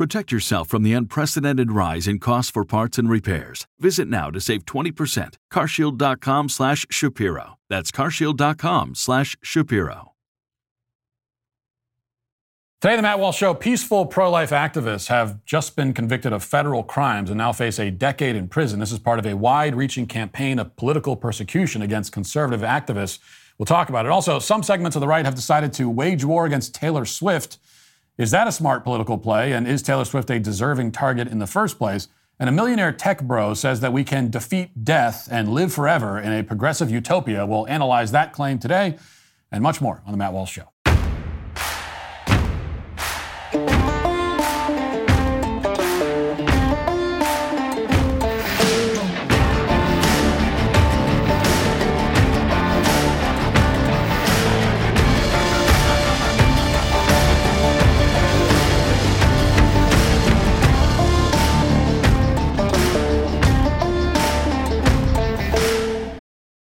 Protect 0.00 0.32
yourself 0.32 0.66
from 0.66 0.82
the 0.82 0.94
unprecedented 0.94 1.72
rise 1.72 2.08
in 2.08 2.20
costs 2.20 2.50
for 2.50 2.64
parts 2.64 2.96
and 2.96 3.10
repairs. 3.10 3.66
Visit 3.78 4.08
now 4.08 4.30
to 4.30 4.40
save 4.40 4.64
20%. 4.64 5.34
Carshield.com 5.52 6.48
slash 6.48 6.86
Shapiro. 6.88 7.58
That's 7.68 7.90
carshield.com 7.90 8.94
slash 8.94 9.36
Shapiro. 9.42 10.12
Today, 12.80 12.96
the 12.96 13.02
Matt 13.02 13.18
Walsh 13.18 13.36
Show, 13.36 13.52
peaceful 13.52 14.06
pro 14.06 14.30
life 14.30 14.48
activists 14.48 15.08
have 15.08 15.44
just 15.44 15.76
been 15.76 15.92
convicted 15.92 16.32
of 16.32 16.42
federal 16.42 16.82
crimes 16.82 17.28
and 17.28 17.36
now 17.36 17.52
face 17.52 17.78
a 17.78 17.90
decade 17.90 18.36
in 18.36 18.48
prison. 18.48 18.80
This 18.80 18.92
is 18.92 18.98
part 18.98 19.18
of 19.18 19.26
a 19.26 19.36
wide 19.36 19.74
reaching 19.74 20.06
campaign 20.06 20.58
of 20.58 20.76
political 20.76 21.14
persecution 21.14 21.82
against 21.82 22.10
conservative 22.10 22.62
activists. 22.62 23.18
We'll 23.58 23.66
talk 23.66 23.90
about 23.90 24.06
it. 24.06 24.12
Also, 24.12 24.38
some 24.38 24.62
segments 24.62 24.96
of 24.96 25.00
the 25.00 25.08
right 25.08 25.26
have 25.26 25.34
decided 25.34 25.74
to 25.74 25.90
wage 25.90 26.24
war 26.24 26.46
against 26.46 26.74
Taylor 26.74 27.04
Swift. 27.04 27.58
Is 28.20 28.32
that 28.32 28.46
a 28.46 28.52
smart 28.52 28.84
political 28.84 29.16
play? 29.16 29.52
And 29.52 29.66
is 29.66 29.80
Taylor 29.80 30.04
Swift 30.04 30.28
a 30.28 30.38
deserving 30.38 30.92
target 30.92 31.26
in 31.26 31.38
the 31.38 31.46
first 31.46 31.78
place? 31.78 32.08
And 32.38 32.50
a 32.50 32.52
millionaire 32.52 32.92
tech 32.92 33.22
bro 33.22 33.54
says 33.54 33.80
that 33.80 33.94
we 33.94 34.04
can 34.04 34.28
defeat 34.28 34.84
death 34.84 35.26
and 35.32 35.48
live 35.48 35.72
forever 35.72 36.18
in 36.20 36.30
a 36.30 36.44
progressive 36.44 36.90
utopia. 36.90 37.46
We'll 37.46 37.66
analyze 37.66 38.12
that 38.12 38.34
claim 38.34 38.58
today 38.58 38.98
and 39.50 39.62
much 39.62 39.80
more 39.80 40.02
on 40.04 40.12
The 40.12 40.18
Matt 40.18 40.34
Walsh 40.34 40.52
Show. 40.52 40.68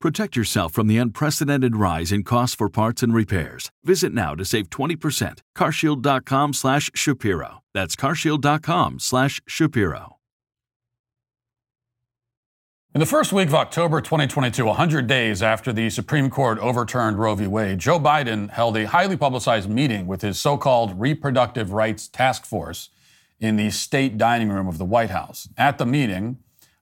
Protect 0.00 0.36
yourself 0.36 0.72
from 0.72 0.88
the 0.88 0.98
unprecedented 0.98 1.74
rise 1.76 2.12
in 2.12 2.22
costs 2.22 2.54
for 2.54 2.68
parts 2.68 3.02
and 3.02 3.14
repairs. 3.14 3.70
Visit 3.82 4.12
now 4.12 4.34
to 4.34 4.44
save 4.44 4.68
20%. 4.68 5.38
Carshield.com 5.56 6.52
slash 6.52 6.90
Shapiro. 6.94 7.62
That's 7.72 7.96
carshield.com 7.96 8.98
slash 8.98 9.40
Shapiro. 9.48 10.16
In 12.94 13.00
the 13.00 13.06
first 13.06 13.30
week 13.30 13.48
of 13.48 13.54
October 13.54 14.00
2022, 14.00 14.64
100 14.64 15.06
days 15.06 15.42
after 15.42 15.70
the 15.70 15.90
Supreme 15.90 16.30
Court 16.30 16.58
overturned 16.60 17.18
Roe 17.18 17.34
v. 17.34 17.46
Wade, 17.46 17.78
Joe 17.78 18.00
Biden 18.00 18.48
held 18.48 18.76
a 18.76 18.86
highly 18.86 19.18
publicized 19.18 19.68
meeting 19.68 20.06
with 20.06 20.22
his 20.22 20.38
so 20.38 20.56
called 20.56 20.98
Reproductive 20.98 21.72
Rights 21.72 22.08
Task 22.08 22.46
Force 22.46 22.88
in 23.38 23.56
the 23.56 23.70
state 23.70 24.16
dining 24.16 24.48
room 24.48 24.66
of 24.66 24.78
the 24.78 24.86
White 24.86 25.10
House. 25.10 25.46
At 25.58 25.76
the 25.76 25.84
meeting, 25.84 26.38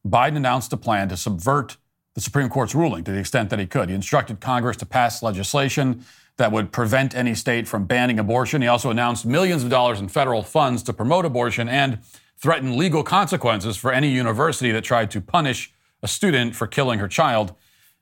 Biden 0.06 0.36
announced 0.36 0.72
a 0.72 0.76
plan 0.76 1.08
to 1.08 1.16
subvert 1.16 1.78
the 2.14 2.20
Supreme 2.20 2.48
Court's 2.48 2.74
ruling 2.74 3.04
to 3.04 3.12
the 3.12 3.18
extent 3.18 3.50
that 3.50 3.58
he 3.58 3.66
could. 3.66 3.88
He 3.88 3.94
instructed 3.94 4.40
Congress 4.40 4.76
to 4.78 4.86
pass 4.86 5.22
legislation 5.22 6.04
that 6.36 6.52
would 6.52 6.72
prevent 6.72 7.14
any 7.14 7.34
state 7.34 7.68
from 7.68 7.84
banning 7.84 8.18
abortion. 8.18 8.62
He 8.62 8.68
also 8.68 8.90
announced 8.90 9.26
millions 9.26 9.62
of 9.62 9.70
dollars 9.70 10.00
in 10.00 10.08
federal 10.08 10.42
funds 10.42 10.82
to 10.84 10.92
promote 10.92 11.24
abortion 11.24 11.68
and 11.68 11.98
threatened 12.36 12.76
legal 12.76 13.02
consequences 13.02 13.76
for 13.76 13.92
any 13.92 14.08
university 14.08 14.70
that 14.72 14.82
tried 14.82 15.10
to 15.12 15.20
punish 15.20 15.72
a 16.02 16.08
student 16.08 16.56
for 16.56 16.66
killing 16.66 16.98
her 16.98 17.08
child. 17.08 17.54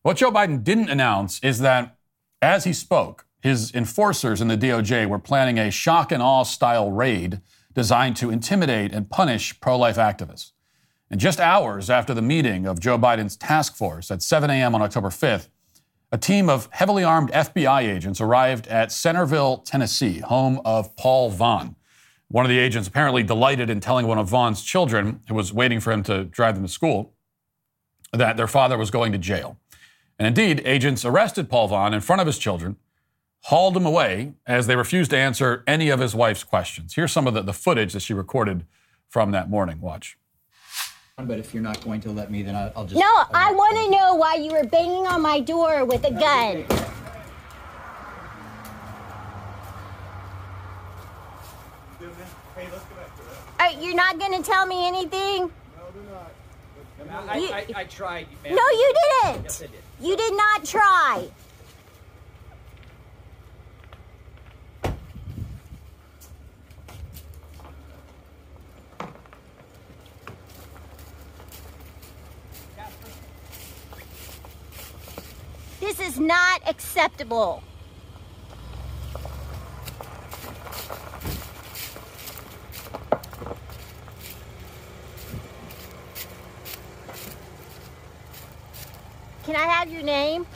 What 0.02 0.16
Joe 0.16 0.30
Biden 0.30 0.64
didn't 0.64 0.88
announce 0.88 1.38
is 1.40 1.60
that 1.60 1.96
as 2.40 2.64
he 2.64 2.72
spoke, 2.72 3.26
his 3.40 3.74
enforcers 3.74 4.40
in 4.40 4.48
the 4.48 4.56
DOJ 4.56 5.06
were 5.06 5.18
planning 5.18 5.58
a 5.58 5.70
shock 5.70 6.10
and 6.10 6.22
awe 6.22 6.42
style 6.42 6.90
raid 6.90 7.40
designed 7.74 8.16
to 8.16 8.30
intimidate 8.30 8.92
and 8.92 9.10
punish 9.10 9.58
pro 9.60 9.76
life 9.76 9.96
activists. 9.96 10.52
And 11.12 11.20
just 11.20 11.40
hours 11.40 11.90
after 11.90 12.14
the 12.14 12.22
meeting 12.22 12.66
of 12.66 12.80
Joe 12.80 12.98
Biden's 12.98 13.36
task 13.36 13.76
force 13.76 14.10
at 14.10 14.22
7 14.22 14.48
a.m. 14.48 14.74
on 14.74 14.80
October 14.80 15.10
5th, 15.10 15.48
a 16.10 16.16
team 16.16 16.48
of 16.48 16.70
heavily 16.72 17.04
armed 17.04 17.30
FBI 17.32 17.82
agents 17.82 18.18
arrived 18.18 18.66
at 18.68 18.90
Centerville, 18.90 19.58
Tennessee, 19.58 20.20
home 20.20 20.62
of 20.64 20.96
Paul 20.96 21.28
Vaughn. 21.28 21.76
One 22.28 22.46
of 22.46 22.48
the 22.48 22.58
agents 22.58 22.88
apparently 22.88 23.22
delighted 23.22 23.68
in 23.68 23.78
telling 23.78 24.06
one 24.06 24.16
of 24.16 24.26
Vaughn's 24.26 24.62
children, 24.62 25.20
who 25.28 25.34
was 25.34 25.52
waiting 25.52 25.80
for 25.80 25.92
him 25.92 26.02
to 26.04 26.24
drive 26.24 26.54
them 26.54 26.64
to 26.64 26.72
school, 26.72 27.12
that 28.14 28.38
their 28.38 28.48
father 28.48 28.78
was 28.78 28.90
going 28.90 29.12
to 29.12 29.18
jail. 29.18 29.58
And 30.18 30.26
indeed, 30.26 30.62
agents 30.64 31.04
arrested 31.04 31.50
Paul 31.50 31.68
Vaughn 31.68 31.92
in 31.92 32.00
front 32.00 32.22
of 32.22 32.26
his 32.26 32.38
children, 32.38 32.76
hauled 33.42 33.76
him 33.76 33.84
away 33.84 34.32
as 34.46 34.66
they 34.66 34.76
refused 34.76 35.10
to 35.10 35.18
answer 35.18 35.62
any 35.66 35.90
of 35.90 36.00
his 36.00 36.14
wife's 36.14 36.42
questions. 36.42 36.94
Here's 36.94 37.12
some 37.12 37.26
of 37.26 37.34
the, 37.34 37.42
the 37.42 37.52
footage 37.52 37.92
that 37.92 38.00
she 38.00 38.14
recorded 38.14 38.64
from 39.10 39.30
that 39.32 39.50
morning. 39.50 39.78
Watch. 39.78 40.16
But 41.18 41.38
if 41.38 41.52
you're 41.52 41.62
not 41.62 41.84
going 41.84 42.00
to 42.00 42.10
let 42.10 42.30
me, 42.30 42.42
then 42.42 42.56
I'll, 42.56 42.72
I'll 42.74 42.84
just. 42.86 42.98
No, 42.98 43.04
I'll 43.04 43.28
I 43.34 43.52
want 43.52 43.76
to 43.76 43.90
know 43.90 44.14
why 44.14 44.36
you 44.36 44.50
were 44.50 44.64
banging 44.64 45.06
on 45.06 45.20
my 45.20 45.40
door 45.40 45.84
with 45.84 46.06
a 46.06 46.10
gun. 46.10 46.64
Uh, 53.60 53.68
you're 53.80 53.94
not 53.94 54.18
going 54.18 54.32
to 54.32 54.42
tell 54.42 54.66
me 54.66 54.86
anything? 54.86 55.50
No, 57.06 57.12
I, 57.28 57.36
You- 57.36 57.48
I, 57.52 57.66
I 57.76 57.84
tried. 57.84 58.26
ma'am. 58.42 58.54
No, 58.54 58.62
you 58.70 58.94
didn't. 59.22 59.44
Yes, 59.44 59.62
I 59.62 59.66
did. 59.66 59.80
You 60.00 60.16
did 60.16 60.36
not 60.36 60.64
try. 60.64 61.28
Not 76.26 76.62
acceptable. 76.68 77.62
Can 89.44 89.56
I 89.56 89.66
have 89.66 89.90
your 89.90 90.02
name? 90.02 90.46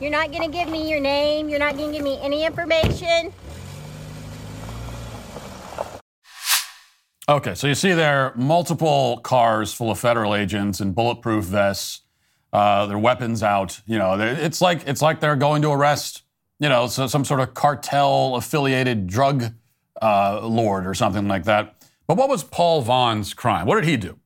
You're 0.00 0.10
not 0.10 0.32
gonna 0.32 0.48
give 0.48 0.68
me 0.68 0.88
your 0.88 1.00
name. 1.00 1.48
You're 1.48 1.58
not 1.58 1.76
gonna 1.76 1.92
give 1.92 2.02
me 2.02 2.18
any 2.22 2.44
information. 2.44 3.32
Okay, 7.32 7.54
so 7.54 7.66
you 7.66 7.74
see 7.74 7.94
there 7.94 8.34
multiple 8.36 9.18
cars 9.22 9.72
full 9.72 9.90
of 9.90 9.98
federal 9.98 10.34
agents 10.34 10.82
in 10.82 10.92
bulletproof 10.92 11.46
vests, 11.46 12.02
uh, 12.52 12.84
their 12.84 12.98
weapons 12.98 13.42
out. 13.42 13.80
You 13.86 13.96
know, 13.96 14.20
it's 14.20 14.60
like 14.60 14.86
it's 14.86 15.00
like 15.00 15.20
they're 15.20 15.34
going 15.34 15.62
to 15.62 15.70
arrest, 15.70 16.24
you 16.60 16.68
know, 16.68 16.88
so 16.88 17.06
some 17.06 17.24
sort 17.24 17.40
of 17.40 17.54
cartel 17.54 18.36
affiliated 18.36 19.06
drug 19.06 19.44
uh, 20.02 20.46
lord 20.46 20.86
or 20.86 20.92
something 20.92 21.26
like 21.26 21.44
that. 21.44 21.82
But 22.06 22.18
what 22.18 22.28
was 22.28 22.44
Paul 22.44 22.82
Vaughn's 22.82 23.32
crime? 23.32 23.64
What 23.64 23.76
did 23.76 23.88
he 23.88 23.96
do? 23.96 24.18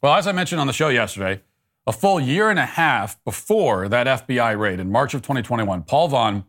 Well, 0.00 0.14
as 0.14 0.26
I 0.26 0.32
mentioned 0.32 0.58
on 0.58 0.66
the 0.66 0.72
show 0.72 0.88
yesterday, 0.88 1.42
a 1.86 1.92
full 1.92 2.18
year 2.18 2.48
and 2.48 2.58
a 2.58 2.64
half 2.64 3.22
before 3.22 3.86
that 3.90 4.06
FBI 4.06 4.58
raid 4.58 4.80
in 4.80 4.90
March 4.90 5.12
of 5.12 5.20
2021, 5.20 5.82
Paul 5.82 6.08
Vaughn 6.08 6.44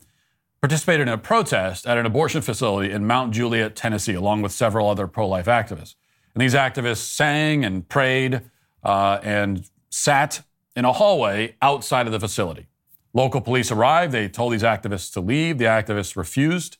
participated 0.61 1.07
in 1.07 1.13
a 1.13 1.17
protest 1.17 1.85
at 1.85 1.97
an 1.97 2.05
abortion 2.05 2.41
facility 2.41 2.91
in 2.91 3.05
Mount 3.05 3.33
Juliet, 3.33 3.75
Tennessee, 3.75 4.13
along 4.13 4.41
with 4.41 4.51
several 4.51 4.89
other 4.89 5.07
pro 5.07 5.27
life 5.27 5.45
activists. 5.45 5.95
And 6.33 6.41
these 6.41 6.53
activists 6.53 6.97
sang 6.97 7.63
and 7.63 7.87
prayed 7.87 8.41
uh, 8.83 9.19
and 9.23 9.69
sat 9.89 10.43
in 10.75 10.85
a 10.85 10.93
hallway 10.93 11.55
outside 11.61 12.05
of 12.05 12.11
the 12.11 12.19
facility. 12.19 12.67
Local 13.13 13.41
police 13.41 13.71
arrived. 13.71 14.13
They 14.13 14.29
told 14.29 14.53
these 14.53 14.63
activists 14.63 15.11
to 15.13 15.21
leave. 15.21 15.57
The 15.57 15.65
activists 15.65 16.15
refused. 16.15 16.77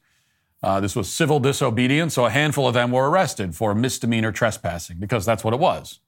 Uh, 0.61 0.79
this 0.79 0.95
was 0.95 1.11
civil 1.11 1.39
disobedience, 1.39 2.15
so 2.15 2.25
a 2.25 2.29
handful 2.29 2.67
of 2.67 2.73
them 2.73 2.91
were 2.91 3.09
arrested 3.09 3.55
for 3.55 3.75
misdemeanor 3.75 4.31
trespassing 4.31 4.97
because 4.99 5.25
that's 5.25 5.43
what 5.43 5.53
it 5.53 5.59
was. 5.59 5.99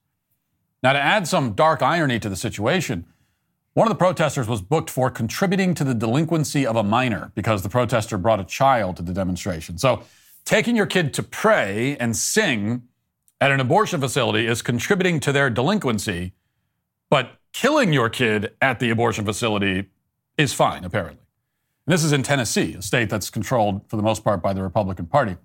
Now, 0.82 0.92
to 0.92 0.98
add 0.98 1.28
some 1.28 1.52
dark 1.52 1.82
irony 1.82 2.18
to 2.20 2.28
the 2.28 2.36
situation, 2.36 3.06
one 3.74 3.86
of 3.86 3.90
the 3.90 3.98
protesters 3.98 4.48
was 4.48 4.60
booked 4.60 4.90
for 4.90 5.10
contributing 5.10 5.74
to 5.74 5.84
the 5.84 5.94
delinquency 5.94 6.66
of 6.66 6.76
a 6.76 6.82
minor 6.82 7.30
because 7.34 7.62
the 7.62 7.68
protester 7.68 8.18
brought 8.18 8.40
a 8.40 8.44
child 8.44 8.96
to 8.96 9.02
the 9.02 9.12
demonstration. 9.12 9.78
So, 9.78 10.02
taking 10.44 10.74
your 10.74 10.86
kid 10.86 11.14
to 11.14 11.22
pray 11.22 11.96
and 11.98 12.16
sing 12.16 12.82
at 13.40 13.52
an 13.52 13.60
abortion 13.60 14.00
facility 14.00 14.46
is 14.46 14.60
contributing 14.62 15.20
to 15.20 15.32
their 15.32 15.50
delinquency, 15.50 16.32
but 17.08 17.38
killing 17.52 17.92
your 17.92 18.08
kid 18.08 18.52
at 18.60 18.80
the 18.80 18.90
abortion 18.90 19.24
facility 19.24 19.86
is 20.36 20.52
fine, 20.52 20.84
apparently. 20.84 21.22
And 21.86 21.92
this 21.92 22.02
is 22.02 22.12
in 22.12 22.22
Tennessee, 22.22 22.74
a 22.74 22.82
state 22.82 23.08
that's 23.08 23.30
controlled 23.30 23.88
for 23.88 23.96
the 23.96 24.02
most 24.02 24.24
part 24.24 24.42
by 24.42 24.52
the 24.52 24.62
Republican 24.62 25.06
Party. 25.06 25.36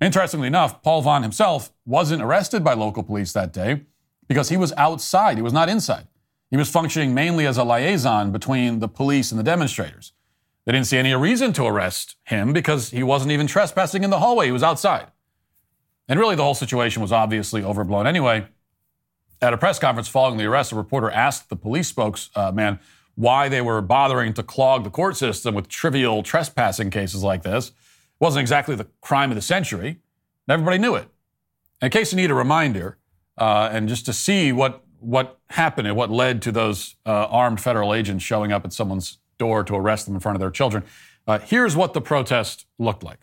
Interestingly 0.00 0.46
enough, 0.46 0.82
Paul 0.82 1.02
Vaughn 1.02 1.22
himself 1.22 1.72
wasn't 1.86 2.22
arrested 2.22 2.62
by 2.62 2.74
local 2.74 3.02
police 3.02 3.32
that 3.32 3.52
day 3.52 3.82
because 4.28 4.48
he 4.48 4.56
was 4.56 4.72
outside, 4.76 5.36
he 5.36 5.42
was 5.42 5.52
not 5.52 5.68
inside. 5.68 6.06
He 6.50 6.56
was 6.56 6.68
functioning 6.68 7.14
mainly 7.14 7.46
as 7.46 7.56
a 7.56 7.64
liaison 7.64 8.32
between 8.32 8.80
the 8.80 8.88
police 8.88 9.30
and 9.30 9.38
the 9.38 9.44
demonstrators. 9.44 10.12
They 10.64 10.72
didn't 10.72 10.86
see 10.86 10.98
any 10.98 11.14
reason 11.14 11.52
to 11.54 11.64
arrest 11.64 12.16
him 12.24 12.52
because 12.52 12.90
he 12.90 13.02
wasn't 13.02 13.32
even 13.32 13.46
trespassing 13.46 14.04
in 14.04 14.10
the 14.10 14.18
hallway, 14.18 14.46
he 14.46 14.52
was 14.52 14.62
outside. 14.62 15.06
And 16.08 16.18
really, 16.18 16.34
the 16.34 16.42
whole 16.42 16.54
situation 16.54 17.02
was 17.02 17.12
obviously 17.12 17.62
overblown 17.62 18.06
anyway. 18.06 18.48
At 19.40 19.54
a 19.54 19.58
press 19.58 19.78
conference 19.78 20.08
following 20.08 20.38
the 20.38 20.44
arrest, 20.44 20.72
a 20.72 20.76
reporter 20.76 21.10
asked 21.10 21.48
the 21.48 21.56
police 21.56 21.88
spokesman 21.88 22.80
why 23.14 23.48
they 23.48 23.60
were 23.60 23.80
bothering 23.80 24.34
to 24.34 24.42
clog 24.42 24.84
the 24.84 24.90
court 24.90 25.16
system 25.16 25.54
with 25.54 25.68
trivial 25.68 26.22
trespassing 26.22 26.90
cases 26.90 27.22
like 27.22 27.42
this. 27.42 27.68
It 27.68 27.74
wasn't 28.18 28.40
exactly 28.40 28.74
the 28.74 28.88
crime 29.00 29.30
of 29.30 29.36
the 29.36 29.42
century. 29.42 30.00
Everybody 30.48 30.78
knew 30.78 30.96
it. 30.96 31.08
In 31.80 31.90
case 31.90 32.12
you 32.12 32.16
need 32.16 32.30
a 32.30 32.34
reminder, 32.34 32.98
uh, 33.38 33.70
and 33.72 33.88
just 33.88 34.04
to 34.06 34.12
see 34.12 34.52
what 34.52 34.84
what 35.00 35.38
happened 35.50 35.88
and 35.88 35.96
what 35.96 36.10
led 36.10 36.42
to 36.42 36.52
those 36.52 36.96
uh, 37.06 37.26
armed 37.26 37.60
federal 37.60 37.94
agents 37.94 38.24
showing 38.24 38.52
up 38.52 38.64
at 38.64 38.72
someone's 38.72 39.18
door 39.38 39.64
to 39.64 39.74
arrest 39.74 40.06
them 40.06 40.14
in 40.14 40.20
front 40.20 40.36
of 40.36 40.40
their 40.40 40.50
children, 40.50 40.84
uh, 41.26 41.38
here's 41.38 41.74
what 41.74 41.94
the 41.94 42.00
protest 42.00 42.66
looked 42.78 43.02
like. 43.02 43.20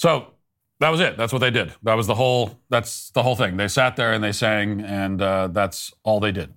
So 0.00 0.28
that 0.78 0.88
was 0.88 0.98
it. 1.00 1.18
That's 1.18 1.30
what 1.30 1.40
they 1.40 1.50
did. 1.50 1.74
That 1.82 1.92
was 1.92 2.06
the 2.06 2.14
whole. 2.14 2.58
That's 2.70 3.10
the 3.10 3.22
whole 3.22 3.36
thing. 3.36 3.58
They 3.58 3.68
sat 3.68 3.96
there 3.96 4.14
and 4.14 4.24
they 4.24 4.32
sang, 4.32 4.80
and 4.80 5.20
uh, 5.20 5.48
that's 5.48 5.92
all 6.04 6.20
they 6.20 6.32
did. 6.32 6.54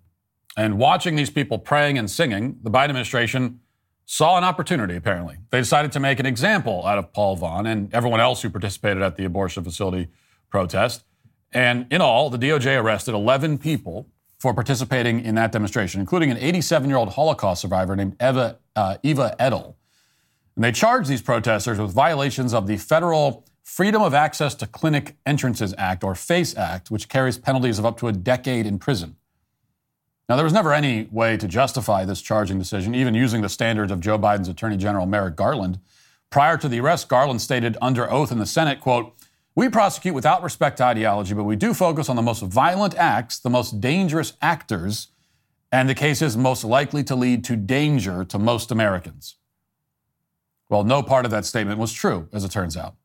And 0.55 0.77
watching 0.77 1.17
these 1.17 1.29
people 1.29 1.59
praying 1.59 1.97
and 1.97 2.09
singing, 2.09 2.57
the 2.63 2.71
Biden 2.71 2.85
administration 2.85 3.59
saw 4.05 4.37
an 4.37 4.45
opportunity. 4.45 4.95
Apparently, 4.95 5.39
they 5.49 5.59
decided 5.59 5.91
to 5.91 5.99
make 5.99 6.21
an 6.21 6.25
example 6.25 6.85
out 6.85 6.97
of 6.97 7.11
Paul 7.11 7.35
Vaughn 7.35 7.65
and 7.65 7.93
everyone 7.93 8.21
else 8.21 8.41
who 8.41 8.49
participated 8.49 9.03
at 9.03 9.17
the 9.17 9.25
abortion 9.25 9.61
facility 9.65 10.07
protest. 10.49 11.03
And 11.51 11.85
in 11.91 11.99
all, 11.99 12.29
the 12.29 12.37
DOJ 12.37 12.81
arrested 12.81 13.13
11 13.13 13.57
people 13.57 14.07
for 14.39 14.53
participating 14.53 15.19
in 15.19 15.35
that 15.35 15.51
demonstration, 15.51 15.99
including 15.99 16.31
an 16.31 16.37
87-year-old 16.37 17.09
Holocaust 17.09 17.61
survivor 17.61 17.93
named 17.97 18.15
Eva 18.21 18.57
uh, 18.77 18.95
Eva 19.03 19.35
Edl. 19.37 19.75
And 20.55 20.63
they 20.63 20.71
charged 20.71 21.09
these 21.09 21.21
protesters 21.21 21.79
with 21.79 21.91
violations 21.91 22.53
of 22.53 22.67
the 22.67 22.77
federal 22.77 23.45
Freedom 23.63 24.01
of 24.01 24.13
Access 24.13 24.53
to 24.55 24.67
Clinic 24.67 25.15
Entrances 25.25 25.73
Act, 25.77 26.03
or 26.03 26.15
FACE 26.15 26.55
Act, 26.57 26.91
which 26.91 27.07
carries 27.07 27.37
penalties 27.37 27.79
of 27.79 27.85
up 27.85 27.97
to 27.99 28.07
a 28.07 28.11
decade 28.11 28.65
in 28.65 28.77
prison. 28.77 29.15
Now, 30.27 30.35
there 30.35 30.43
was 30.43 30.53
never 30.53 30.73
any 30.73 31.07
way 31.11 31.37
to 31.37 31.47
justify 31.47 32.05
this 32.05 32.21
charging 32.21 32.59
decision, 32.59 32.93
even 32.93 33.13
using 33.13 33.41
the 33.41 33.49
standards 33.49 33.91
of 33.91 33.99
Joe 33.99 34.19
Biden's 34.19 34.47
Attorney 34.47 34.77
General 34.77 35.05
Merrick 35.05 35.35
Garland. 35.35 35.79
Prior 36.29 36.57
to 36.57 36.67
the 36.67 36.79
arrest, 36.79 37.07
Garland 37.07 37.41
stated 37.41 37.77
under 37.81 38.09
oath 38.11 38.31
in 38.31 38.39
the 38.39 38.45
Senate, 38.45 38.79
quote, 38.79 39.13
we 39.55 39.69
prosecute 39.69 40.15
without 40.15 40.41
respect 40.41 40.77
to 40.77 40.83
ideology, 40.83 41.35
but 41.35 41.43
we 41.43 41.55
do 41.55 41.73
focus 41.73 42.09
on 42.09 42.15
the 42.15 42.21
most 42.21 42.41
violent 42.41 42.95
acts, 42.95 43.37
the 43.37 43.51
most 43.51 43.79
dangerous 43.79 44.33
actors, 44.41 45.09
and 45.71 45.87
the 45.87 45.93
cases 45.93 46.35
most 46.35 46.63
likely 46.63 47.03
to 47.03 47.15
lead 47.15 47.43
to 47.43 47.55
danger 47.55 48.25
to 48.25 48.39
most 48.39 48.71
Americans. 48.71 49.35
Well, 50.69 50.83
no 50.83 51.03
part 51.03 51.25
of 51.25 51.31
that 51.31 51.45
statement 51.45 51.79
was 51.79 51.93
true, 51.93 52.27
as 52.33 52.43
it 52.43 52.51
turns 52.51 52.75
out. 52.75 52.95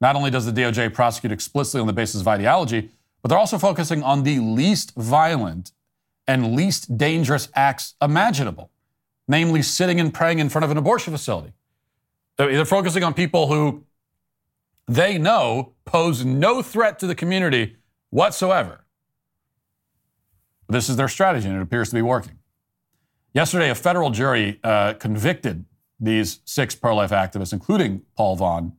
Not 0.00 0.16
only 0.16 0.30
does 0.30 0.46
the 0.46 0.52
DOJ 0.52 0.92
prosecute 0.92 1.32
explicitly 1.32 1.80
on 1.80 1.86
the 1.86 1.92
basis 1.92 2.20
of 2.20 2.28
ideology, 2.28 2.90
but 3.20 3.28
they're 3.28 3.38
also 3.38 3.58
focusing 3.58 4.02
on 4.02 4.24
the 4.24 4.40
least 4.40 4.94
violent 4.96 5.72
and 6.26 6.54
least 6.54 6.96
dangerous 6.96 7.48
acts 7.54 7.94
imaginable, 8.00 8.70
namely 9.28 9.62
sitting 9.62 10.00
and 10.00 10.12
praying 10.12 10.38
in 10.38 10.48
front 10.48 10.64
of 10.64 10.70
an 10.70 10.76
abortion 10.76 11.12
facility. 11.12 11.52
They're 12.36 12.64
focusing 12.64 13.04
on 13.04 13.14
people 13.14 13.46
who 13.48 13.84
they 14.88 15.18
know 15.18 15.74
pose 15.84 16.24
no 16.24 16.62
threat 16.62 16.98
to 17.00 17.06
the 17.06 17.14
community 17.14 17.76
whatsoever. 18.10 18.84
This 20.68 20.88
is 20.88 20.96
their 20.96 21.08
strategy, 21.08 21.48
and 21.48 21.56
it 21.56 21.62
appears 21.62 21.90
to 21.90 21.94
be 21.94 22.02
working. 22.02 22.38
Yesterday, 23.34 23.70
a 23.70 23.74
federal 23.74 24.10
jury 24.10 24.58
uh, 24.64 24.94
convicted 24.94 25.64
these 26.02 26.40
six 26.44 26.74
pro 26.74 26.96
life 26.96 27.10
activists, 27.10 27.52
including 27.52 28.02
Paul 28.16 28.36
Vaughn, 28.36 28.72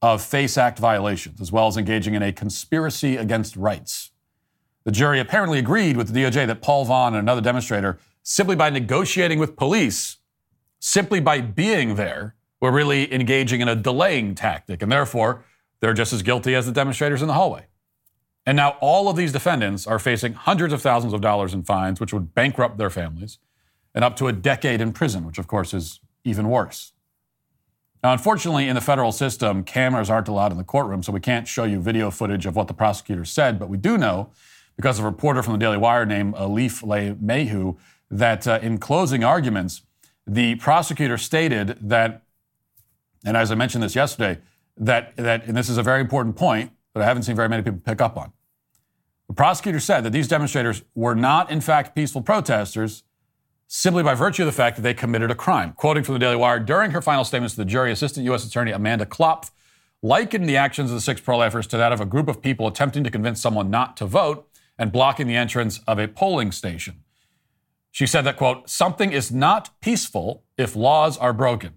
of 0.00 0.22
FACE 0.22 0.56
Act 0.56 0.78
violations, 0.78 1.40
as 1.40 1.50
well 1.50 1.66
as 1.66 1.76
engaging 1.76 2.14
in 2.14 2.22
a 2.22 2.32
conspiracy 2.32 3.16
against 3.16 3.56
rights. 3.56 4.12
The 4.84 4.92
jury 4.92 5.18
apparently 5.18 5.58
agreed 5.58 5.96
with 5.96 6.12
the 6.12 6.20
DOJ 6.20 6.46
that 6.46 6.62
Paul 6.62 6.84
Vaughn 6.84 7.14
and 7.14 7.22
another 7.22 7.40
demonstrator, 7.40 7.98
simply 8.22 8.54
by 8.54 8.70
negotiating 8.70 9.38
with 9.38 9.56
police, 9.56 10.18
simply 10.78 11.20
by 11.20 11.40
being 11.40 11.96
there, 11.96 12.36
were 12.60 12.70
really 12.70 13.12
engaging 13.12 13.60
in 13.60 13.68
a 13.68 13.74
delaying 13.74 14.34
tactic, 14.34 14.82
and 14.82 14.90
therefore 14.90 15.44
they're 15.80 15.94
just 15.94 16.12
as 16.12 16.22
guilty 16.22 16.54
as 16.54 16.66
the 16.66 16.72
demonstrators 16.72 17.22
in 17.22 17.28
the 17.28 17.34
hallway. 17.34 17.66
And 18.46 18.56
now 18.56 18.76
all 18.80 19.08
of 19.08 19.16
these 19.16 19.32
defendants 19.32 19.86
are 19.86 19.98
facing 19.98 20.32
hundreds 20.32 20.72
of 20.72 20.80
thousands 20.80 21.12
of 21.12 21.20
dollars 21.20 21.54
in 21.54 21.64
fines, 21.64 22.00
which 22.00 22.12
would 22.12 22.34
bankrupt 22.34 22.78
their 22.78 22.90
families, 22.90 23.38
and 23.94 24.04
up 24.04 24.16
to 24.16 24.28
a 24.28 24.32
decade 24.32 24.80
in 24.80 24.92
prison, 24.92 25.24
which 25.24 25.38
of 25.38 25.46
course 25.46 25.74
is 25.74 26.00
even 26.24 26.48
worse. 26.48 26.92
Now, 28.02 28.12
unfortunately, 28.12 28.68
in 28.68 28.74
the 28.74 28.80
federal 28.80 29.10
system, 29.10 29.64
cameras 29.64 30.08
aren't 30.08 30.28
allowed 30.28 30.52
in 30.52 30.58
the 30.58 30.64
courtroom, 30.64 31.02
so 31.02 31.12
we 31.12 31.20
can't 31.20 31.48
show 31.48 31.64
you 31.64 31.80
video 31.80 32.10
footage 32.10 32.46
of 32.46 32.54
what 32.54 32.68
the 32.68 32.74
prosecutor 32.74 33.24
said, 33.24 33.58
but 33.58 33.68
we 33.68 33.76
do 33.76 33.98
know, 33.98 34.30
because 34.76 34.98
of 34.98 35.04
a 35.04 35.08
reporter 35.08 35.42
from 35.42 35.54
the 35.54 35.58
Daily 35.58 35.76
Wire 35.76 36.06
named 36.06 36.34
Alif 36.36 36.82
Le 36.84 37.14
Mehu, 37.14 37.76
that 38.10 38.46
uh, 38.46 38.60
in 38.62 38.78
closing 38.78 39.24
arguments, 39.24 39.82
the 40.26 40.54
prosecutor 40.56 41.18
stated 41.18 41.76
that, 41.80 42.22
and 43.24 43.36
as 43.36 43.50
I 43.50 43.56
mentioned 43.56 43.82
this 43.82 43.96
yesterday, 43.96 44.40
that, 44.76 45.16
that 45.16 45.46
and 45.46 45.56
this 45.56 45.68
is 45.68 45.76
a 45.76 45.82
very 45.82 46.00
important 46.00 46.36
point, 46.36 46.70
that 46.94 47.02
I 47.02 47.06
haven't 47.06 47.24
seen 47.24 47.34
very 47.34 47.48
many 47.48 47.62
people 47.62 47.80
pick 47.84 48.00
up 48.00 48.16
on. 48.16 48.32
The 49.26 49.34
prosecutor 49.34 49.80
said 49.80 50.04
that 50.04 50.10
these 50.10 50.28
demonstrators 50.28 50.84
were 50.94 51.14
not, 51.14 51.50
in 51.50 51.60
fact, 51.60 51.94
peaceful 51.96 52.22
protesters 52.22 53.02
simply 53.68 54.02
by 54.02 54.14
virtue 54.14 54.42
of 54.42 54.46
the 54.46 54.52
fact 54.52 54.76
that 54.76 54.82
they 54.82 54.94
committed 54.94 55.30
a 55.30 55.34
crime. 55.34 55.74
Quoting 55.76 56.02
from 56.02 56.14
the 56.14 56.18
Daily 56.18 56.36
Wire, 56.36 56.58
during 56.58 56.90
her 56.90 57.02
final 57.02 57.22
statements 57.22 57.54
to 57.54 57.60
the 57.60 57.66
jury, 57.66 57.92
Assistant 57.92 58.24
U.S. 58.24 58.44
Attorney 58.44 58.72
Amanda 58.72 59.04
Klopf 59.04 59.50
likened 60.02 60.48
the 60.48 60.56
actions 60.56 60.90
of 60.90 60.94
the 60.94 61.00
six 61.02 61.20
pro 61.20 61.36
lifers 61.36 61.66
to 61.68 61.76
that 61.76 61.92
of 61.92 62.00
a 62.00 62.06
group 62.06 62.28
of 62.28 62.40
people 62.40 62.66
attempting 62.66 63.04
to 63.04 63.10
convince 63.10 63.40
someone 63.40 63.70
not 63.70 63.96
to 63.98 64.06
vote 64.06 64.48
and 64.78 64.90
blocking 64.90 65.26
the 65.26 65.36
entrance 65.36 65.80
of 65.86 65.98
a 65.98 66.08
polling 66.08 66.50
station. 66.50 67.02
She 67.90 68.06
said 68.06 68.22
that, 68.22 68.36
quote, 68.36 68.70
something 68.70 69.12
is 69.12 69.30
not 69.30 69.80
peaceful 69.80 70.44
if 70.56 70.74
laws 70.74 71.18
are 71.18 71.32
broken. 71.32 71.74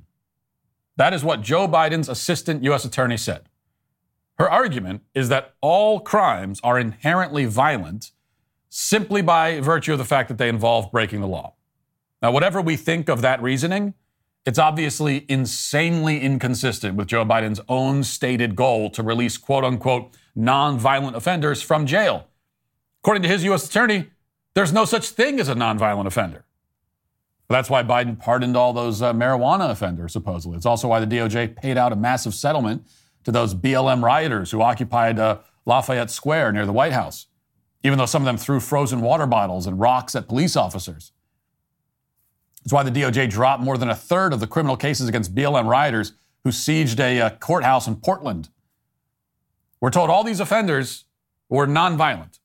That 0.95 1.13
is 1.13 1.23
what 1.23 1.41
Joe 1.41 1.67
Biden's 1.67 2.09
assistant 2.09 2.63
U.S. 2.63 2.85
attorney 2.85 3.17
said. 3.17 3.49
Her 4.37 4.49
argument 4.49 5.01
is 5.13 5.29
that 5.29 5.55
all 5.61 5.99
crimes 5.99 6.61
are 6.63 6.79
inherently 6.79 7.45
violent 7.45 8.11
simply 8.69 9.21
by 9.21 9.59
virtue 9.59 9.93
of 9.93 9.99
the 9.99 10.05
fact 10.05 10.29
that 10.29 10.37
they 10.37 10.47
involve 10.47 10.91
breaking 10.91 11.21
the 11.21 11.27
law. 11.27 11.55
Now, 12.21 12.31
whatever 12.31 12.61
we 12.61 12.75
think 12.75 13.09
of 13.09 13.21
that 13.21 13.41
reasoning, 13.41 13.95
it's 14.45 14.59
obviously 14.59 15.25
insanely 15.29 16.21
inconsistent 16.21 16.95
with 16.95 17.07
Joe 17.07 17.25
Biden's 17.25 17.61
own 17.67 18.03
stated 18.03 18.55
goal 18.55 18.89
to 18.91 19.03
release 19.03 19.37
quote 19.37 19.63
unquote 19.63 20.15
nonviolent 20.37 21.15
offenders 21.15 21.61
from 21.61 21.85
jail. 21.85 22.27
According 23.03 23.23
to 23.23 23.29
his 23.29 23.43
U.S. 23.45 23.67
attorney, 23.67 24.07
there's 24.53 24.73
no 24.73 24.85
such 24.85 25.09
thing 25.09 25.39
as 25.39 25.49
a 25.49 25.55
nonviolent 25.55 26.05
offender. 26.05 26.45
That's 27.49 27.69
why 27.69 27.83
Biden 27.83 28.17
pardoned 28.17 28.55
all 28.55 28.71
those 28.71 29.01
uh, 29.01 29.13
marijuana 29.13 29.69
offenders, 29.69 30.13
supposedly. 30.13 30.55
It's 30.55 30.65
also 30.65 30.87
why 30.87 31.03
the 31.03 31.15
DOJ 31.15 31.55
paid 31.55 31.77
out 31.77 31.91
a 31.91 31.97
massive 31.97 32.33
settlement 32.33 32.87
to 33.25 33.31
those 33.31 33.53
BLM 33.53 34.01
rioters 34.01 34.51
who 34.51 34.61
occupied 34.61 35.19
uh, 35.19 35.39
Lafayette 35.65 36.09
Square 36.09 36.53
near 36.53 36.65
the 36.65 36.71
White 36.71 36.93
House, 36.93 37.27
even 37.83 37.97
though 37.97 38.05
some 38.05 38.21
of 38.21 38.25
them 38.25 38.37
threw 38.37 38.59
frozen 38.59 39.01
water 39.01 39.27
bottles 39.27 39.67
and 39.67 39.79
rocks 39.79 40.15
at 40.15 40.27
police 40.27 40.55
officers. 40.55 41.11
That's 42.63 42.73
why 42.73 42.83
the 42.83 42.91
DOJ 42.91 43.29
dropped 43.29 43.63
more 43.63 43.77
than 43.77 43.89
a 43.89 43.95
third 43.95 44.33
of 44.33 44.39
the 44.39 44.47
criminal 44.47 44.77
cases 44.77 45.07
against 45.09 45.33
BLM 45.33 45.65
rioters 45.65 46.13
who 46.43 46.51
sieged 46.51 46.99
a 46.99 47.21
uh, 47.21 47.29
courthouse 47.37 47.87
in 47.87 47.95
Portland. 47.95 48.49
We're 49.79 49.89
told 49.89 50.09
all 50.09 50.23
these 50.23 50.39
offenders 50.39 51.05
were 51.49 51.67
nonviolent. 51.67 52.39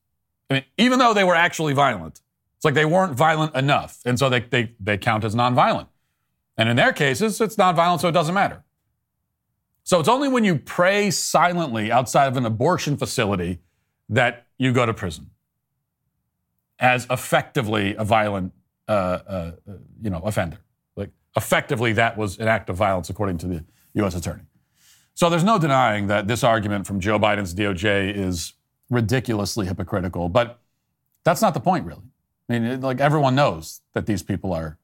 I 0.50 0.54
mean, 0.54 0.64
even 0.78 0.98
though 0.98 1.12
they 1.12 1.24
were 1.24 1.34
actually 1.34 1.74
violent, 1.74 2.20
it's 2.56 2.64
like 2.64 2.74
they 2.74 2.84
weren't 2.84 3.14
violent 3.14 3.54
enough. 3.54 4.00
And 4.04 4.18
so 4.18 4.28
they, 4.28 4.40
they, 4.40 4.72
they 4.80 4.96
count 4.96 5.24
as 5.24 5.34
nonviolent. 5.34 5.88
And 6.56 6.68
in 6.68 6.76
their 6.76 6.92
cases, 6.92 7.40
it's 7.40 7.56
nonviolent, 7.56 8.00
so 8.00 8.08
it 8.08 8.12
doesn't 8.12 8.34
matter. 8.34 8.62
So 9.82 10.00
it's 10.00 10.08
only 10.08 10.28
when 10.28 10.44
you 10.44 10.56
pray 10.56 11.10
silently 11.10 11.92
outside 11.92 12.26
of 12.26 12.36
an 12.36 12.46
abortion 12.46 12.96
facility 12.96 13.60
that 14.08 14.46
you 14.58 14.72
go 14.72 14.86
to 14.86 14.94
prison 14.94 15.30
as 16.78 17.06
effectively 17.10 17.94
a 17.96 18.04
violent, 18.04 18.52
uh, 18.88 18.92
uh, 18.92 19.52
you 20.02 20.10
know, 20.10 20.20
offender. 20.20 20.58
Like 20.96 21.10
effectively, 21.36 21.92
that 21.94 22.16
was 22.16 22.38
an 22.38 22.48
act 22.48 22.70
of 22.70 22.76
violence, 22.76 23.10
according 23.10 23.38
to 23.38 23.46
the 23.46 23.64
U.S. 23.94 24.14
Attorney. 24.14 24.42
So 25.14 25.30
there's 25.30 25.44
no 25.44 25.58
denying 25.58 26.08
that 26.08 26.28
this 26.28 26.44
argument 26.44 26.86
from 26.86 27.00
Joe 27.00 27.18
Biden's 27.18 27.54
DOJ 27.54 28.14
is 28.14 28.52
ridiculously 28.90 29.66
hypocritical, 29.66 30.28
but 30.28 30.60
that's 31.24 31.40
not 31.42 31.54
the 31.54 31.60
point, 31.60 31.86
really. 31.86 32.02
I 32.48 32.58
mean, 32.58 32.80
like 32.80 33.00
everyone 33.00 33.34
knows 33.34 33.80
that 33.94 34.06
these 34.06 34.22
people 34.22 34.52
are 34.52 34.78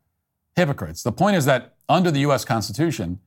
hypocrites. 0.57 1.03
The 1.03 1.13
point 1.13 1.37
is 1.37 1.45
that 1.45 1.75
under 1.89 2.11
the 2.11 2.21
U.S. 2.21 2.45
Constitution, 2.45 3.21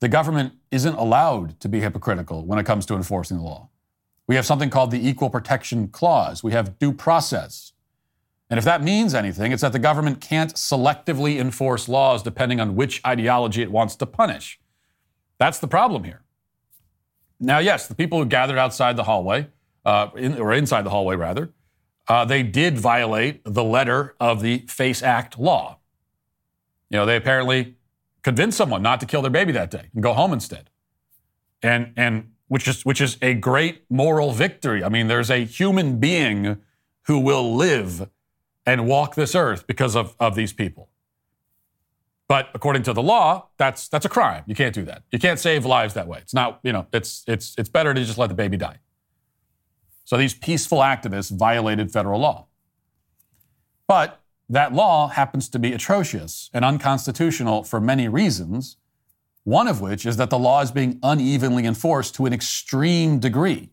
the 0.00 0.08
government 0.08 0.54
isn't 0.70 0.94
allowed 0.94 1.58
to 1.60 1.68
be 1.68 1.80
hypocritical 1.80 2.44
when 2.44 2.58
it 2.58 2.64
comes 2.64 2.86
to 2.86 2.94
enforcing 2.94 3.38
the 3.38 3.42
law. 3.42 3.68
We 4.26 4.34
have 4.34 4.44
something 4.44 4.70
called 4.70 4.90
the 4.90 5.08
Equal 5.08 5.30
Protection 5.30 5.88
Clause. 5.88 6.42
We 6.42 6.52
have 6.52 6.78
due 6.78 6.92
process. 6.92 7.72
And 8.48 8.58
if 8.58 8.64
that 8.64 8.82
means 8.82 9.14
anything, 9.14 9.52
it's 9.52 9.62
that 9.62 9.72
the 9.72 9.78
government 9.78 10.20
can't 10.20 10.54
selectively 10.54 11.40
enforce 11.40 11.88
laws 11.88 12.22
depending 12.22 12.60
on 12.60 12.76
which 12.76 13.00
ideology 13.04 13.62
it 13.62 13.70
wants 13.70 13.96
to 13.96 14.06
punish. 14.06 14.60
That's 15.38 15.58
the 15.58 15.68
problem 15.68 16.04
here. 16.04 16.22
Now, 17.40 17.58
yes, 17.58 17.88
the 17.88 17.94
people 17.94 18.18
who 18.18 18.26
gathered 18.26 18.58
outside 18.58 18.96
the 18.96 19.04
hallway, 19.04 19.48
uh, 19.84 20.08
in, 20.16 20.38
or 20.38 20.52
inside 20.52 20.82
the 20.82 20.90
hallway 20.90 21.16
rather, 21.16 21.52
uh, 22.08 22.24
they 22.24 22.42
did 22.42 22.78
violate 22.78 23.42
the 23.44 23.64
letter 23.64 24.14
of 24.20 24.40
the 24.40 24.64
FACE 24.68 25.02
Act 25.02 25.38
law. 25.38 25.78
You 26.88 26.98
know, 26.98 27.06
they 27.06 27.16
apparently 27.16 27.74
convinced 28.22 28.56
someone 28.56 28.80
not 28.80 29.00
to 29.00 29.06
kill 29.06 29.22
their 29.22 29.30
baby 29.30 29.52
that 29.52 29.70
day 29.70 29.90
and 29.92 30.02
go 30.02 30.12
home 30.12 30.32
instead. 30.32 30.70
And, 31.62 31.92
and 31.96 32.32
which 32.48 32.68
is, 32.68 32.84
which 32.84 33.00
is 33.00 33.18
a 33.20 33.34
great 33.34 33.82
moral 33.90 34.30
victory. 34.32 34.84
I 34.84 34.88
mean, 34.88 35.08
there's 35.08 35.30
a 35.30 35.44
human 35.44 35.98
being 35.98 36.58
who 37.02 37.18
will 37.18 37.56
live 37.56 38.08
and 38.66 38.86
walk 38.86 39.14
this 39.14 39.34
earth 39.34 39.66
because 39.66 39.94
of, 39.94 40.14
of 40.18 40.34
these 40.34 40.52
people. 40.52 40.90
But 42.28 42.48
according 42.54 42.82
to 42.84 42.92
the 42.92 43.02
law, 43.02 43.48
that's, 43.56 43.88
that's 43.88 44.04
a 44.04 44.08
crime. 44.08 44.42
You 44.46 44.56
can't 44.56 44.74
do 44.74 44.84
that. 44.84 45.04
You 45.12 45.18
can't 45.18 45.38
save 45.38 45.64
lives 45.64 45.94
that 45.94 46.08
way. 46.08 46.18
It's 46.18 46.34
not, 46.34 46.58
you 46.64 46.72
know, 46.72 46.86
it's, 46.92 47.22
it's, 47.28 47.54
it's 47.56 47.68
better 47.68 47.94
to 47.94 48.04
just 48.04 48.18
let 48.18 48.28
the 48.28 48.34
baby 48.34 48.56
die. 48.56 48.78
So 50.04 50.16
these 50.16 50.34
peaceful 50.34 50.78
activists 50.78 51.36
violated 51.36 51.92
federal 51.92 52.20
law. 52.20 52.46
But 53.86 54.20
that 54.48 54.72
law 54.72 55.08
happens 55.08 55.48
to 55.50 55.58
be 55.58 55.72
atrocious 55.72 56.50
and 56.52 56.64
unconstitutional 56.64 57.62
for 57.62 57.80
many 57.80 58.08
reasons, 58.08 58.76
one 59.44 59.68
of 59.68 59.80
which 59.80 60.04
is 60.04 60.16
that 60.16 60.30
the 60.30 60.38
law 60.38 60.60
is 60.62 60.72
being 60.72 60.98
unevenly 61.02 61.64
enforced 61.64 62.16
to 62.16 62.26
an 62.26 62.32
extreme 62.32 63.20
degree. 63.20 63.70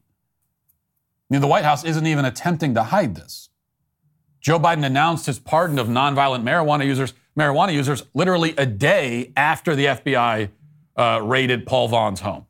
I 1.29 1.33
mean, 1.33 1.41
the 1.41 1.47
White 1.47 1.63
House 1.63 1.83
isn't 1.83 2.05
even 2.05 2.25
attempting 2.25 2.75
to 2.75 2.83
hide 2.83 3.15
this. 3.15 3.49
Joe 4.43 4.59
Biden 4.59 4.85
announced 4.85 5.25
his 5.25 5.39
pardon 5.39 5.79
of 5.79 5.87
nonviolent 5.87 6.43
marijuana 6.43 6.85
users, 6.85 7.13
marijuana 7.37 7.73
users 7.73 8.03
literally 8.13 8.53
a 8.57 8.65
day 8.65 9.31
after 9.37 9.73
the 9.73 9.85
FBI 9.85 10.49
uh, 10.97 11.21
raided 11.23 11.65
Paul 11.65 11.87
Vaughn's 11.87 12.19
home. 12.19 12.45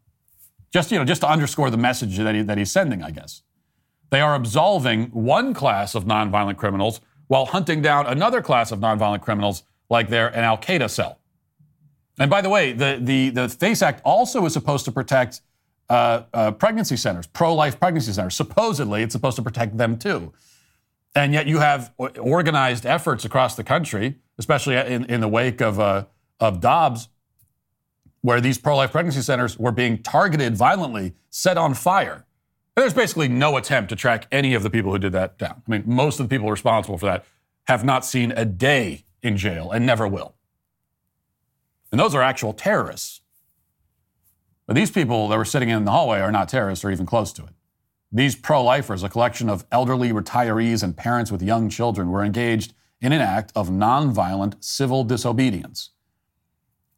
Just, 0.72 0.92
you 0.92 0.98
know, 0.98 1.06
just 1.06 1.22
to 1.22 1.30
underscore 1.30 1.70
the 1.70 1.78
message 1.78 2.18
that, 2.18 2.34
he, 2.34 2.42
that 2.42 2.58
he's 2.58 2.72
sending, 2.72 3.04
I 3.04 3.12
guess. 3.12 3.44
They 4.10 4.22
are 4.22 4.34
absolving 4.34 5.06
one 5.12 5.54
class 5.54 5.94
of 5.94 6.06
nonviolent 6.06 6.58
criminals 6.58 7.00
while 7.28 7.46
hunting 7.46 7.84
down 7.84 8.08
another 8.08 8.42
class 8.42 8.72
of 8.72 8.80
nonviolent 8.80 9.22
criminals 9.22 9.64
like 9.90 10.10
they're 10.10 10.30
an 10.30 10.44
Al 10.44 10.58
Qaeda 10.58 10.90
cell. 10.90 11.20
And 12.18 12.30
by 12.30 12.42
the 12.42 12.50
way, 12.50 12.74
the, 12.74 12.98
the, 13.00 13.30
the 13.30 13.50
FACE 13.50 13.84
Act 13.84 14.02
also 14.04 14.44
is 14.46 14.54
supposed 14.54 14.86
to 14.86 14.92
protect 14.92 15.42
uh, 15.90 16.24
uh, 16.34 16.52
pregnancy 16.52 16.98
centers, 16.98 17.28
pro 17.28 17.54
life 17.54 17.80
pregnancy 17.80 18.14
centers. 18.14 18.36
Supposedly, 18.36 19.04
it's 19.04 19.14
supposed 19.14 19.36
to 19.36 19.44
protect 19.44 19.78
them 19.78 19.98
too. 19.98 20.34
And 21.16 21.34
yet, 21.34 21.48
you 21.48 21.60
have 21.60 21.94
organized 21.98 22.86
efforts 22.86 23.24
across 23.24 23.56
the 23.56 23.64
country, 23.64 24.16
especially 24.40 24.76
in, 24.76 25.06
in 25.06 25.22
the 25.22 25.28
wake 25.28 25.62
of, 25.62 25.80
uh, 25.80 26.06
of 26.40 26.60
Dobbs, 26.60 27.10
where 28.22 28.42
these 28.42 28.58
pro 28.58 28.76
life 28.76 28.92
pregnancy 28.92 29.22
centers 29.22 29.60
were 29.60 29.72
being 29.72 30.02
targeted 30.02 30.56
violently, 30.56 31.14
set 31.30 31.58
on 31.58 31.74
fire. 31.74 32.26
There's 32.76 32.94
basically 32.94 33.28
no 33.28 33.58
attempt 33.58 33.90
to 33.90 33.96
track 33.96 34.28
any 34.32 34.56
of 34.56 34.64
the 34.64 34.70
people 34.70 34.92
who 34.92 34.98
did 34.98 35.12
that 35.12 35.38
down. 35.38 35.62
I 35.68 35.72
mean, 35.72 35.84
most 35.86 36.20
of 36.20 36.28
the 36.28 36.36
people 36.36 36.50
responsible 36.50 36.98
for 36.98 37.06
that 37.06 37.26
have 37.68 37.84
not 37.84 38.04
seen 38.04 38.32
a 38.32 38.46
day 38.46 39.06
in 39.22 39.38
jail 39.38 39.72
and 39.72 39.86
never 39.86 40.08
will. 40.08 40.34
And 41.92 42.00
those 42.00 42.16
are 42.16 42.24
actual 42.24 42.54
terrorists. 42.54 43.22
But 44.66 44.76
these 44.76 44.90
people 44.90 45.28
that 45.28 45.38
were 45.38 45.46
sitting 45.46 45.70
in 45.70 45.86
the 45.86 45.92
hallway 45.92 46.20
are 46.20 46.32
not 46.32 46.50
terrorists 46.50 46.84
or 46.84 46.90
even 46.90 47.06
close 47.06 47.32
to 47.34 47.44
it. 47.44 47.54
These 48.16 48.36
pro 48.36 48.64
lifers, 48.64 49.02
a 49.02 49.10
collection 49.10 49.50
of 49.50 49.66
elderly 49.72 50.12
retirees 50.12 50.84
and 50.84 50.96
parents 50.96 51.32
with 51.32 51.42
young 51.42 51.68
children, 51.68 52.12
were 52.12 52.24
engaged 52.24 52.76
in 53.02 53.12
an 53.12 53.22
act 53.22 53.52
of 53.56 53.70
nonviolent 53.70 54.64
civil 54.64 55.04
disobedience. 55.04 55.90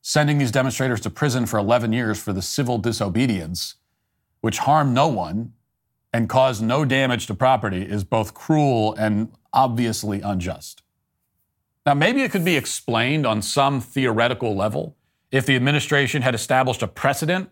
Sending 0.02 0.38
these 0.38 0.52
demonstrators 0.52 1.00
to 1.02 1.10
prison 1.10 1.46
for 1.46 1.58
11 1.58 1.94
years 1.94 2.22
for 2.22 2.34
the 2.34 2.42
civil 2.42 2.78
disobedience, 2.78 3.76
which 4.42 4.60
harmed 4.60 4.94
no 4.94 5.08
one 5.08 5.54
and 6.12 6.28
caused 6.28 6.62
no 6.62 6.84
damage 6.84 7.28
to 7.28 7.34
property, 7.34 7.84
is 7.84 8.04
both 8.04 8.34
cruel 8.34 8.94
and 8.96 9.32
obviously 9.54 10.20
unjust. 10.20 10.84
Now, 11.86 11.94
maybe 11.94 12.24
it 12.24 12.32
could 12.32 12.46
be 12.46 12.58
explained 12.58 13.26
on 13.26 13.42
some 13.42 13.80
theoretical 13.80 14.54
level 14.54 14.98
if 15.32 15.46
the 15.46 15.56
administration 15.56 16.24
had 16.24 16.36
established 16.36 16.84
a 16.84 16.88
precedent 16.88 17.50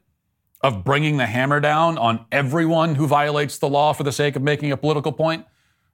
of 0.63 0.83
bringing 0.83 1.17
the 1.17 1.25
hammer 1.25 1.59
down 1.59 1.97
on 1.97 2.25
everyone 2.31 2.95
who 2.95 3.05
violates 3.05 3.57
the 3.57 3.67
law 3.67 3.93
for 3.93 4.03
the 4.03 4.11
sake 4.11 4.35
of 4.35 4.41
making 4.41 4.71
a 4.71 4.77
political 4.77 5.11
point. 5.11 5.45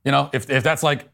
You 0.06 0.12
know, 0.12 0.30
if, 0.32 0.50
if 0.50 0.64
that's 0.64 0.84
like 0.84 1.10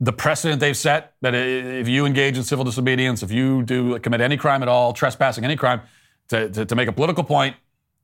the 0.00 0.12
precedent 0.12 0.60
they've 0.60 0.76
set, 0.76 1.14
that 1.20 1.34
if 1.34 1.88
you 1.88 2.06
engage 2.06 2.36
in 2.36 2.44
civil 2.44 2.64
disobedience, 2.64 3.22
if 3.22 3.32
you 3.32 3.62
do 3.64 3.98
commit 3.98 4.20
any 4.20 4.36
crime 4.36 4.62
at 4.62 4.68
all, 4.68 4.92
trespassing 4.92 5.44
any 5.44 5.56
crime, 5.56 5.82
to, 6.28 6.48
to, 6.50 6.64
to 6.64 6.74
make 6.74 6.88
a 6.88 6.92
political 6.92 7.24
point, 7.24 7.56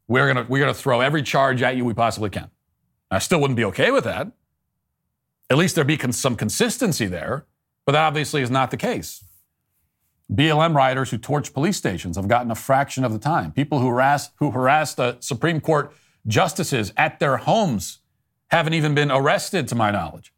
we're 0.08 0.26
gonna 0.26 0.46
we're 0.48 0.60
gonna 0.60 0.74
throw 0.74 1.00
every 1.00 1.22
charge 1.22 1.62
at 1.62 1.76
you 1.76 1.84
we 1.84 1.94
possibly 1.94 2.28
can. 2.28 2.50
I 3.10 3.18
still 3.18 3.40
wouldn't 3.40 3.56
be 3.56 3.64
okay 3.66 3.90
with 3.90 4.04
that. 4.04 4.32
At 5.48 5.56
least 5.56 5.74
there'd 5.74 5.86
be 5.86 5.98
some 6.12 6.34
consistency 6.36 7.06
there. 7.06 7.46
But 7.84 7.92
that 7.92 8.02
obviously 8.02 8.42
is 8.42 8.50
not 8.50 8.70
the 8.70 8.76
case. 8.76 9.24
BLM 10.30 10.74
rioters 10.74 11.10
who 11.10 11.18
torched 11.18 11.52
police 11.52 11.76
stations 11.76 12.16
have 12.16 12.28
gotten 12.28 12.50
a 12.50 12.54
fraction 12.54 13.04
of 13.04 13.12
the 13.12 13.18
time. 13.18 13.52
People 13.52 13.80
who 13.80 13.88
harassed, 13.88 14.32
who 14.36 14.50
harassed 14.50 14.98
a 14.98 15.16
Supreme 15.20 15.60
Court 15.60 15.94
justices 16.26 16.92
at 16.96 17.18
their 17.18 17.38
homes 17.38 17.98
haven't 18.48 18.74
even 18.74 18.94
been 18.94 19.10
arrested, 19.10 19.66
to 19.68 19.74
my 19.74 19.90
knowledge. 19.90 20.32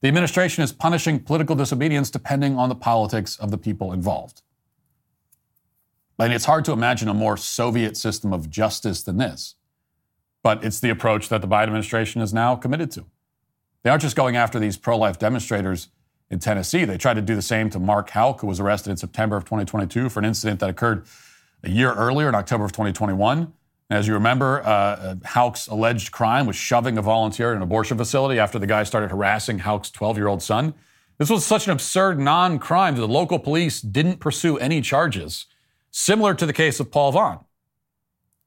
The 0.00 0.08
administration 0.08 0.64
is 0.64 0.72
punishing 0.72 1.20
political 1.20 1.54
disobedience 1.54 2.10
depending 2.10 2.58
on 2.58 2.68
the 2.68 2.74
politics 2.74 3.36
of 3.38 3.50
the 3.50 3.58
people 3.58 3.92
involved. 3.92 4.42
And 6.18 6.32
it's 6.32 6.44
hard 6.44 6.64
to 6.66 6.72
imagine 6.72 7.08
a 7.08 7.14
more 7.14 7.36
Soviet 7.36 7.96
system 7.96 8.32
of 8.32 8.48
justice 8.48 9.02
than 9.02 9.16
this. 9.16 9.56
But 10.42 10.64
it's 10.64 10.80
the 10.80 10.90
approach 10.90 11.28
that 11.28 11.40
the 11.40 11.48
Biden 11.48 11.64
administration 11.64 12.20
is 12.20 12.32
now 12.32 12.56
committed 12.56 12.90
to. 12.92 13.06
They 13.82 13.90
aren't 13.90 14.02
just 14.02 14.16
going 14.16 14.36
after 14.36 14.58
these 14.58 14.76
pro 14.76 14.96
life 14.96 15.18
demonstrators 15.18 15.88
in 16.32 16.38
Tennessee. 16.38 16.84
They 16.86 16.96
tried 16.96 17.14
to 17.14 17.22
do 17.22 17.36
the 17.36 17.42
same 17.42 17.68
to 17.70 17.78
Mark 17.78 18.10
Houck, 18.10 18.40
who 18.40 18.46
was 18.46 18.58
arrested 18.58 18.90
in 18.90 18.96
September 18.96 19.36
of 19.36 19.44
2022 19.44 20.08
for 20.08 20.18
an 20.18 20.24
incident 20.24 20.60
that 20.60 20.70
occurred 20.70 21.04
a 21.62 21.68
year 21.68 21.92
earlier 21.92 22.28
in 22.28 22.34
October 22.34 22.64
of 22.64 22.72
2021. 22.72 23.52
And 23.90 23.98
as 23.98 24.08
you 24.08 24.14
remember, 24.14 24.62
uh, 24.64 25.16
Houck's 25.22 25.66
alleged 25.66 26.10
crime 26.10 26.46
was 26.46 26.56
shoving 26.56 26.96
a 26.96 27.02
volunteer 27.02 27.50
in 27.50 27.58
an 27.58 27.62
abortion 27.62 27.98
facility 27.98 28.40
after 28.40 28.58
the 28.58 28.66
guy 28.66 28.82
started 28.82 29.10
harassing 29.10 29.58
Houck's 29.58 29.90
12 29.90 30.16
year 30.16 30.26
old 30.26 30.42
son. 30.42 30.72
This 31.18 31.28
was 31.28 31.44
such 31.44 31.66
an 31.66 31.72
absurd 31.72 32.18
non 32.18 32.58
crime 32.58 32.94
that 32.94 33.02
the 33.02 33.08
local 33.08 33.38
police 33.38 33.82
didn't 33.82 34.18
pursue 34.18 34.56
any 34.56 34.80
charges, 34.80 35.46
similar 35.90 36.32
to 36.34 36.46
the 36.46 36.54
case 36.54 36.80
of 36.80 36.90
Paul 36.90 37.12
Vaughn. 37.12 37.44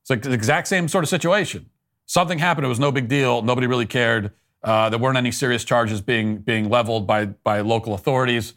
It's 0.01 0.09
like 0.09 0.23
the 0.23 0.33
exact 0.33 0.67
same 0.67 0.87
sort 0.87 1.03
of 1.03 1.09
situation. 1.09 1.69
Something 2.07 2.39
happened, 2.39 2.65
it 2.65 2.69
was 2.69 2.79
no 2.79 2.91
big 2.91 3.07
deal, 3.07 3.43
nobody 3.43 3.67
really 3.67 3.85
cared. 3.85 4.31
Uh, 4.65 4.89
there 4.89 4.97
weren't 4.97 5.17
any 5.17 5.31
serious 5.31 5.63
charges 5.63 6.01
being, 6.01 6.39
being 6.39 6.69
leveled 6.69 7.05
by, 7.05 7.25
by 7.25 7.61
local 7.61 7.93
authorities. 7.93 8.55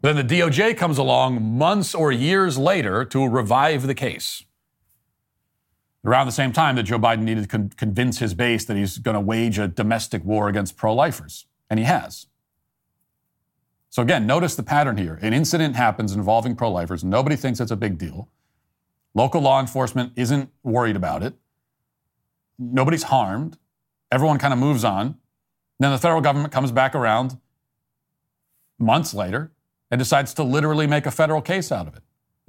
Then 0.00 0.14
the 0.14 0.22
DOJ 0.22 0.76
comes 0.76 0.98
along 0.98 1.42
months 1.42 1.96
or 1.96 2.12
years 2.12 2.56
later 2.56 3.04
to 3.06 3.26
revive 3.26 3.88
the 3.88 3.94
case. 3.94 4.44
Around 6.04 6.26
the 6.26 6.32
same 6.32 6.52
time 6.52 6.76
that 6.76 6.84
Joe 6.84 6.98
Biden 6.98 7.22
needed 7.22 7.42
to 7.42 7.48
con- 7.48 7.72
convince 7.76 8.20
his 8.20 8.34
base 8.34 8.64
that 8.66 8.76
he's 8.76 8.98
going 8.98 9.16
to 9.16 9.20
wage 9.20 9.58
a 9.58 9.66
domestic 9.66 10.24
war 10.24 10.48
against 10.48 10.76
pro 10.76 10.94
lifers, 10.94 11.46
and 11.68 11.78
he 11.80 11.84
has. 11.84 12.26
So, 13.90 14.00
again, 14.00 14.26
notice 14.26 14.54
the 14.54 14.62
pattern 14.62 14.96
here. 14.96 15.18
An 15.20 15.34
incident 15.34 15.74
happens 15.74 16.12
involving 16.12 16.54
pro 16.54 16.70
lifers, 16.70 17.02
nobody 17.02 17.34
thinks 17.34 17.58
it's 17.58 17.72
a 17.72 17.76
big 17.76 17.98
deal. 17.98 18.28
Local 19.12 19.42
law 19.42 19.60
enforcement 19.60 20.12
isn't 20.14 20.50
worried 20.62 20.94
about 20.94 21.24
it, 21.24 21.34
nobody's 22.58 23.02
harmed. 23.02 23.58
Everyone 24.10 24.38
kind 24.38 24.52
of 24.52 24.58
moves 24.58 24.84
on. 24.84 25.16
Then 25.78 25.92
the 25.92 25.98
federal 25.98 26.20
government 26.20 26.52
comes 26.52 26.72
back 26.72 26.94
around 26.94 27.38
months 28.78 29.14
later 29.14 29.52
and 29.90 29.98
decides 29.98 30.34
to 30.34 30.42
literally 30.42 30.86
make 30.86 31.06
a 31.06 31.10
federal 31.10 31.40
case 31.40 31.72
out 31.72 31.86
of 31.86 31.96
it. 31.96 32.02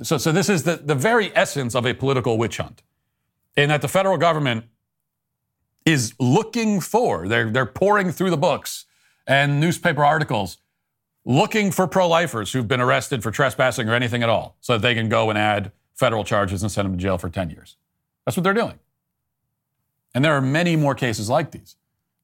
So, 0.04 0.18
so 0.18 0.32
this 0.32 0.50
is 0.50 0.64
the, 0.64 0.78
the 0.78 0.96
very 0.96 1.36
essence 1.36 1.76
of 1.76 1.86
a 1.86 1.94
political 1.94 2.38
witch 2.38 2.58
hunt, 2.58 2.82
in 3.56 3.70
that 3.70 3.82
the 3.82 3.88
federal 3.88 4.18
government 4.18 4.66
is 5.86 6.14
looking 6.20 6.80
for, 6.80 7.28
they're, 7.28 7.50
they're 7.50 7.66
pouring 7.66 8.12
through 8.12 8.30
the 8.30 8.38
books 8.38 8.86
and 9.28 9.60
newspaper 9.60 10.04
articles, 10.04 10.58
looking 11.26 11.72
for 11.72 11.88
pro 11.88 12.08
lifers 12.08 12.52
who've 12.54 12.68
been 12.68 12.82
arrested 12.82 13.22
for 13.22 13.32
trespassing 13.32 13.88
or 13.88 13.94
anything 13.94 14.24
at 14.24 14.30
all, 14.30 14.58
so 14.62 14.74
that 14.74 14.82
they 14.82 14.96
can 14.96 15.10
go 15.10 15.30
and 15.30 15.38
add 15.38 15.72
federal 15.94 16.24
charges 16.24 16.64
and 16.64 16.72
send 16.72 16.88
them 16.88 16.98
to 16.98 17.02
jail 17.02 17.18
for 17.18 17.30
10 17.30 17.50
years. 17.50 17.78
That's 18.26 18.38
what 18.38 18.44
they're 18.44 18.54
doing. 18.54 18.80
And 20.14 20.24
there 20.26 20.34
are 20.34 20.42
many 20.42 20.76
more 20.76 20.96
cases 20.96 21.30
like 21.30 21.52
these. 21.52 21.76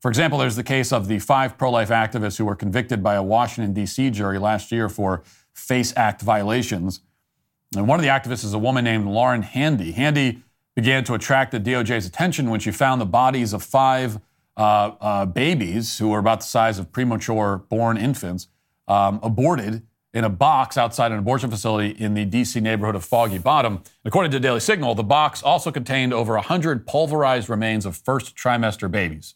For 0.01 0.09
example, 0.09 0.39
there's 0.39 0.55
the 0.55 0.63
case 0.63 0.93
of 0.93 1.07
the 1.07 1.19
five 1.19 1.57
pro 1.57 1.71
life 1.71 1.89
activists 1.89 2.37
who 2.37 2.45
were 2.45 2.55
convicted 2.55 3.01
by 3.01 3.15
a 3.15 3.23
Washington, 3.23 3.73
D.C. 3.73 4.09
jury 4.11 4.37
last 4.37 4.71
year 4.71 4.89
for 4.89 5.23
FACE 5.53 5.93
Act 5.97 6.21
violations. 6.21 7.01
And 7.75 7.87
one 7.87 7.99
of 7.99 8.03
the 8.03 8.09
activists 8.09 8.45
is 8.45 8.53
a 8.53 8.59
woman 8.59 8.83
named 8.83 9.05
Lauren 9.07 9.41
Handy. 9.41 9.91
Handy 9.91 10.43
began 10.75 11.03
to 11.05 11.15
attract 11.15 11.51
the 11.51 11.59
DOJ's 11.59 12.05
attention 12.05 12.49
when 12.49 12.59
she 12.59 12.71
found 12.71 13.01
the 13.01 13.05
bodies 13.05 13.53
of 13.53 13.63
five 13.63 14.19
uh, 14.55 14.91
uh, 15.01 15.25
babies 15.25 15.97
who 15.97 16.09
were 16.09 16.19
about 16.19 16.41
the 16.41 16.45
size 16.45 16.77
of 16.79 16.91
premature 16.91 17.57
born 17.69 17.97
infants 17.97 18.47
um, 18.87 19.19
aborted 19.23 19.81
in 20.17 20.23
a 20.23 20.29
box 20.29 20.79
outside 20.79 21.11
an 21.11 21.19
abortion 21.19 21.51
facility 21.51 21.91
in 21.91 22.15
the 22.15 22.25
D.C. 22.25 22.59
neighborhood 22.59 22.95
of 22.95 23.05
Foggy 23.05 23.37
Bottom. 23.37 23.83
According 24.03 24.31
to 24.31 24.39
Daily 24.39 24.59
Signal, 24.59 24.95
the 24.95 25.03
box 25.03 25.43
also 25.43 25.71
contained 25.71 26.11
over 26.11 26.33
100 26.33 26.87
pulverized 26.87 27.49
remains 27.49 27.85
of 27.85 27.95
first 27.95 28.35
trimester 28.35 28.89
babies. 28.89 29.35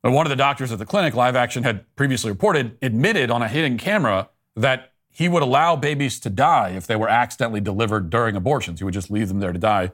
But 0.00 0.12
one 0.12 0.24
of 0.24 0.30
the 0.30 0.36
doctors 0.36 0.72
at 0.72 0.78
the 0.78 0.86
clinic, 0.86 1.14
Live 1.14 1.36
Action 1.36 1.62
had 1.62 1.94
previously 1.94 2.30
reported, 2.30 2.78
admitted 2.80 3.30
on 3.30 3.42
a 3.42 3.48
hidden 3.48 3.76
camera 3.76 4.30
that 4.54 4.94
he 5.10 5.28
would 5.28 5.42
allow 5.42 5.76
babies 5.76 6.20
to 6.20 6.30
die 6.30 6.70
if 6.70 6.86
they 6.86 6.96
were 6.96 7.10
accidentally 7.10 7.60
delivered 7.60 8.08
during 8.08 8.34
abortions. 8.34 8.80
He 8.80 8.84
would 8.84 8.94
just 8.94 9.10
leave 9.10 9.28
them 9.28 9.40
there 9.40 9.52
to 9.52 9.58
die. 9.58 9.92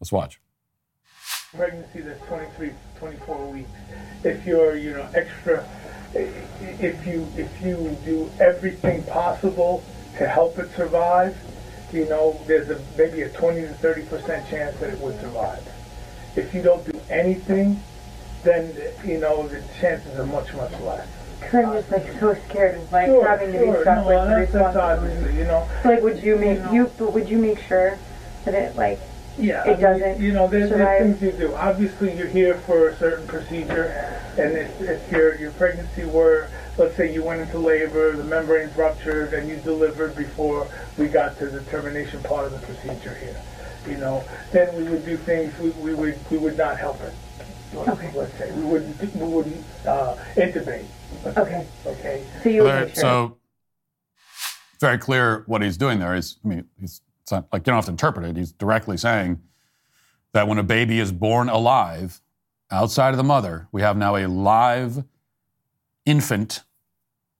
Let's 0.00 0.12
watch. 0.12 0.38
pregnancy 1.56 2.02
that's 2.02 2.22
23, 2.26 2.72
24 2.98 3.52
weeks. 3.52 3.70
If 4.22 4.46
you're, 4.46 4.76
you 4.76 4.92
know, 4.92 5.08
extra, 5.14 5.66
if 6.14 7.06
you 7.06 7.26
if 7.36 7.60
you 7.62 7.96
do 8.04 8.30
everything 8.40 9.04
possible 9.04 9.82
to 10.18 10.28
help 10.28 10.58
it 10.58 10.74
survive, 10.74 11.36
you 11.92 12.06
know, 12.08 12.38
there's 12.46 12.68
a 12.70 12.80
maybe 12.96 13.22
a 13.22 13.28
20 13.30 13.60
to 13.62 13.74
30 13.74 14.02
percent 14.02 14.48
chance 14.48 14.78
that 14.80 14.90
it 14.90 14.98
would 15.00 15.18
survive. 15.20 15.62
If 16.36 16.54
you 16.54 16.62
don't 16.62 16.84
do 16.90 17.00
anything, 17.10 17.82
then 18.42 18.74
you 19.04 19.18
know 19.18 19.46
the 19.48 19.62
chances 19.80 20.18
are 20.18 20.26
much 20.26 20.52
much 20.54 20.72
less. 20.80 21.06
Cause 21.40 21.54
I'm 21.54 21.72
just 21.72 21.90
like 21.90 22.06
so 22.20 22.34
scared 22.48 22.76
of 22.78 22.92
like 22.92 23.06
Sure, 23.06 23.26
having 23.26 23.52
to 23.52 23.58
be 23.58 23.80
stuck 23.82 23.96
No, 23.96 24.06
with 24.06 24.28
that's, 24.28 24.52
that's 24.52 24.76
obviously, 24.76 25.36
you 25.36 25.44
know. 25.44 25.68
Like, 25.84 26.02
would 26.02 26.22
you 26.22 26.36
make 26.36 26.58
You 26.58 26.62
know. 26.64 26.72
you? 26.72 26.92
But 26.96 27.12
would 27.12 27.28
you 27.28 27.38
make 27.38 27.58
sure 27.60 27.98
that 28.44 28.54
it 28.54 28.76
like 28.76 29.00
Yeah, 29.38 29.64
it 29.64 29.66
I 29.66 29.70
mean, 29.70 29.80
doesn't 29.80 30.20
You 30.20 30.32
know, 30.32 30.46
there's, 30.46 30.70
there's 30.70 31.20
things 31.20 31.22
you 31.22 31.46
do. 31.46 31.54
Obviously, 31.54 32.16
you're 32.16 32.26
here 32.26 32.54
for 32.66 32.88
a 32.88 32.96
certain 32.96 33.26
procedure, 33.26 33.84
and 34.38 34.56
if, 34.56 34.80
if 34.80 35.12
your 35.12 35.36
your 35.36 35.52
pregnancy 35.52 36.04
were, 36.04 36.48
let's 36.76 36.96
say, 36.96 37.12
you 37.12 37.22
went 37.22 37.40
into 37.40 37.58
labor, 37.58 38.14
the 38.14 38.24
membrane's 38.24 38.76
ruptured, 38.76 39.32
and 39.32 39.48
you 39.48 39.56
delivered 39.56 40.14
before 40.16 40.68
we 40.98 41.08
got 41.08 41.38
to 41.38 41.46
the 41.46 41.62
termination 41.64 42.22
part 42.22 42.52
of 42.52 42.60
the 42.60 42.66
procedure 42.66 43.14
here, 43.14 43.40
you 43.86 43.96
know, 43.96 44.22
then 44.52 44.74
we 44.76 44.84
would 44.84 45.04
do 45.04 45.16
things. 45.16 45.58
We, 45.58 45.70
we 45.70 45.94
would 45.94 46.18
we 46.30 46.36
would 46.36 46.58
not 46.58 46.78
help 46.78 47.00
it. 47.00 47.14
Okay. 47.74 48.12
Let's 48.14 48.36
say 48.36 48.52
we 48.52 48.64
wouldn't 48.64 49.14
we 49.14 49.26
wouldn't 49.26 49.64
uh, 49.86 50.16
intubate. 50.36 50.84
Okay. 51.24 51.66
Okay. 51.86 52.26
so 52.42 52.48
you 52.48 52.62
would 52.64 52.74
make 52.74 52.94
sure? 52.94 53.02
So 53.02 53.36
very 54.78 54.98
clear 54.98 55.44
what 55.46 55.62
he's 55.62 55.78
doing 55.78 55.98
there. 56.00 56.14
Is 56.14 56.36
I 56.44 56.48
mean, 56.48 56.64
he's 56.78 57.00
it's 57.22 57.32
not, 57.32 57.46
like 57.52 57.62
you 57.62 57.70
don't 57.70 57.76
have 57.76 57.84
to 57.86 57.90
interpret 57.92 58.26
it. 58.26 58.36
He's 58.36 58.52
directly 58.52 58.96
saying 58.96 59.40
that 60.32 60.48
when 60.48 60.58
a 60.58 60.62
baby 60.62 60.98
is 60.98 61.12
born 61.12 61.48
alive 61.48 62.20
outside 62.70 63.10
of 63.10 63.16
the 63.16 63.24
mother, 63.24 63.68
we 63.72 63.82
have 63.82 63.96
now 63.96 64.16
a 64.16 64.26
live 64.26 65.04
infant, 66.04 66.62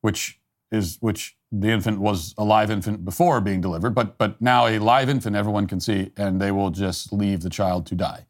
which 0.03 0.41
is 0.71 0.99
which 1.01 1.37
the 1.51 1.69
infant 1.69 1.99
was 2.01 2.35
a 2.39 2.45
live 2.45 2.71
infant 2.71 3.05
before 3.05 3.41
being 3.41 3.61
delivered, 3.61 3.91
but 3.95 4.17
but 4.19 4.41
now 4.41 4.67
a 4.67 4.79
live 4.79 5.09
infant 5.09 5.37
everyone 5.37 5.67
can 5.67 5.81
see, 5.81 6.11
and 6.17 6.41
they 6.41 6.51
will 6.51 6.71
just 6.71 7.13
leave 7.13 7.43
the 7.43 7.51
child 7.51 7.87
to 7.87 7.95
die. 7.95 8.27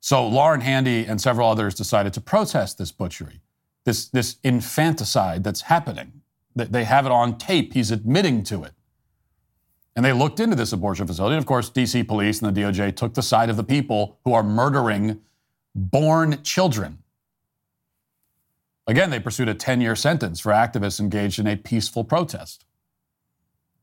So 0.00 0.26
Lauren 0.26 0.62
Handy 0.62 1.04
and 1.04 1.20
several 1.20 1.48
others 1.48 1.74
decided 1.74 2.14
to 2.14 2.20
protest 2.22 2.78
this 2.78 2.90
butchery, 2.90 3.42
this, 3.84 4.08
this 4.08 4.36
infanticide 4.42 5.44
that's 5.44 5.62
happening. 5.62 6.22
They- 6.56 6.64
They 6.64 6.84
have 6.84 7.04
it 7.06 7.12
on 7.12 7.36
tape. 7.38 7.74
He's 7.74 7.90
admitting 7.90 8.42
to 8.44 8.64
it. 8.64 8.72
And 9.96 10.04
they 10.04 10.12
looked 10.12 10.40
into 10.40 10.56
this 10.56 10.72
abortion 10.72 11.06
facility. 11.06 11.34
And 11.34 11.42
of 11.42 11.46
course, 11.46 11.70
DC 11.70 12.06
police 12.06 12.40
and 12.40 12.54
the 12.54 12.60
DOJ 12.60 12.94
took 12.96 13.14
the 13.14 13.22
side 13.22 13.50
of 13.50 13.56
the 13.56 13.64
people 13.64 14.18
who 14.24 14.32
are 14.32 14.42
murdering 14.42 15.20
born 15.74 16.42
children. 16.42 16.98
Again, 18.86 19.10
they 19.10 19.20
pursued 19.20 19.48
a 19.48 19.54
10 19.54 19.80
year 19.80 19.94
sentence 19.94 20.40
for 20.40 20.52
activists 20.52 21.00
engaged 21.00 21.38
in 21.38 21.46
a 21.46 21.56
peaceful 21.56 22.04
protest. 22.04 22.64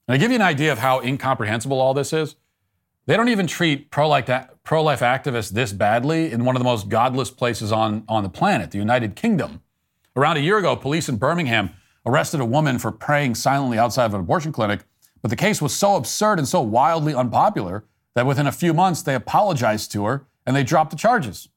And 0.07 0.15
to 0.15 0.19
give 0.19 0.31
you 0.31 0.35
an 0.35 0.41
idea 0.41 0.71
of 0.71 0.79
how 0.79 1.01
incomprehensible 1.01 1.79
all 1.79 1.93
this 1.93 2.13
is, 2.13 2.35
they 3.05 3.15
don't 3.15 3.29
even 3.29 3.47
treat 3.47 3.89
pro-life, 3.89 4.29
pro-life 4.63 4.99
activists 4.99 5.51
this 5.51 5.71
badly 5.71 6.31
in 6.31 6.43
one 6.43 6.55
of 6.55 6.59
the 6.59 6.65
most 6.65 6.89
godless 6.89 7.31
places 7.31 7.71
on, 7.71 8.03
on 8.09 8.23
the 8.23 8.29
planet, 8.29 8.71
the 8.71 8.77
United 8.77 9.15
Kingdom. 9.15 9.61
Around 10.15 10.37
a 10.37 10.41
year 10.41 10.57
ago, 10.57 10.75
police 10.75 11.07
in 11.07 11.15
Birmingham 11.15 11.69
arrested 12.05 12.41
a 12.41 12.45
woman 12.45 12.79
for 12.79 12.91
praying 12.91 13.35
silently 13.35 13.77
outside 13.77 14.05
of 14.05 14.13
an 14.13 14.19
abortion 14.19 14.51
clinic, 14.51 14.83
but 15.27 15.31
the 15.31 15.35
case 15.35 15.61
was 15.61 15.75
so 15.75 15.97
absurd 15.97 16.39
and 16.39 16.47
so 16.47 16.61
wildly 16.61 17.13
unpopular 17.13 17.83
that 18.15 18.25
within 18.25 18.47
a 18.47 18.51
few 18.53 18.73
months 18.73 19.01
they 19.01 19.13
apologized 19.13 19.91
to 19.91 20.05
her 20.05 20.25
and 20.45 20.55
they 20.55 20.63
dropped 20.63 20.89
the 20.89 20.95
charges. 20.95 21.49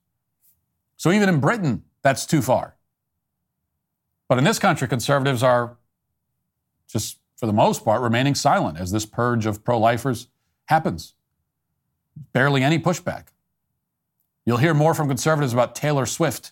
So 0.96 1.12
even 1.12 1.28
in 1.28 1.38
Britain, 1.38 1.84
that's 2.02 2.26
too 2.26 2.42
far. 2.42 2.74
But 4.28 4.38
in 4.38 4.44
this 4.44 4.58
country, 4.58 4.88
conservatives 4.88 5.44
are 5.44 5.76
just, 6.88 7.18
for 7.36 7.46
the 7.46 7.52
most 7.52 7.84
part, 7.84 8.02
remaining 8.02 8.34
silent 8.34 8.76
as 8.76 8.90
this 8.90 9.06
purge 9.06 9.46
of 9.46 9.62
pro 9.62 9.78
lifers 9.78 10.26
happens 10.64 11.14
barely 12.32 12.64
any 12.64 12.80
pushback. 12.80 13.26
You'll 14.44 14.56
hear 14.56 14.74
more 14.74 14.94
from 14.94 15.06
conservatives 15.06 15.52
about 15.52 15.76
Taylor 15.76 16.06
Swift 16.06 16.50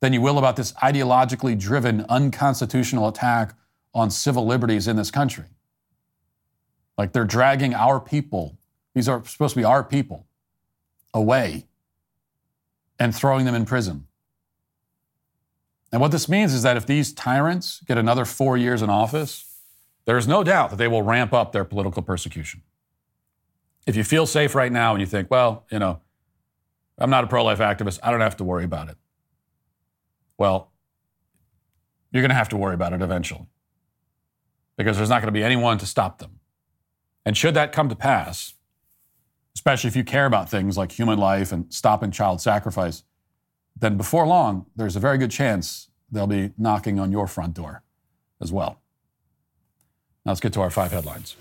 than 0.00 0.14
you 0.14 0.22
will 0.22 0.38
about 0.38 0.56
this 0.56 0.72
ideologically 0.82 1.58
driven, 1.58 2.06
unconstitutional 2.08 3.08
attack 3.08 3.54
on 3.92 4.10
civil 4.10 4.46
liberties 4.46 4.88
in 4.88 4.96
this 4.96 5.10
country. 5.10 5.44
Like 6.96 7.12
they're 7.12 7.24
dragging 7.24 7.74
our 7.74 8.00
people, 8.00 8.56
these 8.94 9.08
are 9.08 9.24
supposed 9.24 9.54
to 9.54 9.60
be 9.60 9.64
our 9.64 9.84
people, 9.84 10.26
away 11.12 11.66
and 12.98 13.14
throwing 13.14 13.44
them 13.44 13.54
in 13.54 13.64
prison. 13.64 14.06
And 15.92 16.00
what 16.00 16.10
this 16.10 16.28
means 16.28 16.52
is 16.52 16.62
that 16.62 16.76
if 16.76 16.86
these 16.86 17.12
tyrants 17.12 17.80
get 17.86 17.98
another 17.98 18.24
four 18.24 18.56
years 18.56 18.82
in 18.82 18.90
office, 18.90 19.54
there's 20.04 20.26
no 20.26 20.42
doubt 20.42 20.70
that 20.70 20.76
they 20.76 20.88
will 20.88 21.02
ramp 21.02 21.32
up 21.32 21.52
their 21.52 21.64
political 21.64 22.02
persecution. 22.02 22.62
If 23.86 23.96
you 23.96 24.04
feel 24.04 24.26
safe 24.26 24.54
right 24.54 24.72
now 24.72 24.92
and 24.92 25.00
you 25.00 25.06
think, 25.06 25.30
well, 25.30 25.64
you 25.70 25.78
know, 25.78 26.00
I'm 26.98 27.10
not 27.10 27.24
a 27.24 27.26
pro 27.26 27.44
life 27.44 27.58
activist, 27.58 27.98
I 28.02 28.10
don't 28.10 28.20
have 28.20 28.36
to 28.38 28.44
worry 28.44 28.64
about 28.64 28.88
it. 28.88 28.96
Well, 30.38 30.72
you're 32.10 32.22
going 32.22 32.30
to 32.30 32.36
have 32.36 32.48
to 32.50 32.56
worry 32.56 32.74
about 32.74 32.92
it 32.92 33.02
eventually 33.02 33.46
because 34.76 34.96
there's 34.96 35.08
not 35.08 35.20
going 35.20 35.32
to 35.32 35.38
be 35.38 35.44
anyone 35.44 35.78
to 35.78 35.86
stop 35.86 36.18
them. 36.18 36.35
And 37.26 37.36
should 37.36 37.54
that 37.54 37.72
come 37.72 37.88
to 37.88 37.96
pass, 37.96 38.54
especially 39.56 39.88
if 39.88 39.96
you 39.96 40.04
care 40.04 40.26
about 40.26 40.48
things 40.48 40.78
like 40.78 40.92
human 40.92 41.18
life 41.18 41.50
and 41.50 41.70
stopping 41.74 42.12
child 42.12 42.40
sacrifice, 42.40 43.02
then 43.76 43.96
before 43.96 44.26
long, 44.26 44.66
there's 44.76 44.94
a 44.94 45.00
very 45.00 45.18
good 45.18 45.32
chance 45.32 45.88
they'll 46.10 46.28
be 46.28 46.52
knocking 46.56 47.00
on 47.00 47.10
your 47.10 47.26
front 47.26 47.54
door 47.54 47.82
as 48.40 48.52
well. 48.52 48.80
Now 50.24 50.30
let's 50.30 50.40
get 50.40 50.52
to 50.52 50.60
our 50.60 50.70
five 50.70 50.92
headlines. 50.92 51.36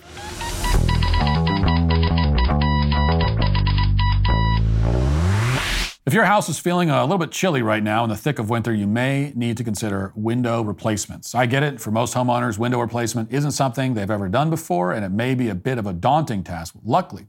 If 6.06 6.14
your 6.14 6.26
house 6.26 6.50
is 6.50 6.60
feeling 6.60 6.92
a 6.92 7.02
little 7.02 7.18
bit 7.18 7.32
chilly 7.32 7.64
right 7.64 7.82
now 7.82 8.04
in 8.04 8.12
the 8.12 8.16
thick 8.16 8.38
of 8.38 8.48
winter, 8.48 8.72
you 8.72 8.86
may 8.86 9.34
need 9.34 9.58
to 9.58 9.64
consider 9.64 10.14
window 10.16 10.62
replacements. 10.62 11.34
I 11.34 11.48
get 11.48 11.64
it. 11.64 11.82
For 11.82 11.90
most 11.90 12.14
homeowners, 12.14 12.60
window 12.60 12.80
replacement 12.80 13.34
isn't 13.34 13.54
something 13.54 13.96
they've 13.96 14.12
ever 14.12 14.30
done 14.30 14.52
before, 14.52 14.92
and 14.92 15.04
it 15.04 15.10
may 15.10 15.34
be 15.34 15.50
a 15.50 15.56
bit 15.56 15.80
of 15.80 15.88
a 15.88 15.94
daunting 15.94 16.44
task. 16.44 16.76
Luckily, 16.86 17.26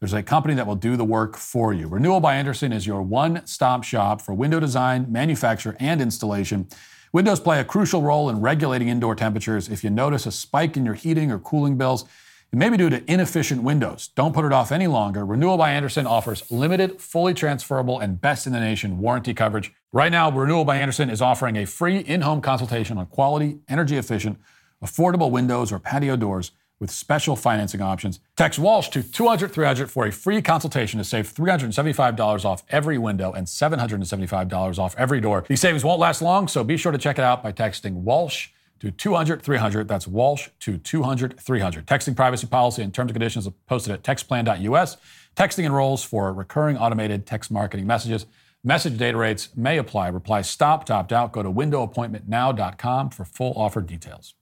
there's 0.00 0.12
a 0.12 0.24
company 0.24 0.54
that 0.54 0.66
will 0.66 0.74
do 0.74 0.96
the 0.96 1.04
work 1.04 1.36
for 1.36 1.72
you. 1.72 1.86
Renewal 1.86 2.18
by 2.18 2.34
Andersen 2.34 2.72
is 2.72 2.84
your 2.84 3.00
one 3.00 3.46
stop 3.46 3.84
shop 3.84 4.20
for 4.20 4.34
window 4.34 4.58
design, 4.58 5.06
manufacture, 5.08 5.76
and 5.78 6.00
installation. 6.00 6.66
Windows 7.12 7.38
play 7.38 7.60
a 7.60 7.64
crucial 7.64 8.02
role 8.02 8.28
in 8.28 8.40
regulating 8.40 8.88
indoor 8.88 9.14
temperatures. 9.14 9.68
If 9.68 9.84
you 9.84 9.90
notice 9.90 10.26
a 10.26 10.32
spike 10.32 10.76
in 10.76 10.84
your 10.84 10.94
heating 10.94 11.30
or 11.30 11.38
cooling 11.38 11.78
bills, 11.78 12.04
it 12.52 12.56
may 12.56 12.68
be 12.68 12.76
due 12.76 12.90
to 12.90 13.12
inefficient 13.12 13.62
windows. 13.62 14.08
Don't 14.14 14.32
put 14.32 14.44
it 14.44 14.52
off 14.52 14.70
any 14.70 14.86
longer. 14.86 15.26
Renewal 15.26 15.56
by 15.56 15.72
Andersen 15.72 16.06
offers 16.06 16.50
limited, 16.50 17.00
fully 17.00 17.34
transferable, 17.34 17.98
and 17.98 18.20
best 18.20 18.46
in 18.46 18.52
the 18.52 18.60
nation 18.60 18.98
warranty 18.98 19.34
coverage. 19.34 19.72
Right 19.92 20.12
now, 20.12 20.30
Renewal 20.30 20.64
by 20.64 20.76
Andersen 20.76 21.10
is 21.10 21.20
offering 21.20 21.56
a 21.56 21.66
free 21.66 21.98
in 21.98 22.20
home 22.20 22.40
consultation 22.40 22.98
on 22.98 23.06
quality, 23.06 23.58
energy 23.68 23.96
efficient, 23.96 24.38
affordable 24.82 25.30
windows 25.30 25.72
or 25.72 25.78
patio 25.78 26.16
doors 26.16 26.52
with 26.78 26.90
special 26.90 27.36
financing 27.36 27.80
options. 27.80 28.20
Text 28.36 28.58
Walsh 28.58 28.88
to 28.90 29.02
200 29.02 29.50
300 29.50 29.90
for 29.90 30.06
a 30.06 30.12
free 30.12 30.42
consultation 30.42 30.98
to 30.98 31.04
save 31.04 31.32
$375 31.32 32.44
off 32.44 32.62
every 32.68 32.98
window 32.98 33.32
and 33.32 33.46
$775 33.46 34.78
off 34.78 34.94
every 34.98 35.20
door. 35.20 35.44
These 35.48 35.60
savings 35.60 35.84
won't 35.84 36.00
last 36.00 36.20
long, 36.20 36.48
so 36.48 36.62
be 36.62 36.76
sure 36.76 36.92
to 36.92 36.98
check 36.98 37.18
it 37.18 37.24
out 37.24 37.42
by 37.42 37.52
texting 37.52 37.94
Walsh 37.94 38.48
to 38.80 38.90
200 38.90 39.42
300. 39.42 39.88
That's 39.88 40.06
Walsh 40.06 40.48
to 40.60 40.78
200 40.78 41.40
300. 41.40 41.86
Texting 41.86 42.16
privacy 42.16 42.46
policy 42.46 42.82
and 42.82 42.92
terms 42.92 43.10
and 43.10 43.14
conditions 43.14 43.48
posted 43.66 43.92
at 43.92 44.02
textplan.us. 44.02 44.96
Texting 45.34 45.64
enrolls 45.64 46.02
for 46.02 46.32
recurring 46.32 46.76
automated 46.76 47.26
text 47.26 47.50
marketing 47.50 47.86
messages. 47.86 48.26
Message 48.64 48.98
data 48.98 49.16
rates 49.16 49.50
may 49.54 49.78
apply. 49.78 50.08
Reply 50.08 50.42
stop, 50.42 50.84
to 50.86 50.94
opt 50.94 51.12
out. 51.12 51.32
Go 51.32 51.42
to 51.42 51.50
windowappointmentnow.com 51.50 53.10
for 53.10 53.24
full 53.24 53.52
offer 53.56 53.80
details. 53.80 54.34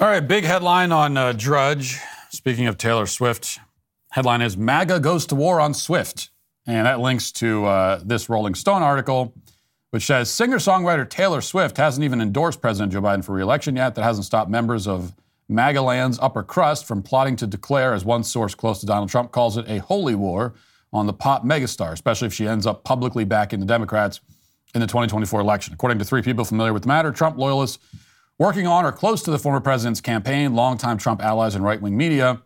All 0.00 0.08
right, 0.08 0.20
big 0.20 0.44
headline 0.44 0.92
on 0.92 1.16
uh, 1.16 1.32
Drudge. 1.32 1.98
Speaking 2.30 2.66
of 2.66 2.78
Taylor 2.78 3.06
Swift, 3.06 3.58
headline 4.12 4.42
is 4.42 4.56
MAGA 4.56 5.00
goes 5.00 5.26
to 5.26 5.34
war 5.34 5.60
on 5.60 5.74
Swift. 5.74 6.30
And 6.66 6.86
that 6.86 7.00
links 7.00 7.32
to 7.32 7.66
uh, 7.66 8.00
this 8.04 8.28
Rolling 8.28 8.54
Stone 8.54 8.82
article, 8.82 9.34
which 9.92 10.06
says 10.06 10.30
singer 10.30 10.56
songwriter 10.56 11.08
Taylor 11.08 11.42
Swift 11.42 11.76
hasn't 11.76 12.02
even 12.02 12.22
endorsed 12.22 12.62
President 12.62 12.94
Joe 12.94 13.02
Biden 13.02 13.22
for 13.22 13.34
reelection 13.34 13.76
yet. 13.76 13.94
That 13.94 14.02
hasn't 14.02 14.24
stopped 14.24 14.50
members 14.50 14.88
of 14.88 15.12
MAGA 15.50 15.82
land's 15.82 16.18
upper 16.20 16.42
crust 16.42 16.86
from 16.86 17.02
plotting 17.02 17.36
to 17.36 17.46
declare, 17.46 17.92
as 17.92 18.02
one 18.02 18.24
source 18.24 18.54
close 18.54 18.80
to 18.80 18.86
Donald 18.86 19.10
Trump 19.10 19.32
calls 19.32 19.58
it, 19.58 19.68
a 19.68 19.78
holy 19.80 20.14
war 20.14 20.54
on 20.94 21.06
the 21.06 21.12
pop 21.12 21.44
megastar, 21.44 21.92
especially 21.92 22.26
if 22.26 22.32
she 22.32 22.48
ends 22.48 22.66
up 22.66 22.84
publicly 22.84 23.24
backing 23.24 23.60
the 23.60 23.66
Democrats 23.66 24.20
in 24.74 24.80
the 24.80 24.86
2024 24.86 25.40
election. 25.40 25.74
According 25.74 25.98
to 25.98 26.06
three 26.06 26.22
people 26.22 26.46
familiar 26.46 26.72
with 26.72 26.84
the 26.84 26.88
matter, 26.88 27.12
Trump 27.12 27.36
loyalists 27.36 27.78
working 28.38 28.66
on 28.66 28.86
or 28.86 28.92
close 28.92 29.22
to 29.24 29.30
the 29.30 29.38
former 29.38 29.60
president's 29.60 30.00
campaign, 30.00 30.54
longtime 30.54 30.96
Trump 30.96 31.22
allies 31.22 31.54
and 31.54 31.62
right 31.62 31.82
wing 31.82 31.98
media, 31.98 32.40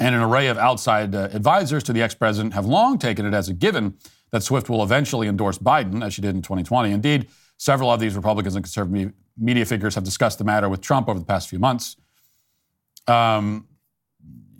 and 0.00 0.12
an 0.12 0.20
array 0.20 0.48
of 0.48 0.58
outside 0.58 1.14
uh, 1.14 1.28
advisors 1.32 1.84
to 1.84 1.92
the 1.92 2.02
ex 2.02 2.16
president 2.16 2.54
have 2.54 2.66
long 2.66 2.98
taken 2.98 3.24
it 3.24 3.32
as 3.32 3.48
a 3.48 3.54
given 3.54 3.94
that 4.32 4.42
Swift 4.42 4.68
will 4.68 4.82
eventually 4.82 5.28
endorse 5.28 5.58
Biden, 5.58 6.04
as 6.04 6.14
she 6.14 6.22
did 6.22 6.34
in 6.34 6.42
2020. 6.42 6.90
Indeed, 6.90 7.28
several 7.58 7.90
of 7.90 8.00
these 8.00 8.16
Republicans 8.16 8.56
and 8.56 8.64
conservative 8.64 9.12
media 9.38 9.64
figures 9.64 9.94
have 9.94 10.04
discussed 10.04 10.38
the 10.38 10.44
matter 10.44 10.68
with 10.68 10.80
Trump 10.80 11.08
over 11.08 11.18
the 11.18 11.24
past 11.24 11.48
few 11.48 11.58
months. 11.58 11.96
Um, 13.06 13.68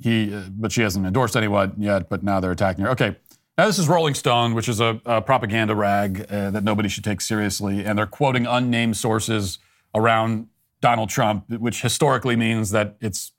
he, 0.00 0.34
uh, 0.34 0.42
but 0.50 0.72
she 0.72 0.82
hasn't 0.82 1.06
endorsed 1.06 1.36
anyone 1.36 1.74
yet, 1.78 2.08
but 2.08 2.22
now 2.22 2.40
they're 2.40 2.50
attacking 2.50 2.84
her. 2.84 2.90
Okay. 2.90 3.16
Now, 3.56 3.66
this 3.66 3.78
is 3.78 3.88
Rolling 3.88 4.14
Stone, 4.14 4.54
which 4.54 4.68
is 4.68 4.80
a, 4.80 5.00
a 5.04 5.20
propaganda 5.20 5.74
rag 5.74 6.26
uh, 6.30 6.50
that 6.50 6.64
nobody 6.64 6.88
should 6.88 7.04
take 7.04 7.20
seriously. 7.20 7.84
And 7.84 7.98
they're 7.98 8.06
quoting 8.06 8.46
unnamed 8.46 8.96
sources 8.96 9.58
around 9.94 10.48
Donald 10.80 11.10
Trump, 11.10 11.48
which 11.50 11.82
historically 11.82 12.34
means 12.34 12.70
that 12.70 12.96
it's, 13.00 13.32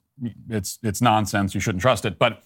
it's, 0.48 0.78
it's 0.82 1.02
nonsense. 1.02 1.54
You 1.54 1.60
shouldn't 1.60 1.82
trust 1.82 2.04
it. 2.04 2.18
But 2.18 2.42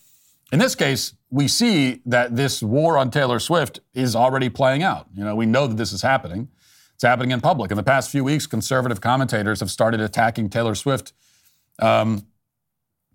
in 0.52 0.58
this 0.58 0.74
case, 0.74 1.14
we 1.30 1.46
see 1.46 2.00
that 2.06 2.36
this 2.36 2.62
war 2.62 2.96
on 2.96 3.10
Taylor 3.10 3.38
Swift 3.38 3.80
is 3.92 4.16
already 4.16 4.48
playing 4.48 4.82
out. 4.82 5.06
You 5.14 5.24
know, 5.24 5.34
we 5.34 5.46
know 5.46 5.66
that 5.66 5.76
this 5.76 5.92
is 5.92 6.02
happening. 6.02 6.48
It's 6.94 7.04
happening 7.04 7.30
in 7.30 7.40
public. 7.40 7.70
In 7.70 7.76
the 7.76 7.82
past 7.82 8.10
few 8.10 8.24
weeks, 8.24 8.46
conservative 8.46 9.00
commentators 9.00 9.60
have 9.60 9.70
started 9.70 10.00
attacking 10.00 10.50
Taylor 10.50 10.74
Swift 10.74 11.12
um, 11.80 12.26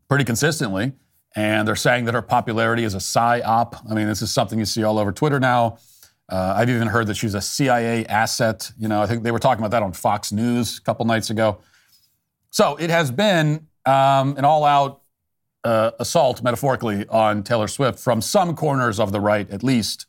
pretty 0.07 0.23
consistently, 0.23 0.93
and 1.35 1.67
they're 1.67 1.75
saying 1.75 2.05
that 2.05 2.13
her 2.13 2.21
popularity 2.21 2.83
is 2.83 2.93
a 2.93 2.99
psyop. 2.99 3.81
I 3.89 3.93
mean, 3.93 4.07
this 4.07 4.21
is 4.21 4.31
something 4.31 4.59
you 4.59 4.65
see 4.65 4.83
all 4.83 4.99
over 4.99 5.11
Twitter 5.11 5.39
now. 5.39 5.79
Uh, 6.29 6.53
I've 6.55 6.69
even 6.69 6.87
heard 6.87 7.07
that 7.07 7.15
she's 7.15 7.35
a 7.35 7.41
CIA 7.41 8.05
asset. 8.05 8.71
You 8.77 8.87
know, 8.87 9.01
I 9.01 9.05
think 9.05 9.23
they 9.23 9.31
were 9.31 9.39
talking 9.39 9.59
about 9.59 9.71
that 9.71 9.83
on 9.83 9.91
Fox 9.91 10.31
News 10.31 10.77
a 10.77 10.81
couple 10.81 11.05
nights 11.05 11.29
ago. 11.29 11.59
So 12.51 12.77
it 12.77 12.89
has 12.89 13.11
been 13.11 13.67
um, 13.85 14.37
an 14.37 14.45
all-out 14.45 15.02
uh, 15.63 15.91
assault, 15.99 16.43
metaphorically, 16.43 17.07
on 17.07 17.43
Taylor 17.43 17.67
Swift 17.67 17.99
from 17.99 18.21
some 18.21 18.55
corners 18.55 18.99
of 18.99 19.11
the 19.11 19.19
right, 19.19 19.49
at 19.49 19.63
least. 19.63 20.05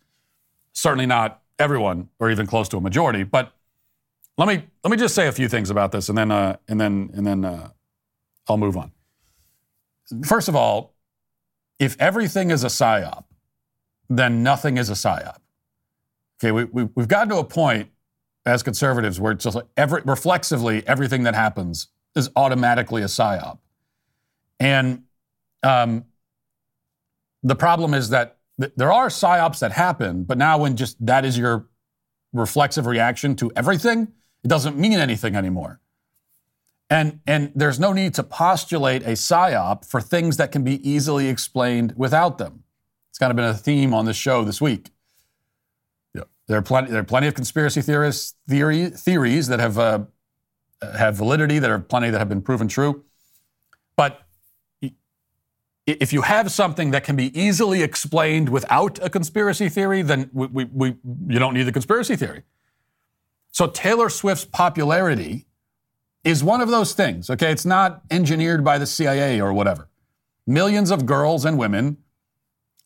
Certainly 0.72 1.06
not 1.06 1.42
everyone, 1.58 2.08
or 2.18 2.30
even 2.30 2.46
close 2.46 2.68
to 2.70 2.76
a 2.76 2.80
majority. 2.80 3.22
But 3.22 3.52
let 4.36 4.48
me 4.48 4.64
let 4.82 4.90
me 4.90 4.96
just 4.96 5.14
say 5.14 5.28
a 5.28 5.32
few 5.32 5.48
things 5.48 5.70
about 5.70 5.92
this, 5.92 6.08
and 6.08 6.18
then 6.18 6.30
uh, 6.30 6.56
and 6.68 6.80
then 6.80 7.10
and 7.14 7.26
then 7.26 7.44
uh, 7.44 7.70
I'll 8.48 8.56
move 8.56 8.76
on. 8.76 8.90
First 10.26 10.48
of 10.48 10.56
all, 10.56 10.94
if 11.78 11.96
everything 12.00 12.50
is 12.50 12.64
a 12.64 12.68
psyop, 12.68 13.24
then 14.08 14.42
nothing 14.42 14.76
is 14.76 14.90
a 14.90 14.94
psyop. 14.94 15.38
Okay, 16.38 16.52
we, 16.52 16.64
we, 16.64 16.88
we've 16.94 17.08
gotten 17.08 17.28
to 17.30 17.38
a 17.38 17.44
point 17.44 17.90
as 18.44 18.62
conservatives 18.62 19.18
where 19.18 19.32
it's 19.32 19.44
just 19.44 19.56
like 19.56 19.66
every, 19.76 20.02
reflexively 20.04 20.86
everything 20.86 21.22
that 21.22 21.34
happens 21.34 21.88
is 22.14 22.30
automatically 22.36 23.02
a 23.02 23.06
psyop. 23.06 23.58
And 24.60 25.04
um, 25.64 26.04
the 27.42 27.56
problem 27.56 27.94
is 27.94 28.10
that 28.10 28.38
th- 28.60 28.72
there 28.76 28.92
are 28.92 29.08
psyops 29.08 29.58
that 29.60 29.72
happen, 29.72 30.24
but 30.24 30.38
now 30.38 30.58
when 30.58 30.76
just 30.76 31.04
that 31.04 31.24
is 31.24 31.36
your 31.38 31.68
reflexive 32.32 32.86
reaction 32.86 33.36
to 33.36 33.50
everything, 33.56 34.08
it 34.42 34.48
doesn't 34.48 34.76
mean 34.76 34.94
anything 34.94 35.36
anymore. 35.36 35.80
And, 36.90 37.20
and 37.26 37.50
there's 37.54 37.80
no 37.80 37.92
need 37.92 38.14
to 38.14 38.22
postulate 38.22 39.02
a 39.02 39.12
psyop 39.12 39.86
for 39.86 40.00
things 40.00 40.36
that 40.36 40.52
can 40.52 40.62
be 40.62 40.88
easily 40.88 41.28
explained 41.28 41.94
without 41.96 42.38
them. 42.38 42.64
It's 43.10 43.18
kind 43.18 43.30
of 43.30 43.36
been 43.36 43.46
a 43.46 43.54
theme 43.54 43.94
on 43.94 44.04
this 44.04 44.16
show 44.16 44.44
this 44.44 44.60
week. 44.60 44.90
There 46.46 46.58
are 46.58 46.62
plenty, 46.62 46.90
there 46.90 47.00
are 47.00 47.04
plenty 47.04 47.26
of 47.26 47.34
conspiracy 47.34 47.80
theorists, 47.80 48.34
theory, 48.48 48.90
theories 48.90 49.48
that 49.48 49.60
have, 49.60 49.78
uh, 49.78 50.00
have 50.82 51.16
validity, 51.16 51.58
there 51.58 51.74
are 51.74 51.78
plenty 51.78 52.10
that 52.10 52.18
have 52.18 52.28
been 52.28 52.42
proven 52.42 52.68
true. 52.68 53.04
But 53.96 54.23
if 55.86 56.12
you 56.12 56.22
have 56.22 56.50
something 56.50 56.92
that 56.92 57.04
can 57.04 57.16
be 57.16 57.38
easily 57.38 57.82
explained 57.82 58.48
without 58.48 58.98
a 59.04 59.10
conspiracy 59.10 59.68
theory, 59.68 60.02
then 60.02 60.30
we, 60.32 60.46
we, 60.46 60.64
we, 60.64 60.88
you 61.28 61.38
don't 61.38 61.54
need 61.54 61.64
the 61.64 61.72
conspiracy 61.72 62.16
theory. 62.16 62.42
So 63.52 63.66
Taylor 63.66 64.08
Swift's 64.08 64.46
popularity 64.46 65.46
is 66.24 66.42
one 66.42 66.62
of 66.62 66.70
those 66.70 66.94
things, 66.94 67.28
okay? 67.28 67.52
It's 67.52 67.66
not 67.66 68.02
engineered 68.10 68.64
by 68.64 68.78
the 68.78 68.86
CIA 68.86 69.40
or 69.40 69.52
whatever. 69.52 69.88
Millions 70.46 70.90
of 70.90 71.04
girls 71.04 71.44
and 71.44 71.58
women 71.58 71.98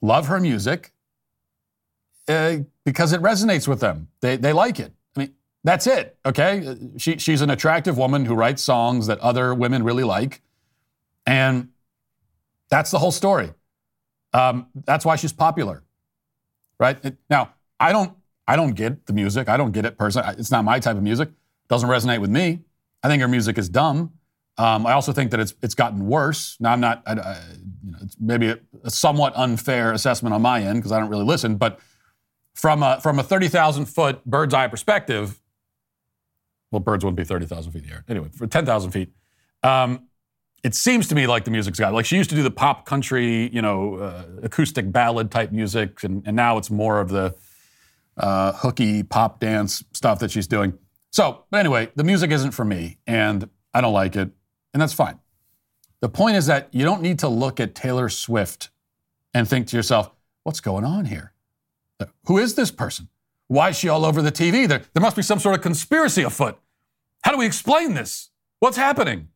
love 0.01 0.27
her 0.27 0.41
music 0.41 0.93
uh, 2.27 2.59
because 2.85 3.13
it 3.13 3.23
resonates 3.23 3.69
with 3.69 3.81
them. 3.81 4.09
They, 4.21 4.37
they 4.37 4.53
like 4.53 4.81
it. 4.81 4.93
I 5.17 5.21
mean, 5.21 5.35
that's 5.63 5.87
it, 5.87 6.19
okay? 6.27 6.77
She, 6.97 7.19
she's 7.19 7.43
an 7.43 7.51
attractive 7.51 7.97
woman 7.97 8.25
who 8.25 8.35
writes 8.35 8.63
songs 8.63 9.07
that 9.07 9.21
other 9.21 9.55
women 9.55 9.85
really 9.85 10.05
like. 10.05 10.43
And 11.25 11.69
that's 12.71 12.91
the 12.91 12.99
whole 12.99 13.13
story. 13.13 13.53
Um, 14.33 14.67
that's 14.85 15.05
why 15.05 15.17
she's 15.17 15.33
popular. 15.33 15.83
right? 16.79 16.99
It- 17.05 17.17
now, 17.31 17.55
I 17.81 17.93
don't, 17.93 18.13
I 18.47 18.57
don't 18.57 18.73
get 18.75 19.07
the 19.07 19.13
music. 19.13 19.49
I 19.49 19.57
don't 19.57 19.73
get 19.73 19.85
it 19.85 19.99
personally. 19.99 20.35
It's 20.39 20.51
not 20.51 20.65
my 20.65 20.79
type 20.81 20.97
of 20.97 21.03
music. 21.03 21.31
Doesn't 21.69 21.89
resonate 21.89 22.21
with 22.21 22.31
me. 22.31 22.61
I 23.03 23.09
think 23.09 23.21
her 23.23 23.29
music 23.29 23.59
is 23.59 23.69
dumb. 23.69 24.13
Um, 24.57 24.87
I 24.87 24.93
also 24.93 25.13
think 25.13 25.31
that 25.31 25.39
it's 25.41 25.55
it's 25.63 25.75
gotten 25.75 26.07
worse. 26.07 26.57
Now, 26.59 26.73
I'm 26.73 26.81
not, 26.81 27.03
I, 27.07 27.13
I, 27.13 27.41
you 27.85 27.93
know, 27.93 27.99
it's 28.03 28.17
maybe 28.19 28.49
a, 28.49 28.59
a 28.83 28.91
somewhat 28.91 29.33
unfair 29.37 29.93
assessment 29.93 30.35
on 30.35 30.43
my 30.43 30.63
end 30.63 30.79
because 30.81 30.91
I 30.91 30.99
don't 30.99 31.11
really 31.11 31.25
listen, 31.25 31.57
but 31.57 31.79
from 32.55 32.83
a, 32.83 33.01
from 33.01 33.21
a 33.21 33.23
30,000 33.23 33.85
foot 33.85 34.25
bird's 34.25 34.53
eye 34.53 34.67
perspective, 34.67 35.41
well, 36.73 36.81
birds 36.81 37.05
wouldn't 37.05 37.17
be 37.19 37.23
30,000 37.25 37.71
feet 37.71 37.83
in 37.85 37.89
the 37.89 37.95
air. 37.95 38.05
Anyway, 38.09 38.31
for 38.35 38.49
10,000 38.49 38.91
feet, 38.91 39.13
um, 39.63 40.08
it 40.65 40.75
seems 40.75 41.09
to 41.09 41.15
me 41.15 41.27
like 41.27 41.45
the 41.45 41.51
music's 41.51 41.79
got, 41.79 41.93
like 41.95 42.07
she 42.07 42.17
used 42.17 42.31
to 42.31 42.37
do 42.37 42.43
the 42.43 42.51
pop 42.51 42.85
country, 42.85 43.49
you 43.53 43.63
know, 43.63 43.95
uh, 43.97 44.25
acoustic 44.43 44.91
ballad 44.91 45.31
type 45.31 45.53
music, 45.53 46.03
and, 46.03 46.23
and 46.27 46.35
now 46.35 46.59
it's 46.59 46.71
more 46.71 47.01
of 47.01 47.11
the 47.11 47.35
uh, 48.17 48.53
hooky 48.53 49.03
pop 49.03 49.41
dance 49.41 49.85
stuff 49.93 50.19
that 50.19 50.31
she's 50.31 50.47
doing. 50.47 50.77
So, 51.11 51.45
but 51.51 51.59
anyway, 51.59 51.91
the 51.95 52.05
music 52.05 52.31
isn't 52.31 52.51
for 52.51 52.65
me, 52.65 52.99
and 53.07 53.49
I 53.73 53.81
don't 53.81 53.93
like 53.93 54.17
it, 54.17 54.31
and 54.75 54.81
that's 54.81 54.93
fine. 54.93 55.19
The 56.01 56.09
point 56.09 56.37
is 56.37 56.47
that 56.47 56.69
you 56.73 56.85
don't 56.85 57.03
need 57.03 57.21
to 57.21 57.29
look 57.29 57.61
at 57.61 57.75
Taylor 57.75 58.09
Swift 58.09 58.71
and 59.35 59.49
think 59.49 59.67
to 59.69 59.77
yourself, 59.77 60.11
what's 60.43 60.61
going 60.61 60.85
on 60.85 61.07
here? 61.07 61.33
Who 62.27 62.39
is 62.39 62.55
this 62.55 62.71
person? 62.71 63.09
Why 63.49 63.71
is 63.71 63.79
she 63.79 63.89
all 63.89 64.05
over 64.05 64.23
the 64.23 64.31
TV? 64.31 64.69
There, 64.69 64.83
there 64.93 65.01
must 65.01 65.17
be 65.17 65.23
some 65.23 65.39
sort 65.39 65.57
of 65.57 65.63
conspiracy 65.63 66.23
afoot. 66.23 66.59
How 67.23 67.33
do 67.33 67.39
we 67.39 67.47
explain 67.47 67.95
this? 67.95 68.31
What's 68.61 68.77
happening? 68.77 69.29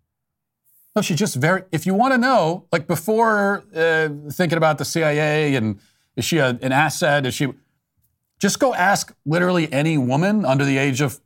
No, 0.94 1.02
she's 1.02 1.18
just 1.18 1.36
very, 1.36 1.62
if 1.72 1.86
you 1.86 1.94
want 1.94 2.12
to 2.12 2.18
know, 2.18 2.66
like 2.70 2.86
before 2.86 3.64
uh, 3.74 4.08
thinking 4.30 4.58
about 4.58 4.78
the 4.78 4.84
CIA 4.84 5.54
and 5.54 5.80
is 6.16 6.24
she 6.24 6.38
a, 6.38 6.58
an 6.60 6.72
asset? 6.72 7.24
Is 7.24 7.34
she, 7.34 7.48
just 8.38 8.58
go 8.58 8.74
ask 8.74 9.14
literally 9.24 9.72
any 9.72 9.96
woman 9.96 10.44
under 10.44 10.64
the 10.64 10.76
age 10.76 11.00
of 11.00 11.18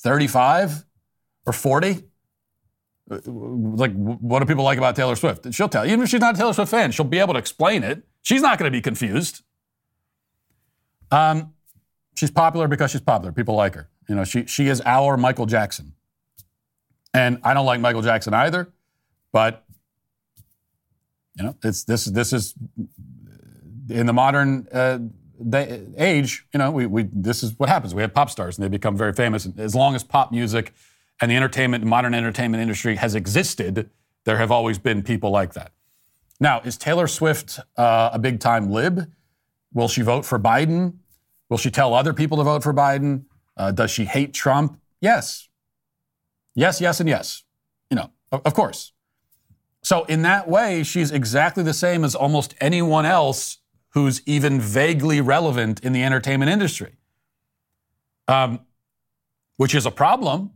35 0.00 0.84
or 1.46 1.52
40. 1.52 2.04
Uh, 3.10 3.18
Like, 3.26 3.92
what 3.94 4.40
do 4.40 4.46
people 4.46 4.64
like 4.64 4.78
about 4.78 4.96
Taylor 4.96 5.14
Swift? 5.16 5.52
She'll 5.54 5.68
tell 5.68 5.84
you. 5.86 5.92
Even 5.92 6.04
if 6.04 6.10
she's 6.10 6.20
not 6.20 6.34
a 6.34 6.38
Taylor 6.38 6.52
Swift 6.52 6.70
fan, 6.70 6.90
she'll 6.90 7.04
be 7.04 7.18
able 7.18 7.34
to 7.34 7.38
explain 7.38 7.82
it. 7.84 8.02
She's 8.22 8.42
not 8.42 8.58
going 8.58 8.70
to 8.70 8.76
be 8.76 8.80
confused. 8.80 9.42
Um, 11.10 11.54
she's 12.16 12.30
popular 12.30 12.66
because 12.68 12.90
she's 12.90 13.00
popular. 13.00 13.32
People 13.32 13.54
like 13.54 13.74
her. 13.74 13.88
You 14.08 14.14
know, 14.16 14.24
she 14.24 14.46
she 14.46 14.68
is 14.68 14.82
our 14.84 15.16
Michael 15.16 15.46
Jackson. 15.46 15.94
And 17.12 17.38
I 17.42 17.54
don't 17.54 17.66
like 17.66 17.80
Michael 17.80 18.02
Jackson 18.02 18.34
either, 18.34 18.72
but 19.32 19.64
you 21.36 21.44
know, 21.44 21.56
it's 21.64 21.84
this 21.84 22.04
this 22.04 22.32
is 22.32 22.54
in 23.88 24.06
the 24.06 24.12
modern 24.12 24.68
uh, 24.72 24.98
age. 25.96 26.46
You 26.52 26.58
know, 26.58 26.70
we, 26.70 26.86
we 26.86 27.08
this 27.12 27.42
is 27.42 27.58
what 27.58 27.68
happens. 27.68 27.94
We 27.94 28.02
have 28.02 28.14
pop 28.14 28.30
stars, 28.30 28.58
and 28.58 28.64
they 28.64 28.68
become 28.68 28.96
very 28.96 29.12
famous. 29.12 29.48
As 29.58 29.74
long 29.74 29.94
as 29.94 30.04
pop 30.04 30.32
music 30.32 30.72
and 31.20 31.30
the 31.30 31.36
entertainment, 31.36 31.84
modern 31.84 32.14
entertainment 32.14 32.62
industry 32.62 32.96
has 32.96 33.14
existed, 33.14 33.90
there 34.24 34.38
have 34.38 34.50
always 34.50 34.78
been 34.78 35.02
people 35.02 35.30
like 35.30 35.54
that. 35.54 35.72
Now, 36.40 36.60
is 36.60 36.76
Taylor 36.78 37.06
Swift 37.06 37.58
uh, 37.76 38.10
a 38.12 38.18
big 38.18 38.40
time 38.40 38.70
lib? 38.70 39.10
Will 39.72 39.88
she 39.88 40.02
vote 40.02 40.24
for 40.24 40.38
Biden? 40.38 40.94
Will 41.48 41.58
she 41.58 41.70
tell 41.70 41.94
other 41.94 42.14
people 42.14 42.38
to 42.38 42.44
vote 42.44 42.62
for 42.62 42.72
Biden? 42.72 43.24
Uh, 43.56 43.70
does 43.72 43.90
she 43.90 44.04
hate 44.04 44.32
Trump? 44.32 44.80
Yes. 45.00 45.49
Yes, 46.54 46.80
yes, 46.80 47.00
and 47.00 47.08
yes. 47.08 47.44
You 47.90 47.96
know, 47.96 48.10
of, 48.32 48.54
course. 48.54 48.92
So, 49.82 50.04
in 50.04 50.22
that 50.22 50.48
way, 50.48 50.82
she's 50.82 51.10
exactly 51.10 51.62
the 51.62 51.74
same 51.74 52.04
as 52.04 52.14
almost 52.14 52.54
anyone 52.60 53.06
else 53.06 53.58
who's 53.90 54.22
even 54.26 54.60
vaguely 54.60 55.20
relevant 55.20 55.80
in 55.80 55.92
the 55.92 56.02
entertainment 56.02 56.50
industry, 56.50 56.92
um, 58.28 58.60
which 59.56 59.74
is 59.74 59.86
a 59.86 59.90
problem. 59.90 60.52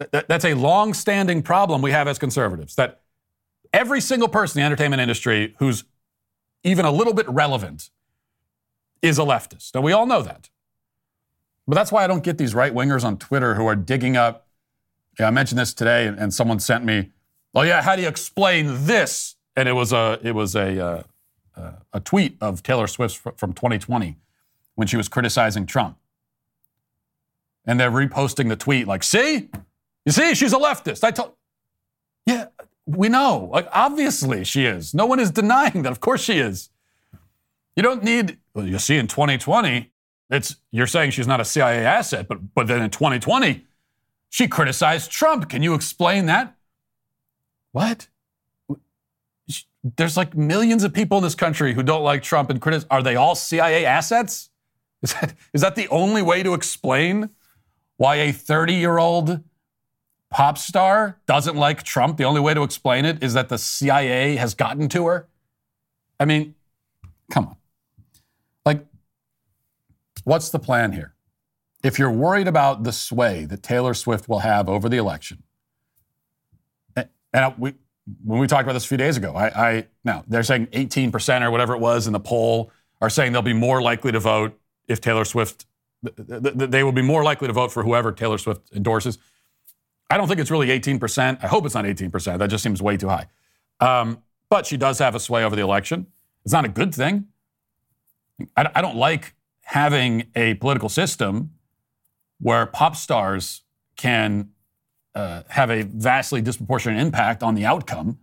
Th- 0.00 0.10
th- 0.10 0.24
That's 0.28 0.44
a 0.44 0.54
long 0.54 0.94
standing 0.94 1.42
problem 1.42 1.82
we 1.82 1.90
have 1.90 2.08
as 2.08 2.18
conservatives 2.18 2.76
that 2.76 3.02
every 3.72 4.00
single 4.00 4.28
person 4.28 4.58
in 4.58 4.62
the 4.62 4.66
entertainment 4.66 5.02
industry 5.02 5.54
who's 5.58 5.84
even 6.64 6.84
a 6.84 6.90
little 6.90 7.12
bit 7.14 7.28
relevant 7.28 7.90
is 9.02 9.18
a 9.18 9.22
leftist. 9.22 9.74
And 9.74 9.84
we 9.84 9.92
all 9.92 10.06
know 10.06 10.22
that. 10.22 10.48
But 11.66 11.74
that's 11.74 11.92
why 11.92 12.04
I 12.04 12.06
don't 12.06 12.24
get 12.24 12.38
these 12.38 12.54
right 12.54 12.72
wingers 12.72 13.04
on 13.04 13.18
Twitter 13.18 13.54
who 13.54 13.66
are 13.66 13.76
digging 13.76 14.16
up. 14.16 14.47
Yeah, 15.18 15.26
I 15.26 15.30
mentioned 15.30 15.58
this 15.58 15.74
today, 15.74 16.06
and, 16.06 16.18
and 16.18 16.32
someone 16.32 16.60
sent 16.60 16.84
me, 16.84 17.10
"Oh 17.54 17.62
yeah, 17.62 17.82
how 17.82 17.96
do 17.96 18.02
you 18.02 18.08
explain 18.08 18.86
this?" 18.86 19.36
And 19.56 19.68
it 19.68 19.72
was 19.72 19.92
a 19.92 20.20
it 20.22 20.32
was 20.32 20.54
a 20.54 20.84
uh, 20.84 21.02
uh, 21.56 21.72
a 21.92 22.00
tweet 22.00 22.36
of 22.40 22.62
Taylor 22.62 22.86
Swift 22.86 23.16
fr- 23.16 23.30
from 23.36 23.52
2020 23.52 24.16
when 24.76 24.86
she 24.86 24.96
was 24.96 25.08
criticizing 25.08 25.66
Trump, 25.66 25.96
and 27.66 27.80
they're 27.80 27.90
reposting 27.90 28.48
the 28.48 28.56
tweet 28.56 28.86
like, 28.86 29.02
"See, 29.02 29.48
you 30.06 30.12
see, 30.12 30.34
she's 30.34 30.52
a 30.52 30.58
leftist." 30.58 31.02
I 31.02 31.10
told, 31.10 31.32
yeah, 32.24 32.46
we 32.86 33.08
know. 33.08 33.48
Like 33.52 33.68
obviously 33.72 34.44
she 34.44 34.66
is. 34.66 34.94
No 34.94 35.06
one 35.06 35.18
is 35.18 35.30
denying 35.32 35.82
that. 35.82 35.90
Of 35.92 36.00
course 36.00 36.22
she 36.22 36.38
is. 36.38 36.70
You 37.74 37.82
don't 37.82 38.04
need. 38.04 38.38
Well, 38.54 38.66
you 38.66 38.78
see, 38.78 38.96
in 38.96 39.08
2020, 39.08 39.90
it's 40.30 40.56
you're 40.70 40.86
saying 40.86 41.10
she's 41.10 41.26
not 41.26 41.40
a 41.40 41.44
CIA 41.44 41.84
asset, 41.84 42.28
but 42.28 42.54
but 42.54 42.68
then 42.68 42.82
in 42.82 42.90
2020, 42.90 43.64
she 44.30 44.48
criticized 44.48 45.10
Trump. 45.10 45.48
Can 45.48 45.62
you 45.62 45.74
explain 45.74 46.26
that? 46.26 46.56
What? 47.72 48.08
There's 49.96 50.16
like 50.16 50.36
millions 50.36 50.84
of 50.84 50.92
people 50.92 51.18
in 51.18 51.24
this 51.24 51.34
country 51.34 51.72
who 51.72 51.82
don't 51.82 52.02
like 52.02 52.22
Trump 52.22 52.50
and 52.50 52.60
criticize. 52.60 52.86
Are 52.90 53.02
they 53.02 53.16
all 53.16 53.34
CIA 53.34 53.84
assets? 53.84 54.50
Is 55.00 55.14
that 55.14 55.34
is 55.52 55.60
that 55.60 55.76
the 55.76 55.86
only 55.88 56.22
way 56.22 56.42
to 56.42 56.54
explain 56.54 57.30
why 57.98 58.16
a 58.16 58.32
30 58.32 58.74
year 58.74 58.98
old 58.98 59.44
pop 60.28 60.58
star 60.58 61.20
doesn't 61.26 61.56
like 61.56 61.84
Trump? 61.84 62.16
The 62.16 62.24
only 62.24 62.40
way 62.40 62.52
to 62.52 62.62
explain 62.64 63.04
it 63.04 63.22
is 63.22 63.34
that 63.34 63.48
the 63.48 63.58
CIA 63.58 64.34
has 64.36 64.54
gotten 64.54 64.88
to 64.88 65.06
her. 65.06 65.28
I 66.18 66.24
mean, 66.24 66.56
come 67.30 67.46
on. 67.46 67.56
Like, 68.66 68.84
what's 70.24 70.50
the 70.50 70.58
plan 70.58 70.92
here? 70.92 71.14
If 71.82 71.98
you're 71.98 72.10
worried 72.10 72.48
about 72.48 72.82
the 72.82 72.92
sway 72.92 73.44
that 73.44 73.62
Taylor 73.62 73.94
Swift 73.94 74.28
will 74.28 74.40
have 74.40 74.68
over 74.68 74.88
the 74.88 74.96
election, 74.96 75.42
and 77.32 77.54
we, 77.58 77.74
when 78.24 78.38
we 78.38 78.46
talked 78.46 78.62
about 78.62 78.72
this 78.72 78.84
a 78.84 78.88
few 78.88 78.96
days 78.96 79.16
ago, 79.16 79.34
I, 79.34 79.46
I 79.48 79.86
now 80.04 80.24
they're 80.26 80.42
saying 80.42 80.66
18% 80.68 81.42
or 81.42 81.50
whatever 81.50 81.74
it 81.74 81.80
was 81.80 82.06
in 82.06 82.12
the 82.12 82.20
poll 82.20 82.70
are 83.00 83.10
saying 83.10 83.32
they'll 83.32 83.42
be 83.42 83.52
more 83.52 83.80
likely 83.82 84.12
to 84.12 84.20
vote 84.20 84.58
if 84.88 85.00
Taylor 85.00 85.24
Swift, 85.24 85.66
th- 86.04 86.16
th- 86.28 86.58
th- 86.58 86.70
they 86.70 86.82
will 86.82 86.92
be 86.92 87.02
more 87.02 87.22
likely 87.22 87.46
to 87.46 87.52
vote 87.52 87.70
for 87.70 87.82
whoever 87.82 88.10
Taylor 88.12 88.38
Swift 88.38 88.72
endorses. 88.74 89.18
I 90.10 90.16
don't 90.16 90.26
think 90.26 90.40
it's 90.40 90.50
really 90.50 90.68
18%. 90.68 91.44
I 91.44 91.46
hope 91.46 91.66
it's 91.66 91.74
not 91.74 91.84
18%. 91.84 92.38
That 92.38 92.48
just 92.48 92.62
seems 92.62 92.80
way 92.80 92.96
too 92.96 93.08
high. 93.08 93.26
Um, 93.80 94.22
but 94.48 94.66
she 94.66 94.78
does 94.78 94.98
have 94.98 95.14
a 95.14 95.20
sway 95.20 95.44
over 95.44 95.54
the 95.54 95.62
election. 95.62 96.06
It's 96.44 96.54
not 96.54 96.64
a 96.64 96.68
good 96.68 96.94
thing. 96.94 97.26
I, 98.56 98.70
I 98.74 98.80
don't 98.80 98.96
like 98.96 99.34
having 99.62 100.28
a 100.34 100.54
political 100.54 100.88
system 100.88 101.50
where 102.40 102.66
pop 102.66 102.96
stars 102.96 103.62
can 103.96 104.50
uh, 105.14 105.42
have 105.48 105.70
a 105.70 105.82
vastly 105.82 106.40
disproportionate 106.40 107.00
impact 107.00 107.42
on 107.42 107.54
the 107.54 107.66
outcome. 107.66 108.18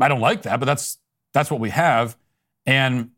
I 0.00 0.08
don't 0.08 0.20
like 0.20 0.42
that, 0.42 0.60
but 0.60 0.66
that's 0.66 0.98
that's 1.32 1.50
what 1.50 1.60
we 1.60 1.70
have. 1.70 2.16
And 2.66 3.10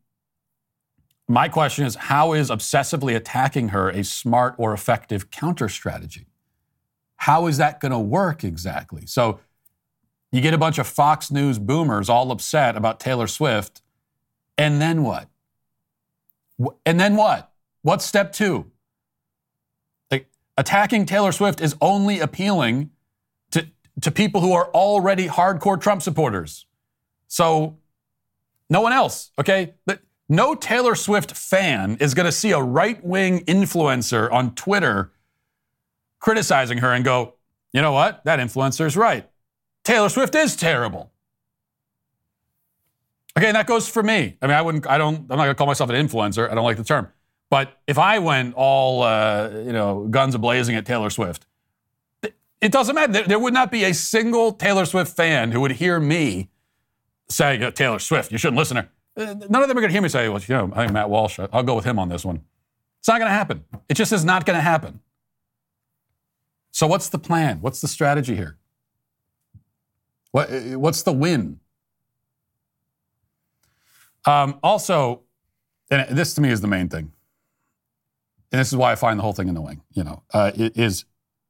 my 1.26 1.48
question 1.48 1.86
is, 1.86 1.94
how 1.94 2.32
is 2.32 2.50
obsessively 2.50 3.16
attacking 3.16 3.68
her 3.68 3.88
a 3.88 4.04
smart 4.04 4.54
or 4.58 4.72
effective 4.72 5.30
counter 5.30 5.68
strategy? 5.68 6.26
How 7.16 7.46
is 7.46 7.56
that 7.58 7.80
going 7.80 7.92
to 7.92 7.98
work 7.98 8.44
exactly? 8.44 9.06
So 9.06 9.40
you 10.32 10.40
get 10.40 10.54
a 10.54 10.58
bunch 10.58 10.78
of 10.78 10.86
Fox 10.86 11.30
News 11.30 11.58
boomers 11.58 12.08
all 12.08 12.30
upset 12.30 12.76
about 12.76 13.00
Taylor 13.00 13.26
Swift, 13.26 13.82
and 14.58 14.80
then 14.80 15.02
what? 15.02 15.28
And 16.84 17.00
then 17.00 17.16
what? 17.16 17.52
What's 17.82 18.04
step 18.04 18.32
two? 18.32 18.70
Attacking 20.56 21.06
Taylor 21.06 21.32
Swift 21.32 21.60
is 21.60 21.76
only 21.80 22.20
appealing 22.20 22.90
to, 23.52 23.66
to 24.00 24.10
people 24.10 24.40
who 24.40 24.52
are 24.52 24.66
already 24.74 25.26
hardcore 25.28 25.80
Trump 25.80 26.02
supporters. 26.02 26.66
So 27.28 27.78
no 28.68 28.80
one 28.80 28.92
else, 28.92 29.30
okay? 29.38 29.74
But 29.86 30.00
no 30.28 30.54
Taylor 30.54 30.94
Swift 30.94 31.32
fan 31.32 31.96
is 32.00 32.14
going 32.14 32.26
to 32.26 32.32
see 32.32 32.52
a 32.52 32.60
right 32.60 33.02
wing 33.04 33.44
influencer 33.46 34.30
on 34.30 34.54
Twitter 34.54 35.12
criticizing 36.20 36.78
her 36.78 36.92
and 36.92 37.04
go, 37.04 37.34
you 37.72 37.80
know 37.80 37.92
what? 37.92 38.24
That 38.24 38.38
influencer's 38.38 38.96
right. 38.96 39.28
Taylor 39.84 40.08
Swift 40.08 40.34
is 40.34 40.56
terrible. 40.56 41.10
Okay, 43.36 43.46
and 43.46 43.56
that 43.56 43.66
goes 43.66 43.88
for 43.88 44.02
me. 44.02 44.36
I 44.42 44.46
mean, 44.46 44.56
I 44.56 44.62
wouldn't, 44.62 44.86
I 44.86 44.98
don't, 44.98 45.16
I'm 45.16 45.26
not 45.28 45.44
going 45.44 45.48
to 45.48 45.54
call 45.54 45.66
myself 45.66 45.88
an 45.90 45.96
influencer. 45.96 46.50
I 46.50 46.54
don't 46.54 46.64
like 46.64 46.76
the 46.76 46.84
term. 46.84 47.08
But 47.50 47.76
if 47.86 47.98
I 47.98 48.20
went 48.20 48.54
all, 48.54 49.02
uh, 49.02 49.50
you 49.50 49.72
know, 49.72 50.06
guns 50.08 50.36
ablazing 50.36 50.76
at 50.78 50.86
Taylor 50.86 51.10
Swift, 51.10 51.46
it 52.60 52.72
doesn't 52.72 52.94
matter. 52.94 53.12
There, 53.12 53.24
there 53.24 53.38
would 53.38 53.54
not 53.54 53.70
be 53.72 53.84
a 53.84 53.92
single 53.92 54.52
Taylor 54.52 54.84
Swift 54.84 55.14
fan 55.14 55.50
who 55.50 55.60
would 55.60 55.72
hear 55.72 55.98
me 55.98 56.48
say, 57.28 57.58
"Yeah, 57.58 57.70
Taylor 57.70 57.98
Swift, 57.98 58.30
you 58.30 58.38
shouldn't 58.38 58.58
listen 58.58 58.76
to 58.76 58.82
her. 58.82 58.88
Uh, 59.16 59.34
None 59.48 59.62
of 59.62 59.68
them 59.68 59.76
are 59.76 59.80
going 59.80 59.88
to 59.88 59.92
hear 59.92 60.02
me 60.02 60.08
say, 60.08 60.28
well, 60.28 60.40
you 60.40 60.54
know, 60.54 60.70
I 60.74 60.82
think 60.82 60.92
Matt 60.92 61.10
Walsh, 61.10 61.38
I'll 61.52 61.62
go 61.62 61.74
with 61.74 61.84
him 61.84 61.98
on 61.98 62.08
this 62.08 62.24
one. 62.24 62.42
It's 63.00 63.08
not 63.08 63.18
going 63.18 63.28
to 63.28 63.34
happen. 63.34 63.64
It 63.88 63.94
just 63.94 64.12
is 64.12 64.24
not 64.24 64.46
going 64.46 64.56
to 64.56 64.62
happen. 64.62 65.00
So, 66.70 66.86
what's 66.86 67.08
the 67.08 67.18
plan? 67.18 67.58
What's 67.60 67.80
the 67.80 67.88
strategy 67.88 68.36
here? 68.36 68.56
What, 70.30 70.50
uh, 70.50 70.78
what's 70.78 71.02
the 71.02 71.12
win? 71.12 71.58
Um, 74.24 74.58
also, 74.62 75.22
and 75.90 76.16
this 76.16 76.34
to 76.34 76.40
me 76.40 76.50
is 76.50 76.60
the 76.60 76.68
main 76.68 76.88
thing, 76.88 77.12
and 78.52 78.60
this 78.60 78.68
is 78.68 78.76
why 78.76 78.92
I 78.92 78.94
find 78.96 79.18
the 79.18 79.22
whole 79.22 79.32
thing 79.32 79.48
annoying. 79.48 79.82
You 79.92 80.04
know, 80.04 80.22
uh, 80.32 80.52
is 80.56 81.04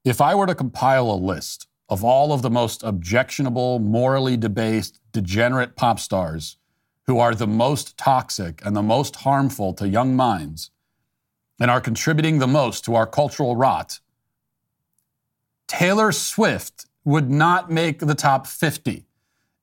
if 0.04 0.20
I 0.20 0.34
were 0.34 0.46
to 0.46 0.54
compile 0.54 1.10
a 1.10 1.14
list 1.14 1.66
of 1.88 2.04
all 2.04 2.32
of 2.32 2.42
the 2.42 2.50
most 2.50 2.82
objectionable, 2.82 3.78
morally 3.78 4.36
debased, 4.36 5.00
degenerate 5.12 5.76
pop 5.76 5.98
stars 5.98 6.56
who 7.06 7.18
are 7.18 7.34
the 7.34 7.46
most 7.46 7.96
toxic 7.96 8.64
and 8.64 8.76
the 8.76 8.82
most 8.82 9.16
harmful 9.16 9.74
to 9.74 9.88
young 9.88 10.14
minds 10.14 10.70
and 11.58 11.70
are 11.70 11.80
contributing 11.80 12.38
the 12.38 12.46
most 12.46 12.84
to 12.84 12.94
our 12.94 13.06
cultural 13.06 13.56
rot, 13.56 14.00
Taylor 15.66 16.12
Swift 16.12 16.86
would 17.04 17.30
not 17.30 17.70
make 17.70 17.98
the 17.98 18.14
top 18.14 18.46
50. 18.46 19.06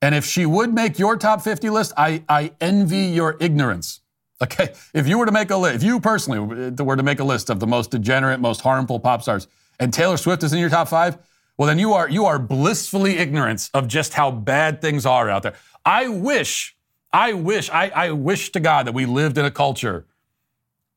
And 0.01 0.13
if 0.13 0.25
she 0.25 0.45
would 0.45 0.73
make 0.73 0.99
your 0.99 1.17
top 1.17 1.41
50 1.41 1.69
list, 1.69 1.93
I, 1.97 2.23
I 2.29 2.51
envy 2.61 3.05
your 3.05 3.37
ignorance. 3.39 4.01
Okay? 4.41 4.73
If 4.93 5.07
you 5.07 5.17
were 5.17 5.25
to 5.25 5.31
make 5.31 5.49
a 5.49 5.57
list, 5.57 5.77
if 5.77 5.83
you 5.83 5.99
personally 5.99 6.71
were 6.71 6.95
to 6.95 7.03
make 7.03 7.19
a 7.19 7.23
list 7.23 7.49
of 7.49 7.59
the 7.59 7.67
most 7.67 7.91
degenerate, 7.91 8.39
most 8.39 8.61
harmful 8.61 8.99
pop 8.99 9.21
stars, 9.21 9.47
and 9.79 9.93
Taylor 9.93 10.17
Swift 10.17 10.43
is 10.43 10.53
in 10.53 10.59
your 10.59 10.69
top 10.69 10.87
five, 10.87 11.17
well, 11.57 11.67
then 11.67 11.79
you 11.79 11.93
are 11.93 12.07
you 12.07 12.25
are 12.25 12.37
blissfully 12.37 13.17
ignorant 13.17 13.69
of 13.73 13.87
just 13.87 14.13
how 14.13 14.29
bad 14.29 14.79
things 14.79 15.05
are 15.05 15.29
out 15.29 15.41
there. 15.41 15.55
I 15.85 16.07
wish, 16.07 16.75
I 17.11 17.33
wish, 17.33 17.69
I, 17.71 17.89
I 17.89 18.11
wish 18.11 18.51
to 18.51 18.59
God 18.59 18.85
that 18.85 18.93
we 18.93 19.05
lived 19.05 19.37
in 19.37 19.45
a 19.45 19.51
culture 19.51 20.05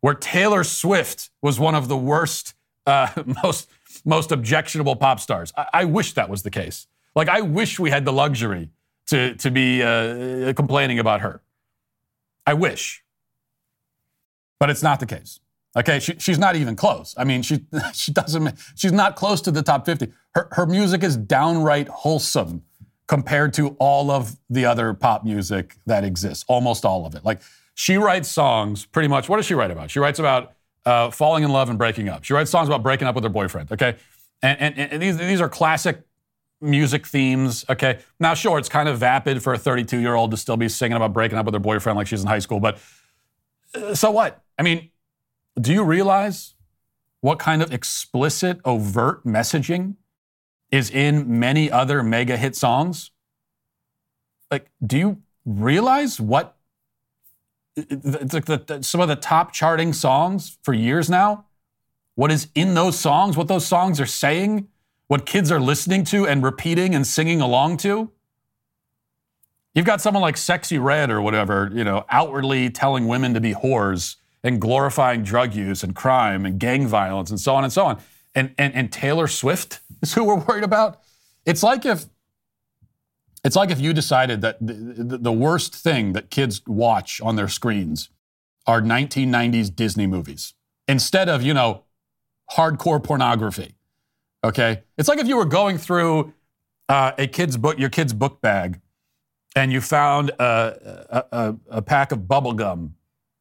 where 0.01 0.15
Taylor 0.15 0.65
Swift 0.65 1.31
was 1.41 1.59
one 1.59 1.75
of 1.75 1.89
the 1.89 1.97
worst, 1.97 2.55
uh, 2.87 3.09
most 3.43 3.71
most 4.05 4.33
objectionable 4.33 4.97
pop 4.97 5.19
stars. 5.19 5.53
I, 5.57 5.67
I 5.73 5.85
wish 5.87 6.13
that 6.15 6.29
was 6.29 6.43
the 6.43 6.51
case. 6.51 6.87
Like 7.17 7.29
I 7.29 7.41
wish 7.41 7.79
we 7.79 7.89
had 7.89 8.05
the 8.05 8.13
luxury 8.13 8.69
to 9.07 9.35
to 9.37 9.51
be 9.51 9.83
uh, 9.83 10.53
complaining 10.53 10.99
about 10.99 11.23
her. 11.23 11.41
I 12.47 12.55
wish, 12.55 13.03
but 14.61 14.71
it's 14.71 14.83
not 14.83 15.01
the 15.01 15.07
case. 15.07 15.41
Okay, 15.77 15.99
she, 16.01 16.15
she's 16.19 16.39
not 16.39 16.55
even 16.55 16.77
close. 16.77 17.15
I 17.17 17.25
mean, 17.25 17.43
she 17.43 17.65
she 17.93 18.13
doesn't. 18.13 18.57
She's 18.77 18.93
not 18.93 19.17
close 19.17 19.41
to 19.43 19.51
the 19.51 19.63
top 19.63 19.87
fifty. 19.87 20.13
Her 20.35 20.49
her 20.53 20.67
music 20.67 21.03
is 21.03 21.17
downright 21.17 21.89
wholesome 21.89 22.63
compared 23.09 23.53
to 23.55 23.71
all 23.81 24.11
of 24.11 24.37
the 24.49 24.65
other 24.65 24.95
pop 24.95 25.25
music 25.25 25.77
that 25.87 26.05
exists. 26.05 26.45
Almost 26.47 26.85
all 26.85 27.07
of 27.07 27.17
it. 27.17 27.25
Like 27.25 27.41
she 27.75 27.97
writes 27.97 28.29
songs 28.29 28.85
pretty 28.85 29.09
much. 29.09 29.29
What 29.29 29.39
does 29.39 29.47
she 29.47 29.55
write 29.55 29.71
about? 29.71 29.91
She 29.91 29.99
writes 29.99 30.19
about 30.19 30.53
uh, 30.85 31.11
falling 31.11 31.43
in 31.43 31.51
love 31.51 31.69
and 31.69 31.79
breaking 31.79 32.09
up. 32.09 32.25
She 32.25 32.35
writes 32.35 32.51
songs 32.51 32.69
about 32.69 32.83
breaking 32.83 33.09
up 33.09 33.15
with 33.15 33.25
her 33.25 33.31
boyfriend. 33.31 33.73
Okay, 33.73 33.97
and 34.43 34.61
and, 34.61 34.93
and 34.93 35.03
these 35.03 35.17
these 35.17 35.41
are 35.41 35.49
classic 35.49 36.03
music 36.61 37.07
themes. 37.07 37.65
Okay, 37.71 38.01
now 38.19 38.35
sure, 38.35 38.59
it's 38.59 38.69
kind 38.69 38.89
of 38.89 38.99
vapid 38.99 39.43
for 39.43 39.55
a 39.55 39.59
32 39.59 39.99
year 39.99 40.15
old 40.15 40.33
to 40.33 40.37
still 40.37 40.57
be 40.57 40.69
singing 40.69 40.97
about 40.97 41.13
breaking 41.13 41.39
up 41.39 41.47
with 41.47 41.55
her 41.55 41.61
boyfriend 41.61 41.97
like 41.97 42.09
she's 42.09 42.23
in 42.23 42.27
high 42.27 42.41
school, 42.41 42.59
but 42.59 42.79
uh, 43.75 43.95
so 43.95 44.11
what? 44.11 44.43
I 44.61 44.63
mean, 44.63 44.91
do 45.59 45.73
you 45.73 45.83
realize 45.83 46.55
what 47.23 47.39
kind 47.39 47.63
of 47.63 47.73
explicit, 47.73 48.61
overt 48.67 49.25
messaging 49.25 49.95
is 50.71 50.91
in 50.91 51.41
many 51.41 51.71
other 51.71 52.03
mega 52.03 52.37
hit 52.37 52.55
songs? 52.55 53.11
Like, 54.51 54.71
do 54.87 54.99
you 54.99 55.23
realize 55.47 56.21
what 56.21 56.59
like 57.75 58.45
the, 58.45 58.63
the- 58.67 58.83
some 58.83 59.01
of 59.01 59.09
the 59.09 59.17
top 59.17 59.55
charting 59.55 59.95
songs 59.95 60.59
for 60.63 60.75
years 60.75 61.09
now? 61.09 61.47
What 62.15 62.31
is 62.31 62.49
in 62.55 62.75
those 62.75 62.99
songs? 62.99 63.39
What 63.39 63.49
those 63.49 63.65
songs 63.65 63.99
are 63.99 64.05
saying? 64.05 64.69
What 65.07 65.25
kids 65.25 65.51
are 65.51 65.59
listening 65.61 66.05
to 66.05 66.27
and 66.27 66.43
repeating 66.43 66.95
and 66.95 67.07
singing 67.07 67.41
along 67.41 67.79
to? 67.79 68.11
You've 69.75 69.87
got 69.87 70.03
someone 70.03 70.21
like 70.21 70.35
Sexyy 70.35 70.83
Red 70.83 71.11
or 71.11 71.23
whatever, 71.23 71.71
you 71.73 71.83
know, 71.83 72.05
outwardly 72.11 72.69
telling 72.69 73.09
women 73.09 73.33
to 73.33 73.41
be 73.41 73.55
whores 73.55 74.17
and 74.43 74.61
glorifying 74.61 75.23
drug 75.23 75.55
use 75.55 75.83
and 75.83 75.95
crime 75.95 76.47
and 76.47 76.59
gang 76.59 76.87
violence 76.87 77.31
and 77.31 77.39
so 77.39 77.55
on 77.55 77.65
and 77.65 77.73
so 77.73 77.85
on. 77.87 78.01
And, 78.35 78.55
and, 78.59 78.75
and 78.75 78.93
Taylor 78.93 79.27
Swift 79.27 79.81
is 80.03 80.15
who 80.15 80.25
we're 80.25 80.39
worried 80.41 80.65
about. 80.65 81.01
It's 81.45 81.63
like 81.63 81.85
if 81.85 82.07
it's 83.43 83.57
like 83.57 83.71
if 83.71 83.81
you 83.81 83.93
decided 83.93 84.43
that 84.43 84.59
the, 84.61 85.19
the, 85.19 85.33
worst 85.33 85.75
thing 85.75 86.13
that 86.13 86.31
kids 86.31 86.61
watch 86.67 87.23
on 87.23 87.37
their 87.37 87.49
screens 87.49 88.11
are 88.67 88.83
1990s 88.83 89.75
Disney 89.75 90.07
movies 90.07 90.53
instead 90.87 91.31
of, 91.31 91.43
you 91.43 91.55
know, 91.55 91.85
hardcore 92.53 93.03
pornography. 93.03 93.77
Okay? 94.45 94.83
It's 94.99 95.09
like 95.09 95.19
if 95.19 95.27
you 95.27 95.39
were 95.39 95.47
going 95.47 95.79
through 95.79 96.35
uh, 96.91 97.13
a 97.17 97.27
kid's 97.27 97.57
book, 97.57 97.79
your 97.79 97.89
kid's 97.89 98.13
book 98.13 98.43
bag, 98.43 98.79
and 99.57 99.73
you 99.73 99.81
found 99.81 100.31
a, 100.39 100.45
a, 101.11 101.25
a, 101.33 101.57
a 101.71 101.83
pack 101.83 102.13
of 102.13 102.29
bubble 102.29 102.53
gum 102.53 102.95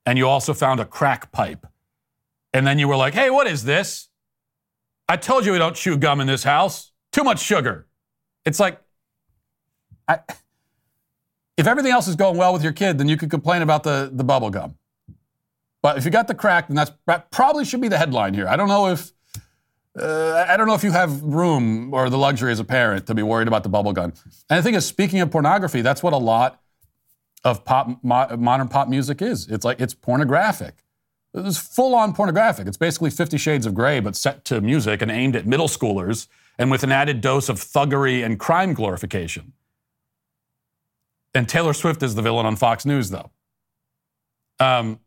and 0.10 0.18
you 0.18 0.28
also 0.28 0.56
found 0.56 0.80
a 0.80 0.86
crack 0.86 1.32
pipe. 1.32 1.68
And 2.52 2.66
then 2.66 2.80
you 2.80 2.88
were 2.88 2.96
like, 2.96 3.14
hey, 3.14 3.30
what 3.30 3.46
is 3.46 3.64
this? 3.64 4.10
I 5.08 5.18
told 5.18 5.46
you 5.46 5.52
we 5.52 5.60
don't 5.60 5.76
chew 5.76 5.98
gum 5.98 6.20
in 6.20 6.26
this 6.26 6.44
house. 6.44 6.94
Too 7.12 7.24
much 7.24 7.40
sugar. 7.40 7.86
It's 8.44 8.60
like, 8.60 8.82
I, 10.08 10.18
if 11.58 11.68
everything 11.68 11.92
else 11.92 12.08
is 12.08 12.16
going 12.16 12.38
well 12.38 12.54
with 12.54 12.64
your 12.64 12.72
kid, 12.74 12.98
then 12.98 13.08
you 13.08 13.18
could 13.18 13.30
complain 13.30 13.62
about 13.62 13.84
the, 13.84 14.10
the 14.12 14.24
bubble 14.24 14.50
gum. 14.50 14.80
But 15.84 16.00
if 16.00 16.06
you 16.06 16.10
got 16.10 16.28
the 16.28 16.34
crack, 16.34 16.70
then 16.70 16.76
that's, 16.76 16.92
that 17.06 17.30
probably 17.30 17.64
should 17.64 17.80
be 17.80 17.88
the 17.88 18.00
headline 18.00 18.34
here. 18.34 18.48
I 18.48 18.56
don't 18.56 18.68
know 18.68 18.88
if 18.88 19.12
uh, 19.96 20.44
I 20.48 20.58
don't 20.58 20.66
know 20.66 20.74
if 20.74 20.84
you 20.84 20.92
have 20.92 21.22
room 21.22 21.94
or 21.94 22.10
the 22.10 22.18
luxury 22.18 22.52
as 22.52 22.60
a 22.60 22.64
parent 22.64 23.06
to 23.08 23.14
be 23.14 23.22
worried 23.22 23.48
about 23.48 23.62
the 23.62 23.70
bubble 23.70 23.94
gum. 23.94 24.14
And 24.50 24.58
I 24.58 24.62
think, 24.64 24.76
is, 24.76 24.88
speaking 24.88 25.22
of 25.22 25.30
pornography, 25.30 25.82
that's 25.84 26.02
what 26.02 26.14
a 26.14 26.18
lot 26.18 26.60
of 27.44 27.66
pop 27.66 28.04
mo- 28.04 28.36
modern 28.38 28.68
pop 28.68 28.88
music 28.88 29.22
is. 29.22 29.48
It's 29.48 29.66
like 29.66 29.80
it's 29.80 29.94
pornographic. 29.94 30.84
It's 31.34 31.58
full 31.58 31.96
on 31.96 32.14
pornographic. 32.14 32.68
It's 32.68 32.78
basically 32.78 33.10
Fifty 33.12 33.38
Shades 33.38 33.66
of 33.66 33.74
Grey, 33.74 34.00
but 34.00 34.16
set 34.16 34.46
to 34.46 34.62
music 34.62 35.02
and 35.02 35.12
aimed 35.12 35.36
at 35.36 35.46
middle 35.46 35.68
schoolers, 35.68 36.28
and 36.58 36.72
with 36.72 36.84
an 36.84 36.92
added 36.92 37.22
dose 37.22 37.50
of 37.50 37.58
thuggery 37.58 38.26
and 38.26 38.40
crime 38.40 38.74
glorification. 38.74 39.54
And 41.36 41.48
Taylor 41.48 41.74
Swift 41.74 42.02
is 42.02 42.16
the 42.16 42.24
villain 42.24 42.48
on 42.48 42.56
Fox 42.56 42.86
News, 42.86 43.12
though. 43.12 43.30
Um, 44.60 45.00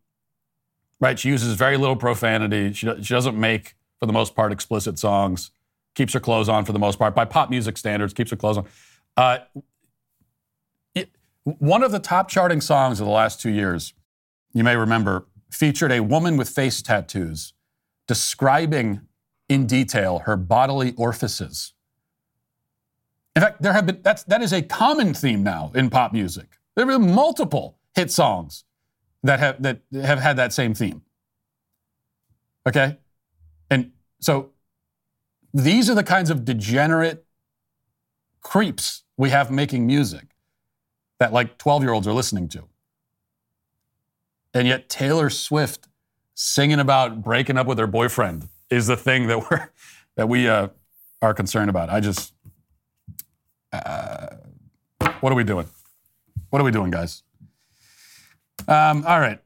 right? 1.01 1.18
She 1.18 1.29
uses 1.29 1.55
very 1.55 1.77
little 1.77 1.97
profanity. 1.97 2.73
She, 2.73 2.87
she 3.03 3.12
doesn't 3.12 3.38
make, 3.38 3.75
for 3.99 4.07
the 4.07 4.12
most 4.12 4.37
part, 4.37 4.53
explicit 4.53 4.99
songs. 4.99 5.51
Keeps 5.95 6.12
her 6.14 6.21
clothes 6.21 6.49
on 6.49 6.64
for 6.64 6.73
the 6.73 6.79
most 6.79 6.99
part. 6.99 7.14
By 7.14 7.25
pop 7.25 7.51
music 7.51 7.77
standards, 7.77 8.14
keeps 8.14 8.31
her 8.31 8.37
clothes 8.37 8.59
on. 8.59 8.66
Uh, 9.16 9.38
one 11.45 11.83
of 11.83 11.91
the 11.91 11.99
top 11.99 12.29
charting 12.29 12.61
songs 12.61 13.01
of 13.01 13.07
the 13.07 13.13
last 13.13 13.41
two 13.41 13.51
years, 13.51 13.95
you 14.53 14.63
may 14.63 14.77
remember, 14.77 15.27
featured 15.51 15.93
a 15.93 16.01
woman 16.01 16.37
with 16.37 16.49
face 16.49 16.83
tattoos 16.83 17.53
describing 18.07 19.01
in 19.49 19.67
detail 19.67 20.21
her 20.21 20.37
bodily 20.37 20.95
orifices. 20.97 21.75
In 23.35 23.43
fact, 23.43 23.63
there 23.63 23.73
have 23.73 23.87
been 23.87 24.01
that's 24.03 24.23
that 24.25 24.43
is 24.43 24.53
a 24.53 24.63
common 24.63 25.15
theme 25.15 25.43
now 25.43 25.73
in 25.75 25.91
pop 25.91 26.13
music. 26.13 26.59
There 26.75 26.87
have 26.87 27.01
been 27.01 27.15
multiple 27.15 27.79
hit 27.95 28.11
songs 28.11 28.65
that 29.23 29.41
have 29.41 29.63
that 29.63 29.81
have 29.93 30.21
had 30.21 30.37
that 30.37 30.53
same 30.53 30.75
theme. 30.75 31.03
Okay? 32.67 32.99
And 33.71 33.93
so 34.21 34.51
these 35.53 35.91
are 35.91 35.95
the 35.95 36.05
kinds 36.05 36.31
of 36.31 36.45
degenerate 36.45 37.25
creeps 38.41 39.05
we 39.17 39.31
have 39.31 39.51
making 39.51 39.87
music 39.87 40.32
that 41.23 41.33
like 41.33 41.56
12-year-olds 41.56 42.08
are 42.08 42.12
listening 42.12 42.48
to. 42.48 42.64
And 44.52 44.66
yet 44.66 44.88
Taylor 44.88 45.31
Swift 45.31 45.87
singing 46.35 46.81
about 46.81 47.23
breaking 47.23 47.56
up 47.56 47.68
with 47.68 47.79
her 47.79 47.87
boyfriend 47.87 48.48
is 48.70 48.88
the 48.88 48.96
thing 48.96 49.29
that 49.29 49.48
we're 49.48 49.70
that 50.16 50.29
we 50.29 50.48
uh, 50.48 50.66
are 51.23 51.33
concerned 51.33 51.70
about. 51.70 51.90
I 51.90 52.00
just 52.00 52.35
uh, 53.73 54.35
what 55.20 55.33
are 55.33 55.37
we 55.37 55.44
doing? 55.44 55.68
What 56.50 56.60
are 56.60 56.64
we 56.64 56.73
doing, 56.73 56.90
guys? 56.90 57.23
Um, 58.66 59.04
all 59.06 59.20
right. 59.20 59.38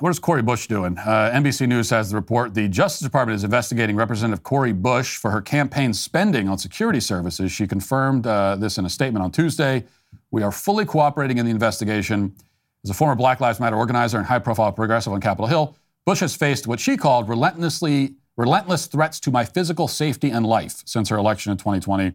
What 0.00 0.10
is 0.10 0.18
Cori 0.18 0.42
Bush 0.42 0.66
doing? 0.66 0.98
Uh, 0.98 1.30
NBC 1.32 1.68
News 1.68 1.88
has 1.90 2.10
the 2.10 2.16
report. 2.16 2.52
The 2.52 2.66
Justice 2.66 3.04
Department 3.04 3.36
is 3.36 3.44
investigating 3.44 3.94
Representative 3.94 4.42
Cori 4.42 4.72
Bush 4.72 5.16
for 5.16 5.30
her 5.30 5.40
campaign 5.40 5.94
spending 5.94 6.48
on 6.48 6.58
security 6.58 6.98
services. 6.98 7.52
She 7.52 7.68
confirmed 7.68 8.26
uh, 8.26 8.56
this 8.56 8.78
in 8.78 8.84
a 8.84 8.90
statement 8.90 9.24
on 9.24 9.30
Tuesday. 9.30 9.84
We 10.32 10.42
are 10.42 10.50
fully 10.50 10.84
cooperating 10.84 11.38
in 11.38 11.44
the 11.44 11.52
investigation. 11.52 12.34
As 12.82 12.90
a 12.90 12.94
former 12.94 13.14
Black 13.14 13.40
Lives 13.40 13.60
Matter 13.60 13.76
organizer 13.76 14.18
and 14.18 14.26
high-profile 14.26 14.72
progressive 14.72 15.12
on 15.12 15.20
Capitol 15.20 15.46
Hill, 15.46 15.76
Bush 16.04 16.20
has 16.20 16.34
faced 16.34 16.66
what 16.66 16.80
she 16.80 16.96
called 16.96 17.28
relentlessly 17.28 18.14
relentless 18.36 18.86
threats 18.86 19.20
to 19.20 19.30
my 19.30 19.44
physical 19.44 19.86
safety 19.86 20.30
and 20.30 20.44
life 20.46 20.82
since 20.86 21.08
her 21.08 21.16
election 21.16 21.52
in 21.52 21.58
2020. 21.58 22.14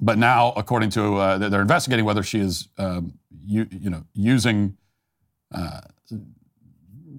but 0.00 0.18
now, 0.18 0.52
according 0.56 0.90
to 0.90 1.16
uh, 1.16 1.38
they're 1.38 1.62
investigating 1.62 2.04
whether 2.04 2.22
she 2.22 2.40
is, 2.40 2.68
um, 2.78 3.14
you, 3.44 3.66
you 3.70 3.88
know, 3.90 4.04
using, 4.14 4.76
uh, 5.54 5.80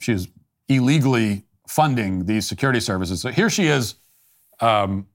she 0.03 0.11
is 0.11 0.27
illegally 0.67 1.43
funding 1.67 2.25
these 2.25 2.47
security 2.47 2.79
services. 2.79 3.21
So 3.21 3.29
here 3.29 3.49
she 3.49 3.67
is 3.67 3.95
um, 4.59 5.07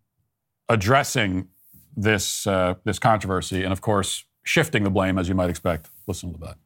addressing 0.68 1.48
this 1.96 2.46
uh, 2.46 2.74
this 2.84 2.98
controversy, 2.98 3.64
and 3.64 3.72
of 3.72 3.80
course, 3.80 4.24
shifting 4.42 4.84
the 4.84 4.90
blame 4.90 5.18
as 5.18 5.28
you 5.28 5.34
might 5.34 5.50
expect. 5.50 5.90
Listen 6.06 6.32
to 6.32 6.38
that. 6.40 6.56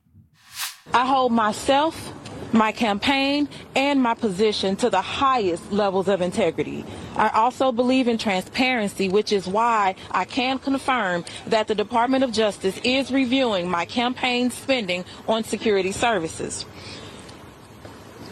I 0.92 1.06
hold 1.06 1.32
myself, 1.32 2.12
my 2.52 2.72
campaign, 2.72 3.48
and 3.76 4.02
my 4.02 4.14
position 4.14 4.74
to 4.76 4.90
the 4.90 5.00
highest 5.00 5.70
levels 5.72 6.08
of 6.08 6.20
integrity. 6.20 6.84
I 7.16 7.28
also 7.28 7.70
believe 7.70 8.08
in 8.08 8.18
transparency, 8.18 9.08
which 9.08 9.32
is 9.32 9.46
why 9.46 9.94
I 10.10 10.24
can 10.24 10.58
confirm 10.58 11.24
that 11.46 11.68
the 11.68 11.74
Department 11.74 12.24
of 12.24 12.32
Justice 12.32 12.78
is 12.82 13.12
reviewing 13.12 13.70
my 13.70 13.84
campaign 13.84 14.50
spending 14.50 15.04
on 15.28 15.44
security 15.44 15.92
services. 15.92 16.66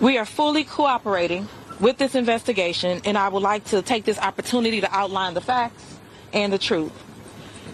We 0.01 0.17
are 0.17 0.25
fully 0.25 0.65
cooperating 0.65 1.47
with 1.79 1.99
this 1.99 2.15
investigation, 2.15 3.03
and 3.05 3.19
I 3.19 3.29
would 3.29 3.43
like 3.43 3.65
to 3.67 3.83
take 3.83 4.05
this 4.05 4.19
opportunity 4.19 4.81
to 4.81 4.95
outline 4.95 5.35
the 5.35 5.43
facts 5.43 5.99
and 6.33 6.51
the 6.53 6.59
truth. 6.59 6.93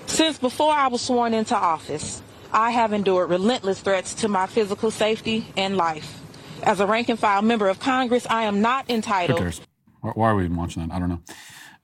Since 0.06 0.38
before 0.38 0.72
I 0.72 0.88
was 0.88 1.02
sworn 1.02 1.34
into 1.34 1.54
office, 1.56 2.22
I 2.52 2.70
have 2.72 2.92
endured 2.92 3.30
relentless 3.30 3.80
threats 3.80 4.14
to 4.14 4.28
my 4.28 4.46
physical 4.46 4.90
safety 4.90 5.46
and 5.56 5.76
life. 5.76 6.20
As 6.64 6.80
a 6.80 6.86
rank 6.86 7.08
and 7.08 7.18
file 7.18 7.42
member 7.42 7.68
of 7.68 7.78
Congress, 7.78 8.26
I 8.28 8.44
am 8.44 8.60
not 8.60 8.86
Who 8.88 8.94
entitled. 8.94 9.38
cares? 9.38 9.60
Why 10.00 10.30
are 10.30 10.34
we 10.34 10.44
even 10.44 10.56
watching 10.56 10.86
that? 10.86 10.94
I 10.94 10.98
don't 10.98 11.08
know. 11.08 11.20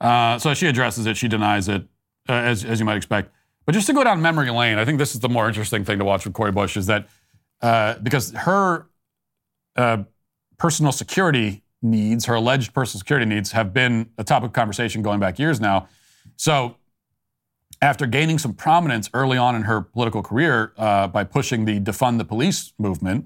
Uh, 0.01 0.39
so 0.39 0.53
she 0.53 0.67
addresses 0.67 1.05
it. 1.05 1.15
She 1.15 1.29
denies 1.29 1.69
it, 1.69 1.83
uh, 2.27 2.33
as, 2.33 2.65
as 2.65 2.79
you 2.79 2.85
might 2.85 2.97
expect. 2.97 3.31
But 3.65 3.73
just 3.73 3.87
to 3.87 3.93
go 3.93 4.03
down 4.03 4.21
memory 4.21 4.49
lane, 4.49 4.77
I 4.77 4.83
think 4.83 4.97
this 4.97 5.13
is 5.15 5.21
the 5.21 5.29
more 5.29 5.47
interesting 5.47 5.85
thing 5.85 5.99
to 5.99 6.05
watch 6.05 6.25
with 6.25 6.33
Cori 6.33 6.51
Bush 6.51 6.75
is 6.75 6.87
that 6.87 7.07
uh, 7.61 7.95
because 7.99 8.31
her 8.31 8.87
uh, 9.77 10.03
personal 10.57 10.91
security 10.91 11.63
needs, 11.81 12.25
her 12.25 12.35
alleged 12.35 12.73
personal 12.73 12.99
security 12.99 13.25
needs, 13.25 13.51
have 13.51 13.73
been 13.73 14.09
a 14.17 14.23
topic 14.23 14.47
of 14.47 14.53
conversation 14.53 15.01
going 15.01 15.19
back 15.19 15.37
years 15.37 15.59
now. 15.59 15.87
So 16.37 16.77
after 17.81 18.05
gaining 18.05 18.39
some 18.39 18.53
prominence 18.53 19.09
early 19.13 19.37
on 19.37 19.55
in 19.55 19.63
her 19.63 19.81
political 19.81 20.23
career 20.23 20.73
uh, 20.77 21.07
by 21.07 21.25
pushing 21.25 21.65
the 21.65 21.79
defund 21.79 22.17
the 22.17 22.25
police 22.25 22.71
movement, 22.79 23.25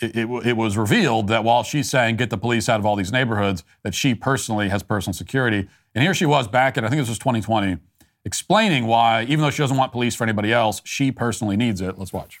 it, 0.00 0.16
it, 0.16 0.46
it 0.46 0.56
was 0.56 0.76
revealed 0.76 1.28
that 1.28 1.44
while 1.44 1.62
she's 1.62 1.90
saying 1.90 2.16
get 2.16 2.30
the 2.30 2.38
police 2.38 2.68
out 2.68 2.80
of 2.80 2.86
all 2.86 2.96
these 2.96 3.12
neighborhoods, 3.12 3.64
that 3.82 3.94
she 3.94 4.14
personally 4.14 4.70
has 4.70 4.82
personal 4.82 5.12
security. 5.12 5.68
And 5.94 6.02
here 6.02 6.14
she 6.14 6.26
was 6.26 6.48
back 6.48 6.76
in, 6.76 6.84
I 6.84 6.88
think 6.88 7.02
this 7.02 7.08
was 7.08 7.18
2020, 7.18 7.76
explaining 8.24 8.86
why, 8.86 9.24
even 9.24 9.40
though 9.40 9.50
she 9.50 9.58
doesn't 9.58 9.76
want 9.76 9.92
police 9.92 10.14
for 10.14 10.24
anybody 10.24 10.52
else, 10.52 10.80
she 10.84 11.12
personally 11.12 11.56
needs 11.56 11.80
it. 11.80 11.98
Let's 11.98 12.12
watch. 12.12 12.40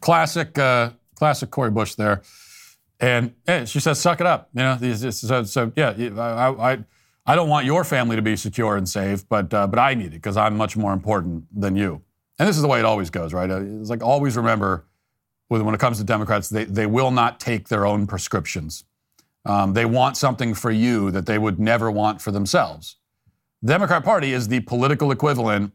Classic, 0.00 0.56
uh, 0.58 0.90
classic 1.14 1.50
Cori 1.50 1.70
Bush 1.70 1.94
there. 1.94 2.22
And 3.00 3.34
hey, 3.46 3.64
she 3.64 3.80
says, 3.80 4.00
"Suck 4.00 4.20
it 4.20 4.26
up." 4.26 4.50
You 4.54 4.62
know, 4.62 4.92
so, 4.94 5.44
so 5.44 5.72
yeah, 5.76 5.94
I, 6.16 6.72
I, 6.72 6.84
I 7.26 7.36
don't 7.36 7.48
want 7.48 7.66
your 7.66 7.84
family 7.84 8.16
to 8.16 8.22
be 8.22 8.36
secure 8.36 8.76
and 8.76 8.88
safe, 8.88 9.28
but 9.28 9.52
uh, 9.54 9.66
but 9.66 9.78
I 9.78 9.94
need 9.94 10.06
it 10.06 10.10
because 10.12 10.36
I'm 10.36 10.56
much 10.56 10.76
more 10.76 10.92
important 10.92 11.44
than 11.54 11.76
you. 11.76 12.02
And 12.38 12.48
this 12.48 12.56
is 12.56 12.62
the 12.62 12.68
way 12.68 12.78
it 12.78 12.84
always 12.84 13.10
goes, 13.10 13.32
right? 13.32 13.50
Uh, 13.50 13.60
It's 13.60 13.90
like 13.90 14.02
always 14.02 14.36
remember 14.36 14.84
when 15.48 15.64
when 15.64 15.74
it 15.74 15.80
comes 15.80 15.98
to 15.98 16.04
Democrats, 16.04 16.48
they 16.48 16.64
they 16.64 16.86
will 16.86 17.10
not 17.10 17.38
take 17.38 17.68
their 17.68 17.86
own 17.86 18.06
prescriptions. 18.06 18.84
Um, 19.44 19.74
they 19.74 19.84
want 19.84 20.16
something 20.16 20.54
for 20.54 20.70
you 20.70 21.10
that 21.10 21.26
they 21.26 21.38
would 21.38 21.58
never 21.58 21.90
want 21.90 22.20
for 22.20 22.32
themselves. 22.32 22.96
The 23.62 23.72
Democrat 23.72 24.04
Party 24.04 24.32
is 24.32 24.48
the 24.48 24.60
political 24.60 25.10
equivalent 25.10 25.72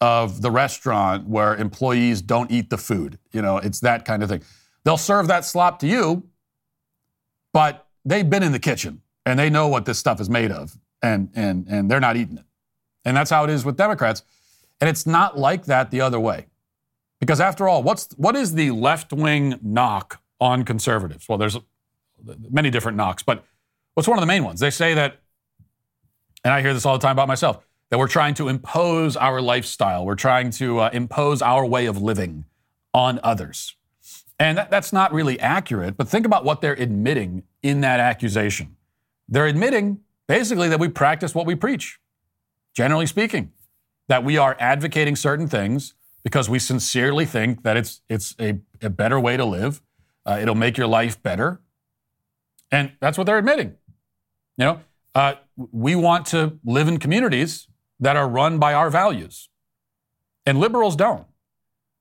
of 0.00 0.42
the 0.42 0.50
restaurant 0.50 1.28
where 1.28 1.54
employees 1.54 2.22
don't 2.22 2.50
eat 2.50 2.70
the 2.70 2.78
food. 2.78 3.18
You 3.32 3.42
know, 3.42 3.58
it's 3.58 3.80
that 3.80 4.04
kind 4.04 4.22
of 4.22 4.28
thing. 4.28 4.42
They'll 4.84 4.96
serve 4.96 5.28
that 5.28 5.44
slop 5.44 5.78
to 5.80 5.86
you, 5.86 6.24
but 7.52 7.86
they've 8.04 8.28
been 8.28 8.42
in 8.42 8.52
the 8.52 8.58
kitchen 8.58 9.02
and 9.26 9.38
they 9.38 9.50
know 9.50 9.68
what 9.68 9.84
this 9.84 9.98
stuff 9.98 10.20
is 10.20 10.30
made 10.30 10.50
of, 10.50 10.78
and 11.02 11.30
and 11.34 11.66
and 11.68 11.90
they're 11.90 12.00
not 12.00 12.16
eating 12.16 12.38
it. 12.38 12.44
And 13.04 13.16
that's 13.16 13.30
how 13.30 13.44
it 13.44 13.50
is 13.50 13.64
with 13.64 13.76
Democrats. 13.76 14.22
And 14.80 14.88
it's 14.88 15.06
not 15.06 15.38
like 15.38 15.66
that 15.66 15.90
the 15.90 16.00
other 16.00 16.18
way. 16.18 16.46
Because 17.18 17.40
after 17.40 17.68
all, 17.68 17.82
what's 17.82 18.12
what 18.16 18.34
is 18.34 18.54
the 18.54 18.70
left-wing 18.70 19.58
knock 19.62 20.22
on 20.40 20.64
conservatives? 20.64 21.28
Well, 21.28 21.36
there's 21.36 21.58
many 22.50 22.70
different 22.70 22.96
knocks, 22.96 23.22
but 23.22 23.44
what's 23.94 24.08
one 24.08 24.16
of 24.16 24.22
the 24.22 24.26
main 24.26 24.44
ones? 24.44 24.60
They 24.60 24.70
say 24.70 24.94
that 24.94 25.20
and 26.44 26.54
I 26.54 26.62
hear 26.62 26.72
this 26.72 26.86
all 26.86 26.94
the 26.94 27.02
time 27.02 27.12
about 27.12 27.28
myself, 27.28 27.58
that 27.90 27.98
we're 27.98 28.08
trying 28.08 28.34
to 28.34 28.48
impose 28.48 29.16
our 29.16 29.40
lifestyle. 29.40 30.06
We're 30.06 30.14
trying 30.14 30.50
to 30.52 30.78
uh, 30.78 30.90
impose 30.92 31.42
our 31.42 31.66
way 31.66 31.86
of 31.86 32.00
living 32.00 32.44
on 32.94 33.20
others. 33.22 33.76
And 34.38 34.56
that, 34.56 34.70
that's 34.70 34.92
not 34.92 35.12
really 35.12 35.38
accurate, 35.38 35.96
but 35.96 36.08
think 36.08 36.24
about 36.24 36.44
what 36.44 36.60
they're 36.60 36.80
admitting 36.80 37.42
in 37.62 37.82
that 37.82 38.00
accusation. 38.00 38.76
They're 39.28 39.46
admitting 39.46 40.00
basically 40.28 40.68
that 40.68 40.80
we 40.80 40.88
practice 40.88 41.34
what 41.34 41.46
we 41.46 41.54
preach, 41.54 41.98
generally 42.74 43.06
speaking, 43.06 43.52
that 44.08 44.24
we 44.24 44.38
are 44.38 44.56
advocating 44.58 45.16
certain 45.16 45.46
things 45.46 45.94
because 46.22 46.48
we 46.48 46.58
sincerely 46.58 47.26
think 47.26 47.64
that 47.64 47.76
it's, 47.76 48.00
it's 48.08 48.34
a, 48.40 48.58
a 48.80 48.88
better 48.88 49.18
way 49.18 49.36
to 49.36 49.44
live. 49.44 49.82
Uh, 50.24 50.38
it'll 50.40 50.54
make 50.54 50.78
your 50.78 50.86
life 50.86 51.22
better. 51.22 51.60
And 52.70 52.92
that's 53.00 53.18
what 53.18 53.24
they're 53.24 53.38
admitting. 53.38 53.76
You 54.56 54.64
know, 54.64 54.80
uh, 55.14 55.34
we 55.56 55.96
want 55.96 56.26
to 56.26 56.58
live 56.64 56.86
in 56.86 56.98
communities 56.98 57.66
that 58.00 58.16
are 58.16 58.28
run 58.28 58.58
by 58.58 58.74
our 58.74 58.90
values. 58.90 59.48
And 60.46 60.58
liberals 60.58 60.96
don't. 60.96 61.26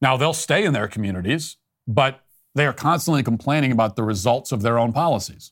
Now, 0.01 0.15
they'll 0.17 0.33
stay 0.33 0.63
in 0.63 0.73
their 0.73 0.87
communities, 0.87 1.57
but 1.85 2.21
they 2.55 2.65
are 2.65 2.73
constantly 2.73 3.21
complaining 3.21 3.71
about 3.71 3.95
the 3.95 4.03
results 4.03 4.51
of 4.51 4.61
their 4.61 4.79
own 4.79 4.93
policies. 4.93 5.51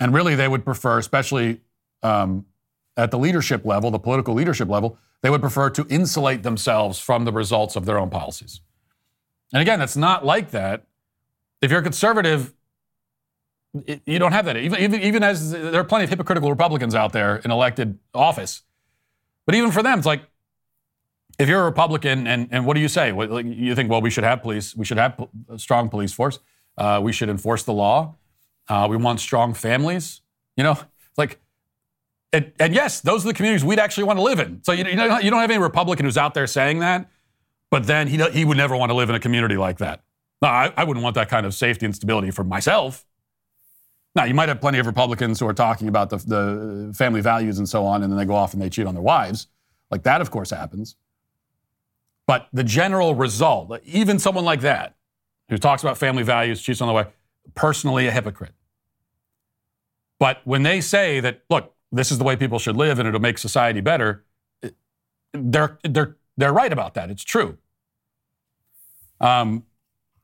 And 0.00 0.12
really, 0.14 0.34
they 0.34 0.48
would 0.48 0.64
prefer, 0.64 0.98
especially 0.98 1.60
um, 2.02 2.46
at 2.96 3.10
the 3.10 3.18
leadership 3.18 3.64
level, 3.64 3.90
the 3.90 3.98
political 3.98 4.34
leadership 4.34 4.68
level, 4.68 4.98
they 5.20 5.30
would 5.30 5.40
prefer 5.40 5.70
to 5.70 5.86
insulate 5.88 6.42
themselves 6.42 6.98
from 6.98 7.24
the 7.24 7.32
results 7.32 7.76
of 7.76 7.84
their 7.84 7.98
own 7.98 8.10
policies. 8.10 8.60
And 9.52 9.60
again, 9.62 9.80
it's 9.80 9.96
not 9.96 10.24
like 10.24 10.50
that. 10.50 10.84
If 11.60 11.70
you're 11.70 11.80
a 11.80 11.82
conservative, 11.82 12.52
it- 13.86 14.02
you 14.04 14.18
don't 14.18 14.32
have 14.32 14.46
that. 14.46 14.56
Even, 14.56 14.80
even, 14.80 15.00
even 15.02 15.22
as 15.22 15.52
there 15.52 15.80
are 15.80 15.84
plenty 15.84 16.04
of 16.04 16.10
hypocritical 16.10 16.50
Republicans 16.50 16.94
out 16.94 17.12
there 17.12 17.36
in 17.36 17.50
elected 17.50 17.98
office. 18.14 18.62
But 19.46 19.54
even 19.54 19.70
for 19.70 19.82
them, 19.82 19.98
it's 19.98 20.06
like, 20.06 20.22
if 21.38 21.48
you're 21.48 21.62
a 21.62 21.64
Republican 21.64 22.26
and, 22.26 22.48
and 22.50 22.66
what 22.66 22.74
do 22.74 22.80
you 22.80 22.88
say? 22.88 23.12
What, 23.12 23.30
like, 23.30 23.46
you 23.46 23.74
think, 23.74 23.90
well, 23.90 24.02
we 24.02 24.10
should 24.10 24.24
have 24.24 24.42
police, 24.42 24.76
we 24.76 24.84
should 24.84 24.98
have 24.98 25.28
a 25.48 25.58
strong 25.58 25.88
police 25.88 26.12
force, 26.12 26.38
uh, 26.78 27.00
we 27.02 27.12
should 27.12 27.28
enforce 27.28 27.62
the 27.64 27.72
law, 27.72 28.14
uh, 28.68 28.86
we 28.88 28.96
want 28.96 29.20
strong 29.20 29.54
families. 29.54 30.20
You 30.56 30.64
know, 30.64 30.78
like, 31.16 31.40
and, 32.32 32.52
and 32.60 32.74
yes, 32.74 33.00
those 33.00 33.24
are 33.24 33.28
the 33.28 33.34
communities 33.34 33.64
we'd 33.64 33.78
actually 33.78 34.04
want 34.04 34.18
to 34.18 34.22
live 34.22 34.38
in. 34.38 34.62
So 34.62 34.72
you, 34.72 34.84
you, 34.84 34.96
know, 34.96 35.18
you 35.18 35.30
don't 35.30 35.40
have 35.40 35.50
any 35.50 35.62
Republican 35.62 36.04
who's 36.04 36.18
out 36.18 36.34
there 36.34 36.46
saying 36.46 36.80
that, 36.80 37.10
but 37.70 37.84
then 37.84 38.06
he, 38.06 38.22
he 38.30 38.44
would 38.44 38.56
never 38.56 38.76
want 38.76 38.90
to 38.90 38.94
live 38.94 39.08
in 39.08 39.14
a 39.14 39.20
community 39.20 39.56
like 39.56 39.78
that. 39.78 40.02
No, 40.42 40.48
I, 40.48 40.72
I 40.76 40.84
wouldn't 40.84 41.02
want 41.02 41.14
that 41.14 41.28
kind 41.28 41.46
of 41.46 41.54
safety 41.54 41.86
and 41.86 41.94
stability 41.94 42.30
for 42.30 42.44
myself. 42.44 43.06
Now, 44.14 44.24
you 44.24 44.34
might 44.34 44.48
have 44.48 44.60
plenty 44.60 44.78
of 44.78 44.86
Republicans 44.86 45.40
who 45.40 45.46
are 45.48 45.54
talking 45.54 45.88
about 45.88 46.10
the, 46.10 46.18
the 46.18 46.94
family 46.94 47.22
values 47.22 47.58
and 47.58 47.68
so 47.68 47.86
on, 47.86 48.02
and 48.02 48.12
then 48.12 48.18
they 48.18 48.26
go 48.26 48.34
off 48.34 48.52
and 48.52 48.60
they 48.60 48.68
cheat 48.68 48.86
on 48.86 48.94
their 48.94 49.02
wives. 49.02 49.46
Like 49.90 50.02
that, 50.02 50.20
of 50.20 50.30
course, 50.30 50.50
happens. 50.50 50.96
But 52.26 52.48
the 52.52 52.64
general 52.64 53.14
result, 53.14 53.72
even 53.84 54.18
someone 54.18 54.44
like 54.44 54.60
that, 54.60 54.96
who 55.48 55.58
talks 55.58 55.82
about 55.82 55.98
family 55.98 56.22
values, 56.22 56.62
cheats 56.62 56.80
on 56.80 56.88
the 56.88 56.94
wife, 56.94 57.08
personally 57.54 58.06
a 58.06 58.10
hypocrite. 58.10 58.54
But 60.18 60.40
when 60.44 60.62
they 60.62 60.80
say 60.80 61.20
that, 61.20 61.42
look, 61.50 61.74
this 61.90 62.10
is 62.10 62.18
the 62.18 62.24
way 62.24 62.36
people 62.36 62.58
should 62.58 62.76
live 62.76 62.98
and 62.98 63.08
it'll 63.08 63.20
make 63.20 63.38
society 63.38 63.80
better, 63.80 64.24
they're, 65.32 65.78
they're, 65.82 66.16
they're 66.36 66.52
right 66.52 66.72
about 66.72 66.94
that. 66.94 67.10
It's 67.10 67.24
true. 67.24 67.58
Um, 69.20 69.64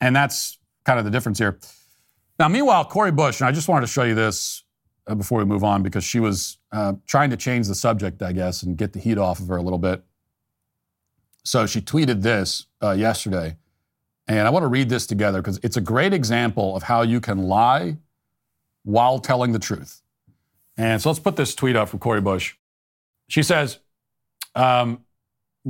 and 0.01 0.15
that's 0.15 0.59
kind 0.85 0.99
of 0.99 1.05
the 1.05 1.11
difference 1.11 1.39
here. 1.39 1.59
Now, 2.39 2.49
meanwhile, 2.49 2.85
Cori 2.85 3.11
Bush, 3.11 3.41
and 3.41 3.49
I 3.49 3.53
just 3.53 3.69
wanted 3.69 3.87
to 3.87 3.93
show 3.93 4.05
you 4.05 4.15
this 4.15 4.63
uh, 5.07 5.15
before 5.15 5.39
we 5.39 5.45
move 5.45 5.65
on 5.65 5.83
because 5.83 6.05
she 6.05 6.21
was 6.21 6.59
uh, 6.71 6.95
trying 7.07 7.31
to 7.31 7.37
change 7.37 7.67
the 7.67 7.75
subject, 7.75 8.23
I 8.23 8.33
guess, 8.33 8.63
and 8.63 8.77
get 8.77 8.93
the 8.93 9.01
heat 9.01 9.19
off 9.19 9.41
of 9.41 9.49
her 9.49 9.57
a 9.57 9.63
little 9.63 9.79
bit. 9.79 10.05
So 11.45 11.67
she 11.67 11.81
tweeted 11.81 12.23
this 12.23 12.67
uh, 12.83 12.93
yesterday. 12.93 13.57
And 14.29 14.47
I 14.47 14.51
want 14.51 14.63
to 14.63 14.69
read 14.69 14.91
this 14.91 15.07
together 15.07 15.41
because 15.41 15.59
it's 15.63 15.79
a 15.79 15.81
great 15.81 16.13
example 16.13 16.77
of 16.77 16.83
how 16.83 17.01
you 17.01 17.21
can 17.21 17.45
lie 17.45 17.97
while 18.85 19.19
telling 19.19 19.53
the 19.53 19.59
truth. 19.59 20.03
And 20.77 21.01
so 21.01 21.09
let's 21.09 21.19
put 21.19 21.37
this 21.37 21.55
tweet 21.55 21.75
up 21.75 21.89
from 21.89 21.99
Cori 21.99 22.21
Bush. 22.21 22.55
She 23.29 23.43
says, 23.43 23.79
um, 24.55 25.05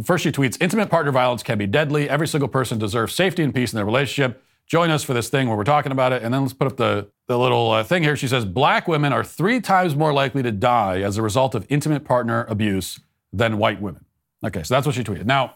first 0.05 0.25
she 0.25 0.33
tweets, 0.33 0.61
intimate 0.61 0.91
partner 0.91 1.13
violence 1.13 1.45
can 1.45 1.57
be 1.57 1.67
deadly. 1.67 2.11
Every 2.11 2.27
single 2.27 2.49
person 2.49 2.79
deserves 2.79 3.15
safety 3.15 3.45
and 3.45 3.55
peace 3.55 3.73
in 3.73 3.77
their 3.77 3.87
relationship. 3.87 4.43
Join 4.69 4.91
us 4.91 5.03
for 5.03 5.15
this 5.15 5.31
thing 5.31 5.49
where 5.49 5.57
we're 5.57 5.65
talking 5.65 5.93
about 5.93 6.13
it. 6.13 6.23
And 6.23 6.33
then 6.33 6.43
let's 6.43 6.53
put 6.53 6.67
up 6.67 6.77
the, 6.77 7.09
the 7.27 7.39
little 7.39 7.71
uh, 7.71 7.85
thing 7.85 8.03
here. 8.03 8.17
She 8.17 8.29
says, 8.29 8.45
black 8.45 8.87
women 8.87 9.15
are 9.15 9.25
three 9.25 9.61
times 9.61 9.97
more 9.97 10.13
likely 10.13 10.43
to 10.43 10.53
die 10.53 11.01
as 11.01 11.17
a 11.17 11.23
result 11.23 11.55
of 11.55 11.67
intimate 11.71 12.05
partner 12.05 12.45
abuse 12.49 13.01
than 13.33 13.57
white 13.57 13.81
women. 13.81 14.05
Okay, 14.45 14.63
so 14.63 14.75
that's 14.75 14.87
what 14.87 14.95
she 14.95 15.03
tweeted. 15.03 15.25
Now, 15.25 15.55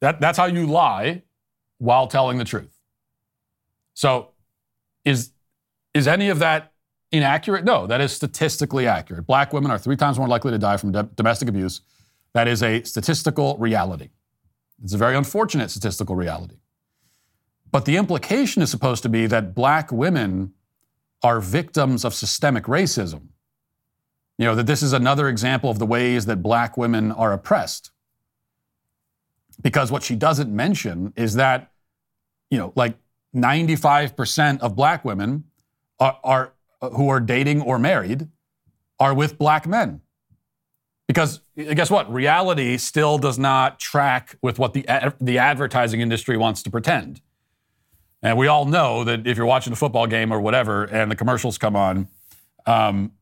that, 0.00 0.20
that's 0.20 0.38
how 0.38 0.46
you 0.46 0.66
lie 0.66 1.22
while 1.78 2.06
telling 2.06 2.38
the 2.38 2.44
truth. 2.44 2.78
So, 3.94 4.30
is, 5.04 5.32
is 5.94 6.06
any 6.06 6.28
of 6.28 6.38
that 6.38 6.72
inaccurate? 7.10 7.64
No, 7.64 7.88
that 7.88 8.00
is 8.00 8.12
statistically 8.12 8.86
accurate. 8.86 9.26
Black 9.26 9.52
women 9.52 9.70
are 9.70 9.78
three 9.78 9.96
times 9.96 10.16
more 10.16 10.28
likely 10.28 10.52
to 10.52 10.58
die 10.58 10.76
from 10.76 10.92
do- 10.92 11.10
domestic 11.16 11.48
abuse. 11.48 11.80
That 12.34 12.46
is 12.46 12.62
a 12.62 12.82
statistical 12.84 13.58
reality. 13.58 14.10
It's 14.82 14.94
a 14.94 14.98
very 14.98 15.16
unfortunate 15.16 15.70
statistical 15.70 16.16
reality. 16.16 16.56
But 17.72 17.86
the 17.86 17.96
implication 17.96 18.62
is 18.62 18.70
supposed 18.70 19.02
to 19.02 19.08
be 19.08 19.26
that 19.26 19.54
black 19.54 19.90
women 19.90 20.52
are 21.22 21.40
victims 21.40 22.04
of 22.04 22.14
systemic 22.14 22.64
racism. 22.64 23.28
You 24.38 24.46
know, 24.46 24.54
that 24.54 24.66
this 24.66 24.82
is 24.82 24.92
another 24.92 25.28
example 25.28 25.70
of 25.70 25.78
the 25.78 25.86
ways 25.86 26.26
that 26.26 26.42
black 26.42 26.76
women 26.76 27.10
are 27.10 27.32
oppressed. 27.32 27.90
Because 29.62 29.90
what 29.90 30.02
she 30.02 30.16
doesn't 30.16 30.54
mention 30.54 31.12
is 31.16 31.34
that, 31.34 31.72
you 32.50 32.58
know, 32.58 32.72
like 32.76 32.96
95% 33.34 34.60
of 34.60 34.76
black 34.76 35.04
women 35.04 35.44
are, 35.98 36.18
are 36.22 36.52
who 36.80 37.08
are 37.08 37.20
dating 37.20 37.62
or 37.62 37.78
married 37.78 38.28
are 38.98 39.14
with 39.14 39.38
black 39.38 39.66
men. 39.66 40.00
Because 41.06 41.40
eh, 41.56 41.74
guess 41.74 41.90
what? 41.90 42.12
Reality 42.12 42.76
still 42.76 43.18
does 43.18 43.38
not 43.38 43.78
track 43.78 44.36
with 44.42 44.58
what 44.58 44.74
the, 44.74 45.14
the 45.20 45.38
advertising 45.38 46.00
industry 46.00 46.36
wants 46.36 46.62
to 46.64 46.70
pretend. 46.70 47.20
And 48.22 48.38
we 48.38 48.46
all 48.46 48.64
know 48.64 49.04
that 49.04 49.26
if 49.26 49.36
you're 49.36 49.46
watching 49.46 49.72
a 49.72 49.76
football 49.76 50.06
game 50.06 50.32
or 50.32 50.40
whatever 50.40 50.84
and 50.84 51.10
the 51.10 51.16
commercials 51.16 51.58
come 51.58 51.74
on, 51.74 52.08
um, 52.66 53.12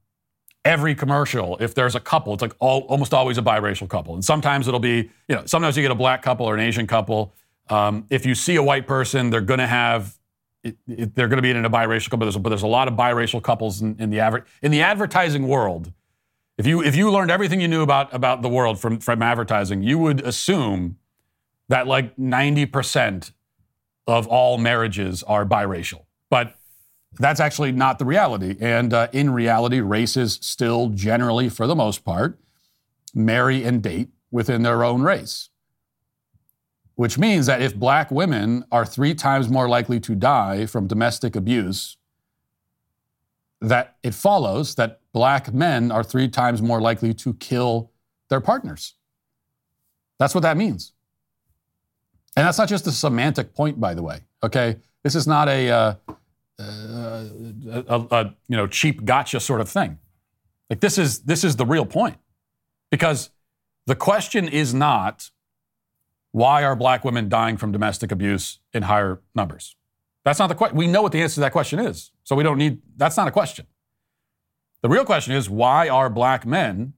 every 0.65 0.95
commercial, 0.95 1.57
if 1.59 1.75
there's 1.75 1.95
a 1.95 2.01
couple, 2.01 2.35
it's 2.35 2.43
like 2.43 2.55
all, 2.59 2.81
almost 2.83 3.15
always 3.15 3.39
a 3.39 3.43
biracial 3.43 3.89
couple. 3.89 4.15
And 4.15 4.25
sometimes 4.25 4.69
it'll 4.69 4.81
be, 4.81 5.11
you 5.29 5.35
know, 5.37 5.43
sometimes 5.47 5.77
you 5.77 5.83
get 5.83 5.91
a 5.91 5.95
black 5.95 6.23
couple 6.23 6.47
or 6.47 6.55
an 6.55 6.61
Asian 6.61 6.87
couple. 6.87 7.33
Um, 7.71 8.05
if 8.11 8.27
you 8.27 8.35
see 8.35 8.57
a 8.57 8.63
white 8.63 8.87
person, 8.87 9.31
they're 9.31 9.41
going 9.41 9.61
to 9.61 9.67
have, 9.67 10.19
it, 10.63 10.77
it, 10.87 11.15
they're 11.15 11.29
going 11.29 11.39
to 11.39 11.43
be 11.43 11.51
in 11.51 11.65
a 11.65 11.71
biracial 11.71 12.11
couple. 12.11 12.31
But 12.41 12.51
there's, 12.51 12.63
a 12.63 12.67
lot 12.67 12.89
of 12.89 12.95
biracial 12.95 13.43
couples 13.43 13.81
in, 13.81 13.97
in 13.99 14.11
the 14.11 14.21
adver- 14.21 14.45
in 14.61 14.71
the 14.71 14.83
advertising 14.83 15.49
world. 15.49 15.93
If 16.59 16.67
you 16.67 16.83
if 16.83 16.95
you 16.95 17.11
learned 17.11 17.31
everything 17.31 17.63
you 17.63 17.69
knew 17.69 17.81
about 17.81 18.13
about 18.13 18.43
the 18.43 18.49
world 18.51 18.79
from 18.79 18.99
from 18.99 19.23
advertising, 19.23 19.83
you 19.83 19.99
would 19.99 20.21
assume 20.21 20.99
that 21.71 21.87
like 21.87 22.15
90% 22.17 23.33
of 24.11 24.27
all 24.27 24.59
marriages 24.59 25.23
are 25.23 25.47
biracial. 25.47 26.05
But 26.29 26.57
that's 27.19 27.41
actually 27.41 27.73
not 27.73 27.99
the 27.99 28.05
reality. 28.05 28.57
And 28.61 28.93
uh, 28.93 29.09
in 29.13 29.31
reality, 29.31 29.81
races 29.81 30.39
still 30.43 30.89
generally, 30.89 31.49
for 31.49 31.67
the 31.67 31.75
most 31.75 32.05
part, 32.05 32.39
marry 33.15 33.65
and 33.65 33.83
date 33.83 34.09
within 34.31 34.63
their 34.63 34.85
own 34.85 35.03
race. 35.03 35.49
Which 36.95 37.19
means 37.19 37.47
that 37.47 37.63
if 37.63 37.75
black 37.75 38.11
women 38.11 38.65
are 38.71 38.85
three 38.85 39.15
times 39.15 39.49
more 39.49 39.69
likely 39.69 40.01
to 40.01 40.15
die 40.15 40.67
from 40.67 40.87
domestic 40.87 41.35
abuse, 41.35 41.97
that 43.61 43.97
it 44.03 44.15
follows 44.15 44.75
that 44.77 45.01
black 45.13 45.53
men 45.53 45.91
are 45.91 46.05
three 46.05 46.29
times 46.29 46.63
more 46.63 46.81
likely 46.81 47.13
to 47.15 47.35
kill 47.35 47.91
their 48.29 48.41
partners. 48.41 48.95
That's 50.19 50.35
what 50.35 50.43
that 50.43 50.57
means. 50.57 50.93
And 52.41 52.47
that's 52.47 52.57
not 52.57 52.71
just 52.71 52.87
a 52.87 52.93
semantic 52.93 53.53
point, 53.53 53.79
by 53.79 53.93
the 53.93 54.03
way. 54.03 54.21
Okay, 54.43 54.79
this 55.03 55.15
is 55.15 55.27
not 55.27 55.47
a, 55.47 55.69
uh, 55.69 55.95
uh, 56.59 57.25
a, 57.87 58.07
a, 58.11 58.35
you 58.49 58.57
know 58.57 58.67
cheap 58.67 59.05
gotcha 59.05 59.41
sort 59.41 59.61
of 59.61 59.69
thing. 59.69 59.99
Like 60.71 60.81
this 60.81 60.97
is 60.97 61.21
this 61.21 61.45
is 61.45 61.57
the 61.57 61.67
real 61.67 61.85
point, 61.85 62.17
because 62.91 63.29
the 63.85 63.95
question 63.95 64.49
is 64.49 64.73
not 64.73 65.31
why 66.31 66.65
are 66.65 66.75
black 66.75 67.05
women 67.05 67.29
dying 67.29 67.59
from 67.59 67.73
domestic 67.73 68.11
abuse 68.11 68.61
in 68.73 68.85
higher 68.85 69.21
numbers. 69.35 69.77
That's 70.25 70.39
not 70.39 70.47
the 70.47 70.55
question. 70.55 70.79
We 70.79 70.87
know 70.87 71.03
what 71.03 71.13
the 71.13 71.21
answer 71.21 71.35
to 71.35 71.41
that 71.41 71.53
question 71.53 71.79
is, 71.79 72.11
so 72.25 72.35
we 72.35 72.43
don't 72.43 72.57
need. 72.57 72.81
That's 72.97 73.19
not 73.19 73.29
a 73.29 73.33
question. 73.33 73.67
The 74.81 74.89
real 74.89 75.05
question 75.05 75.35
is 75.35 75.51
why 75.51 75.91
are 75.91 76.09
black 76.09 76.47
men 76.47 76.95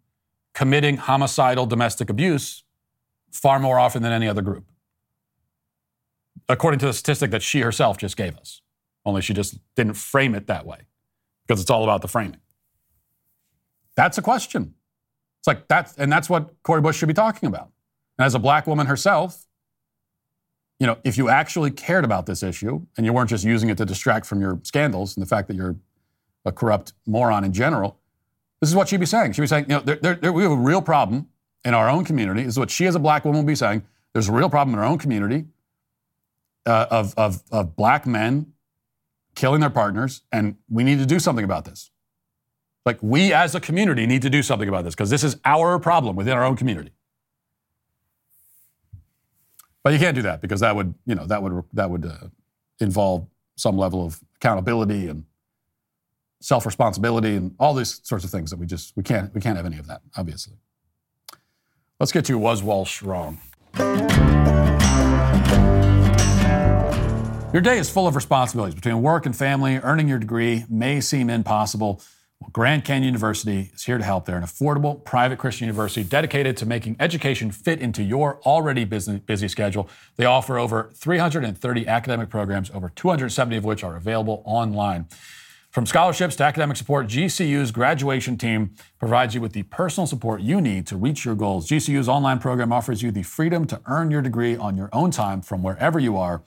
committing 0.55 0.99
homicidal 0.99 1.66
domestic 1.66 2.11
abuse 2.11 2.62
far 3.32 3.59
more 3.59 3.80
often 3.80 4.05
than 4.05 4.12
any 4.12 4.28
other 4.28 4.43
group? 4.43 4.66
According 6.53 6.81
to 6.81 6.87
the 6.87 6.93
statistic 6.93 7.31
that 7.31 7.43
she 7.43 7.61
herself 7.61 7.97
just 7.97 8.15
gave 8.15 8.37
us. 8.37 8.61
Only 9.07 9.23
she 9.23 9.33
just 9.33 9.59
didn't 9.75 9.95
frame 9.95 10.35
it 10.35 10.47
that 10.49 10.67
way 10.67 10.81
because 11.47 11.63
it's 11.63 11.71
all 11.71 11.83
about 11.83 12.03
the 12.03 12.09
framing. 12.09 12.41
That's 13.97 14.19
a 14.19 14.23
question. 14.23 14.75
It's 15.41 15.47
like 15.47 15.67
that's, 15.67 15.97
and 15.97 16.13
that's 16.13 16.29
what 16.29 16.63
Cori 16.63 16.83
Bush 16.83 16.99
should 16.99 17.09
be 17.09 17.15
talking 17.15 17.49
about. 17.49 17.71
And 18.19 18.27
as 18.27 18.35
a 18.35 18.39
black 18.39 18.67
woman 18.67 18.87
herself, 18.87 19.47
you 20.79 20.87
know, 20.87 20.99
if 21.05 21.17
you 21.17 21.31
actually 21.31 21.71
cared 21.71 22.05
about 22.05 22.27
this 22.27 22.43
issue 22.43 22.83
and 22.99 23.07
you 23.07 23.15
weren't 23.15 23.31
just 23.31 23.45
using 23.45 23.71
it 23.71 23.79
to 23.79 23.87
distract 23.87 24.27
from 24.27 24.41
your 24.43 24.61
scandals 24.63 25.17
and 25.17 25.25
the 25.25 25.29
fact 25.29 25.49
that 25.49 25.57
you're 25.57 25.77
a 26.45 26.53
corrupt 26.53 26.93
moron 27.07 27.45
in 27.45 27.53
general, 27.55 27.99
this 28.61 28.69
is 28.69 28.77
what 28.77 28.89
she'd 28.89 29.01
be 29.01 29.07
saying. 29.07 29.33
She'd 29.33 29.41
be 29.41 29.47
saying, 29.47 29.65
you 29.71 29.77
know, 29.77 29.81
there, 29.81 30.17
there, 30.17 30.33
we 30.33 30.43
have 30.43 30.53
a 30.53 30.57
real 30.57 30.83
problem 30.83 31.29
in 31.65 31.73
our 31.73 31.89
own 31.89 32.05
community. 32.05 32.43
This 32.43 32.55
is 32.55 32.59
what 32.59 32.71
she 32.71 32.87
as 32.87 32.95
a 32.95 32.99
black 32.99 33.25
woman 33.25 33.41
would 33.41 33.51
be 33.51 33.55
saying. 33.55 33.85
There's 34.13 34.29
a 34.29 34.33
real 34.33 34.51
problem 34.51 34.75
in 34.75 34.81
our 34.81 34.87
own 34.87 34.99
community 34.99 35.47
uh, 36.67 36.87
of, 36.91 37.15
of, 37.17 37.43
of 37.51 37.77
black 37.77 38.07
men 38.07 38.53
killing 39.35 39.61
their 39.61 39.71
partners, 39.71 40.23
and 40.31 40.57
we 40.69 40.85
need 40.85 40.99
to 40.99 41.07
do 41.07 41.19
something 41.19 41.45
about 41.45 41.65
this. 41.65 41.91
Like, 42.85 42.99
we 43.01 43.33
as 43.33 43.55
a 43.55 43.61
community 43.61 44.07
need 44.07 44.23
to 44.23 44.31
do 44.31 44.43
something 44.43 44.69
about 44.69 44.85
this 44.85 44.95
because 44.95 45.11
this 45.11 45.25
is 45.25 45.37
our 45.45 45.79
problem 45.79 46.17
within 46.17 46.35
our 46.35 46.45
own 46.45 46.57
community. 46.57 46.93
But 49.83 49.93
you 49.93 49.99
can't 49.99 50.15
do 50.15 50.23
that 50.23 50.41
because 50.41 50.61
that 50.61 50.77
would, 50.77 50.95
you 51.07 51.15
know, 51.15 51.27
that 51.27 51.43
would, 51.43 51.65
that 51.73 51.91
would 51.91 52.07
uh, 52.07 52.29
involve 52.81 53.27
some 53.57 53.77
level 53.77 54.05
of 54.05 54.21
accountability 54.37 55.09
and 55.09 55.25
self-responsibility 56.41 57.37
and 57.37 57.55
all 57.59 57.75
these 57.75 58.01
sorts 58.03 58.25
of 58.25 58.31
things 58.31 58.51
that 58.51 58.59
we 58.59 58.67
just, 58.67 58.97
we 58.97 59.03
can't, 59.03 59.33
we 59.35 59.41
can't 59.41 59.57
have 59.57 59.67
any 59.67 59.79
of 59.79 59.87
that, 59.87 60.03
obviously. 60.17 60.55
Let's 62.01 62.13
get 62.13 62.25
to 62.27 62.39
Was 62.39 62.63
Walsh 62.63 63.03
Wrong? 63.03 63.39
Your 67.53 67.61
day 67.61 67.77
is 67.77 67.91
full 67.91 68.07
of 68.07 68.17
responsibilities 68.17 68.75
between 68.75 69.03
work 69.03 69.27
and 69.27 69.37
family. 69.37 69.77
Earning 69.77 70.09
your 70.09 70.19
degree 70.19 70.65
may 70.71 71.03
seem 71.03 71.29
impossible. 71.29 72.01
Well, 72.41 72.49
Grand 72.51 72.83
Canyon 72.83 73.05
University 73.05 73.71
is 73.75 73.85
here 73.85 73.99
to 73.99 74.05
help. 74.05 74.25
They're 74.25 74.39
an 74.39 74.43
affordable 74.43 75.05
private 75.05 75.39
Christian 75.39 75.67
university 75.67 76.03
dedicated 76.03 76.57
to 76.57 76.67
making 76.67 76.97
education 76.99 77.51
fit 77.51 77.79
into 77.79 78.03
your 78.03 78.41
already 78.47 78.87
busy, 78.87 79.19
busy 79.19 79.49
schedule. 79.49 79.91
They 80.17 80.25
offer 80.25 80.59
over 80.59 80.93
330 80.95 81.87
academic 81.87 82.31
programs, 82.31 82.71
over 82.71 82.89
270 82.89 83.59
of 83.59 83.65
which 83.65 83.85
are 83.85 83.97
available 83.97 84.43
online. 84.47 85.07
From 85.69 85.85
scholarships 85.85 86.37
to 86.37 86.45
academic 86.45 86.79
support, 86.79 87.07
GCU's 87.07 87.71
graduation 87.71 88.39
team 88.39 88.75
provides 88.99 89.35
you 89.35 89.43
with 89.43 89.53
the 89.53 89.65
personal 89.65 90.07
support 90.07 90.41
you 90.41 90.63
need 90.63 90.87
to 90.87 90.97
reach 90.97 91.27
your 91.27 91.35
goals. 91.35 91.69
GCU's 91.69 92.09
online 92.09 92.39
program 92.39 92.73
offers 92.73 93.03
you 93.03 93.11
the 93.11 93.23
freedom 93.23 93.67
to 93.67 93.79
earn 93.85 94.11
your 94.11 94.23
degree 94.23 94.57
on 94.57 94.79
your 94.79 94.89
own 94.95 95.11
time 95.11 95.43
from 95.43 95.63
wherever 95.63 95.99
you 95.99 96.17
are. 96.17 96.43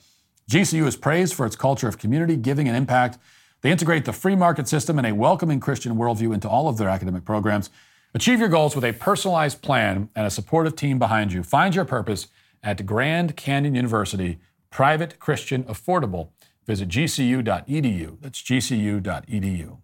GCU 0.50 0.86
is 0.86 0.96
praised 0.96 1.34
for 1.34 1.44
its 1.44 1.56
culture 1.56 1.88
of 1.88 1.98
community, 1.98 2.36
giving, 2.36 2.68
and 2.68 2.76
impact. 2.76 3.18
They 3.62 3.70
integrate 3.72 4.04
the 4.04 4.12
free 4.12 4.36
market 4.36 4.68
system 4.68 4.98
and 4.98 5.06
a 5.06 5.14
welcoming 5.14 5.58
Christian 5.58 5.96
worldview 5.96 6.32
into 6.32 6.48
all 6.48 6.68
of 6.68 6.78
their 6.78 6.88
academic 6.88 7.24
programs. 7.24 7.70
Achieve 8.14 8.38
your 8.38 8.48
goals 8.48 8.74
with 8.74 8.84
a 8.84 8.92
personalized 8.92 9.60
plan 9.60 10.08
and 10.14 10.26
a 10.26 10.30
supportive 10.30 10.76
team 10.76 10.98
behind 10.98 11.32
you. 11.32 11.42
Find 11.42 11.74
your 11.74 11.84
purpose 11.84 12.28
at 12.62 12.86
Grand 12.86 13.36
Canyon 13.36 13.74
University, 13.74 14.38
private, 14.70 15.18
Christian, 15.18 15.64
affordable. 15.64 16.28
Visit 16.64 16.88
gcu.edu. 16.88 18.20
That's 18.20 18.42
gcu.edu. 18.42 19.78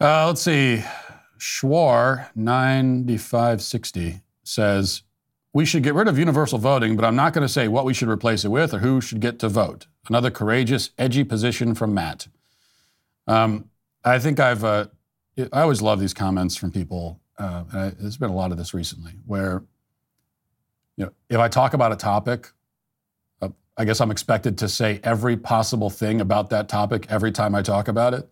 Uh, 0.00 0.26
let's 0.26 0.42
see. 0.42 0.84
Schwar 1.38 2.28
9560 2.34 4.20
says, 4.42 5.02
we 5.56 5.64
should 5.64 5.82
get 5.82 5.94
rid 5.94 6.06
of 6.06 6.18
universal 6.18 6.58
voting, 6.58 6.96
but 6.96 7.04
I'm 7.06 7.16
not 7.16 7.32
going 7.32 7.40
to 7.40 7.50
say 7.50 7.66
what 7.66 7.86
we 7.86 7.94
should 7.94 8.10
replace 8.10 8.44
it 8.44 8.50
with 8.50 8.74
or 8.74 8.80
who 8.80 9.00
should 9.00 9.20
get 9.20 9.38
to 9.38 9.48
vote. 9.48 9.86
Another 10.06 10.30
courageous, 10.30 10.90
edgy 10.98 11.24
position 11.24 11.74
from 11.74 11.94
Matt. 11.94 12.28
Um, 13.26 13.70
I 14.04 14.18
think 14.18 14.38
I've, 14.38 14.62
uh, 14.64 14.88
I 15.54 15.62
always 15.62 15.80
love 15.80 15.98
these 15.98 16.12
comments 16.12 16.56
from 16.56 16.72
people. 16.72 17.22
Uh, 17.38 17.64
I, 17.72 17.92
there's 17.98 18.18
been 18.18 18.28
a 18.28 18.34
lot 18.34 18.52
of 18.52 18.58
this 18.58 18.74
recently 18.74 19.12
where 19.24 19.62
you 20.98 21.06
know, 21.06 21.12
if 21.30 21.38
I 21.38 21.48
talk 21.48 21.72
about 21.72 21.90
a 21.90 21.96
topic, 21.96 22.52
uh, 23.40 23.48
I 23.78 23.86
guess 23.86 24.02
I'm 24.02 24.10
expected 24.10 24.58
to 24.58 24.68
say 24.68 25.00
every 25.02 25.38
possible 25.38 25.88
thing 25.88 26.20
about 26.20 26.50
that 26.50 26.68
topic 26.68 27.06
every 27.08 27.32
time 27.32 27.54
I 27.54 27.62
talk 27.62 27.88
about 27.88 28.12
it. 28.12 28.28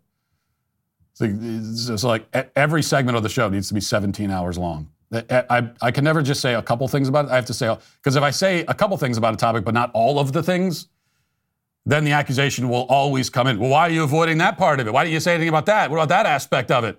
So 1.15 1.25
it's 1.25 1.89
it's 1.89 2.05
like 2.05 2.27
every 2.55 2.83
segment 2.83 3.17
of 3.17 3.23
the 3.23 3.31
show 3.31 3.49
needs 3.49 3.69
to 3.69 3.75
be 3.75 3.81
17 3.81 4.31
hours 4.31 4.59
long. 4.59 4.91
I, 5.15 5.71
I, 5.81 5.91
can 5.91 6.05
never 6.05 6.23
just 6.23 6.41
say 6.41 6.55
a 6.55 6.63
couple 6.63 6.87
things 6.89 7.09
about 7.09 7.27
it. 7.27 7.31
I 7.31 7.37
have 7.37 7.47
to 7.47 7.55
say, 7.55 7.77
because 7.97 8.17
if 8.17 8.23
I 8.23 8.31
say 8.31 8.65
a 8.67 8.75
couple 8.75 8.97
things 8.97 9.17
about 9.17 9.35
a 9.35 9.37
topic, 9.37 9.65
but 9.65 9.75
not 9.75 9.91
all 9.95 10.19
of 10.19 10.33
the 10.33 10.43
things, 10.43 10.89
then 11.87 12.05
the 12.05 12.13
accusation 12.13 12.69
will 12.69 12.87
always 12.87 13.29
come 13.31 13.47
in. 13.47 13.59
Well, 13.59 13.71
why 13.71 13.89
are 13.89 13.91
you 13.91 14.03
avoiding 14.05 14.39
that 14.39 14.57
part 14.57 14.81
of 14.81 14.87
it? 14.87 14.93
Why 14.93 15.05
didn't 15.05 15.15
you 15.15 15.21
say 15.21 15.35
anything 15.35 15.49
about 15.49 15.67
that? 15.67 15.91
What 15.91 15.97
about 15.97 16.09
that 16.09 16.27
aspect 16.27 16.71
of 16.71 16.85
it? 16.85 16.99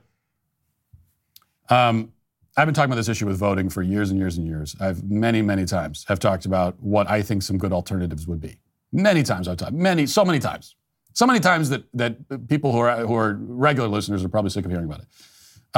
Um, 1.70 2.14
I've 2.58 2.68
been 2.68 2.74
talking 2.74 2.90
about 2.90 2.96
this 2.96 3.10
issue 3.10 3.26
with 3.26 3.38
voting 3.38 3.70
for 3.70 3.82
years 3.82 4.12
and 4.12 4.20
years 4.20 4.38
and 4.38 4.48
years. 4.48 4.76
I've 4.80 5.04
many, 5.04 5.42
many 5.42 5.66
times 5.66 6.06
have 6.08 6.20
talked 6.20 6.46
about 6.46 6.80
what 6.80 7.10
I 7.10 7.22
think 7.22 7.44
some 7.44 7.58
good 7.58 7.74
alternatives 7.74 8.28
would 8.28 8.40
be. 8.40 8.60
Many 8.94 9.24
times 9.24 9.48
I've 9.48 9.58
talked, 9.58 9.74
many, 9.74 10.06
so 10.06 10.24
many 10.24 10.40
times, 10.40 10.76
so 11.14 11.26
many 11.26 11.40
times 11.40 11.70
that 11.70 11.84
that 11.94 12.48
people 12.48 12.72
who 12.72 12.80
are 12.80 13.06
who 13.06 13.16
are 13.16 13.34
regular 13.40 13.90
listeners 13.90 14.24
are 14.24 14.30
probably 14.30 14.52
sick 14.52 14.64
of 14.64 14.72
hearing 14.72 14.86
about 14.86 15.02
it. 15.02 15.08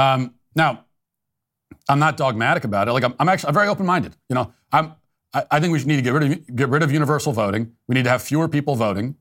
Um, 0.00 0.34
now, 0.54 0.84
I'm 1.88 1.98
not 1.98 2.16
dogmatic 2.16 2.64
about 2.64 2.88
it. 2.88 2.92
Like 2.92 3.04
I'm, 3.04 3.14
I'm 3.18 3.28
actually 3.28 3.48
I'm 3.48 3.54
very 3.54 3.68
open-minded. 3.68 4.16
You 4.28 4.34
know, 4.34 4.52
I'm 4.72 4.94
I, 5.32 5.44
I 5.50 5.60
think 5.60 5.72
we 5.72 5.78
should 5.78 5.88
need 5.88 5.96
to 5.96 6.02
get 6.02 6.12
rid 6.12 6.22
of 6.24 6.56
get 6.56 6.68
rid 6.68 6.82
of 6.82 6.92
universal 6.92 7.32
voting. 7.32 7.72
We 7.86 7.94
need 7.94 8.04
to 8.04 8.10
have 8.10 8.22
fewer 8.22 8.48
people 8.48 8.76
voting. 8.76 9.16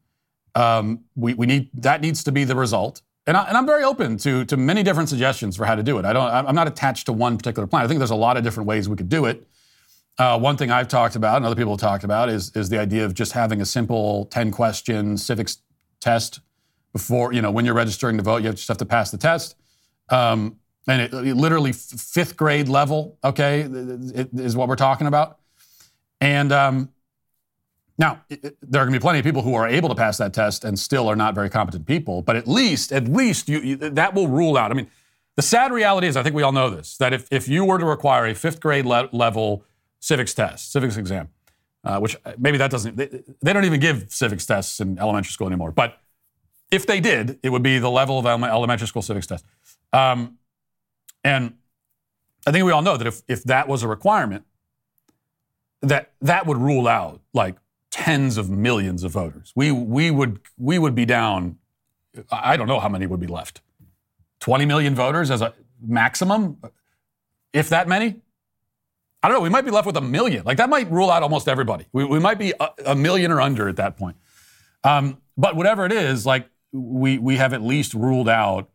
Um, 0.55 1.05
we, 1.15 1.33
we 1.33 1.45
need 1.45 1.69
that 1.75 2.01
needs 2.01 2.23
to 2.23 2.31
be 2.31 2.43
the 2.43 2.55
result. 2.55 3.01
And, 3.27 3.35
I, 3.35 3.43
and 3.43 3.57
I'm 3.57 3.65
very 3.65 3.83
open 3.83 4.15
to, 4.19 4.45
to 4.45 4.55
many 4.55 4.83
different 4.83 5.09
suggestions 5.09 5.57
for 5.57 5.65
how 5.65 5.75
to 5.75 5.83
do 5.83 5.99
it. 5.99 6.05
I 6.05 6.13
don't, 6.13 6.31
I'm 6.31 6.55
not 6.55 6.67
attached 6.67 7.07
to 7.07 7.13
one 7.13 7.37
particular 7.37 7.67
plan. 7.67 7.83
I 7.83 7.87
think 7.87 7.99
there's 7.99 8.09
a 8.09 8.15
lot 8.15 8.37
of 8.37 8.43
different 8.43 8.67
ways 8.67 8.87
we 8.87 8.95
could 8.95 9.09
do 9.09 9.25
it. 9.25 9.45
Uh, 10.17 10.39
one 10.39 10.55
thing 10.55 10.71
I've 10.71 10.87
talked 10.87 11.17
about 11.17 11.35
and 11.35 11.45
other 11.45 11.55
people 11.55 11.73
have 11.73 11.81
talked 11.81 12.05
about 12.05 12.29
is, 12.29 12.55
is 12.55 12.69
the 12.69 12.79
idea 12.79 13.03
of 13.03 13.13
just 13.13 13.33
having 13.33 13.59
a 13.59 13.65
simple 13.65 14.25
10 14.27 14.51
question 14.51 15.17
civics 15.17 15.57
test 15.99 16.39
before, 16.93 17.33
you 17.33 17.41
know, 17.41 17.51
when 17.51 17.65
you're 17.65 17.75
registering 17.75 18.15
to 18.15 18.23
vote, 18.23 18.43
you 18.43 18.51
just 18.51 18.69
have 18.69 18.77
to 18.77 18.85
pass 18.85 19.11
the 19.11 19.17
test. 19.17 19.55
Um, 20.09 20.57
and 20.87 21.01
it, 21.01 21.13
it 21.13 21.35
literally 21.35 21.73
fifth 21.73 22.37
grade 22.37 22.69
level, 22.69 23.17
okay, 23.23 23.61
is 24.33 24.55
what 24.55 24.67
we're 24.67 24.75
talking 24.75 25.07
about. 25.07 25.39
And 26.21 26.51
um, 26.51 26.89
now, 27.97 28.21
it- 28.29 28.57
there 28.61 28.81
are 28.81 28.85
going 28.85 28.93
to 28.93 28.99
be 28.99 29.01
plenty 29.01 29.19
of 29.19 29.25
people 29.25 29.41
who 29.41 29.53
are 29.55 29.67
able 29.67 29.89
to 29.89 29.95
pass 29.95 30.17
that 30.17 30.33
test 30.33 30.63
and 30.63 30.77
still 30.79 31.07
are 31.09 31.15
not 31.15 31.35
very 31.35 31.49
competent 31.49 31.85
people. 31.85 32.21
But 32.21 32.35
at 32.35 32.47
least, 32.47 32.91
at 32.91 33.07
least 33.07 33.49
you, 33.49 33.59
you, 33.59 33.75
that 33.75 34.13
will 34.13 34.27
rule 34.27 34.57
out. 34.57 34.71
I 34.71 34.73
mean, 34.75 34.87
the 35.35 35.41
sad 35.41 35.71
reality 35.71 36.07
is, 36.07 36.15
I 36.17 36.23
think 36.23 36.35
we 36.35 36.41
all 36.43 36.51
know 36.51 36.69
this, 36.69 36.97
that 36.97 37.13
if, 37.13 37.27
if 37.31 37.47
you 37.47 37.65
were 37.65 37.77
to 37.77 37.85
require 37.85 38.25
a 38.25 38.33
fifth 38.33 38.59
grade 38.59 38.85
le- 38.85 39.09
level 39.11 39.63
civics 39.99 40.33
test, 40.33 40.71
civics 40.71 40.97
exam, 40.97 41.29
uh, 41.83 41.99
which 41.99 42.17
maybe 42.37 42.57
that 42.57 42.71
doesn't, 42.71 42.97
they, 42.97 43.23
they 43.41 43.53
don't 43.53 43.65
even 43.65 43.79
give 43.79 44.07
civics 44.09 44.45
tests 44.45 44.79
in 44.79 44.97
elementary 44.97 45.31
school 45.31 45.47
anymore. 45.47 45.71
But 45.71 45.99
if 46.71 46.85
they 46.85 46.99
did, 46.99 47.39
it 47.43 47.49
would 47.49 47.63
be 47.63 47.77
the 47.79 47.89
level 47.91 48.17
of 48.19 48.25
elementary 48.25 48.87
school 48.87 49.01
civics 49.01 49.27
test. 49.27 49.45
Um, 49.93 50.37
and 51.27 51.55
I 52.45 52.51
think 52.51 52.63
we 52.63 52.71
all 52.71 52.81
know 52.81 52.95
that 52.95 53.05
if, 53.05 53.21
if 53.27 53.43
that 53.43 53.67
was 53.67 53.83
a 53.83 53.87
requirement, 53.87 54.45
that 55.81 56.13
that 56.21 56.47
would 56.47 56.57
rule 56.57 56.87
out 56.87 57.19
like 57.33 57.57
tens 57.91 58.37
of 58.37 58.49
millions 58.49 59.03
of 59.03 59.11
voters. 59.11 59.51
We 59.53 59.71
we 59.71 60.09
would 60.09 60.39
we 60.57 60.79
would 60.79 60.95
be 60.95 61.05
down. 61.05 61.57
I 62.31 62.55
don't 62.55 62.67
know 62.67 62.79
how 62.79 62.87
many 62.87 63.05
would 63.05 63.19
be 63.19 63.27
left. 63.27 63.59
Twenty 64.39 64.65
million 64.65 64.95
voters 64.95 65.29
as 65.29 65.41
a 65.41 65.53
maximum, 65.85 66.61
if 67.51 67.67
that 67.69 67.89
many. 67.89 68.15
I 69.21 69.27
don't 69.27 69.37
know. 69.37 69.41
We 69.41 69.49
might 69.49 69.65
be 69.65 69.71
left 69.71 69.85
with 69.85 69.97
a 69.97 70.01
million. 70.01 70.45
Like 70.45 70.57
that 70.57 70.69
might 70.69 70.89
rule 70.89 71.11
out 71.11 71.23
almost 71.23 71.49
everybody. 71.49 71.87
We, 71.91 72.05
we 72.05 72.19
might 72.19 72.39
be 72.39 72.53
a, 72.57 72.69
a 72.85 72.95
million 72.95 73.31
or 73.31 73.41
under 73.41 73.67
at 73.67 73.75
that 73.75 73.97
point. 73.97 74.15
Um, 74.85 75.17
but 75.35 75.57
whatever 75.57 75.85
it 75.85 75.91
is, 75.91 76.25
like 76.25 76.47
we 76.71 77.17
we 77.17 77.35
have 77.35 77.53
at 77.53 77.61
least 77.61 77.93
ruled 77.93 78.29
out 78.29 78.69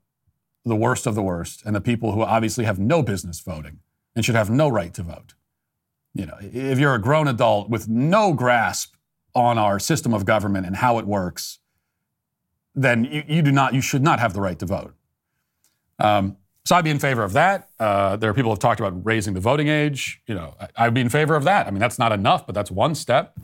the 0.65 0.77
worst 0.77 1.07
of 1.07 1.15
the 1.15 1.23
worst 1.23 1.63
and 1.65 1.75
the 1.75 1.81
people 1.81 2.13
who 2.13 2.23
obviously 2.23 2.65
have 2.65 2.79
no 2.79 3.03
business 3.03 3.41
voting 3.41 3.81
and 4.15 4.25
should 4.25 4.35
have 4.35 4.51
no 4.51 4.69
right 4.69 4.95
to 4.95 5.03
vote. 5.03 5.35
You 6.15 6.27
know, 6.27 6.37
if 6.41 6.79
you're 6.79 6.95
a 6.95 7.01
grown 7.01 7.27
adult 7.27 7.71
with 7.71 7.89
no 7.89 8.33
grasp 8.33 8.95
on 9.35 9.59
our 9.59 9.79
system 9.79 10.13
of 10.13 10.25
government 10.25 10.67
and 10.67 10.77
how 10.77 10.99
it 10.99 11.07
works, 11.07 11.59
then 12.75 13.05
you, 13.05 13.25
you 13.27 13.43
do 13.43 13.51
not, 13.51 13.75
you 13.75 13.81
should 13.81 14.03
not 14.03 14.21
have 14.21 14.35
the 14.35 14.41
right 14.41 14.59
to 14.59 14.67
vote. 14.67 14.95
Um, 15.99 16.37
so 16.65 16.77
I'd 16.77 16.85
be 16.85 16.91
in 16.91 16.99
favor 16.99 17.25
of 17.25 17.33
that. 17.33 17.71
Uh, 17.79 18.17
there 18.17 18.31
are 18.31 18.35
people 18.35 18.51
who 18.51 18.55
have 18.55 18.61
talked 18.61 18.79
about 18.79 19.05
raising 19.05 19.35
the 19.35 19.41
voting 19.41 19.69
age. 19.69 20.23
You 20.27 20.35
know, 20.35 20.55
I, 20.61 20.69
I'd 20.77 20.95
be 20.95 21.01
in 21.01 21.09
favor 21.09 21.35
of 21.35 21.45
that. 21.45 21.67
I 21.67 21.71
mean, 21.71 21.81
that's 21.81 21.99
not 21.99 22.13
enough, 22.13 22.47
but 22.47 22.55
that's 22.55 22.71
one 22.71 22.95
step. 22.95 23.37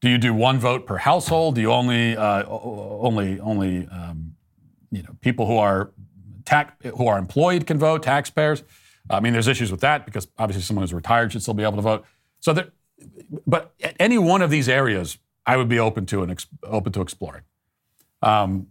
Do 0.00 0.10
you 0.10 0.18
do 0.18 0.32
one 0.32 0.58
vote 0.58 0.86
per 0.86 0.98
household? 0.98 1.54
Do 1.54 1.60
you 1.60 1.72
only, 1.72 2.16
uh, 2.16 2.44
only, 2.46 3.40
only, 3.40 3.88
um, 3.88 4.36
you 4.90 5.02
know, 5.02 5.16
people 5.22 5.46
who 5.46 5.56
are 5.56 5.90
tax, 6.46 6.72
who 6.96 7.06
are 7.06 7.18
employed 7.18 7.66
can 7.66 7.78
vote, 7.78 8.02
taxpayers? 8.02 8.62
I 9.10 9.20
mean, 9.20 9.32
there's 9.32 9.48
issues 9.48 9.70
with 9.70 9.80
that 9.80 10.04
because 10.06 10.28
obviously 10.38 10.62
someone 10.62 10.82
who's 10.82 10.94
retired 10.94 11.32
should 11.32 11.42
still 11.42 11.54
be 11.54 11.62
able 11.62 11.76
to 11.76 11.82
vote. 11.82 12.04
So, 12.40 12.52
there, 12.52 12.68
but 13.46 13.74
any 14.00 14.18
one 14.18 14.42
of 14.42 14.50
these 14.50 14.68
areas, 14.68 15.18
I 15.44 15.56
would 15.56 15.68
be 15.68 15.78
open 15.78 16.06
to 16.06 16.22
and 16.22 16.32
ex- 16.32 16.46
open 16.62 16.92
to 16.92 17.00
exploring. 17.00 17.42
Um, 18.22 18.68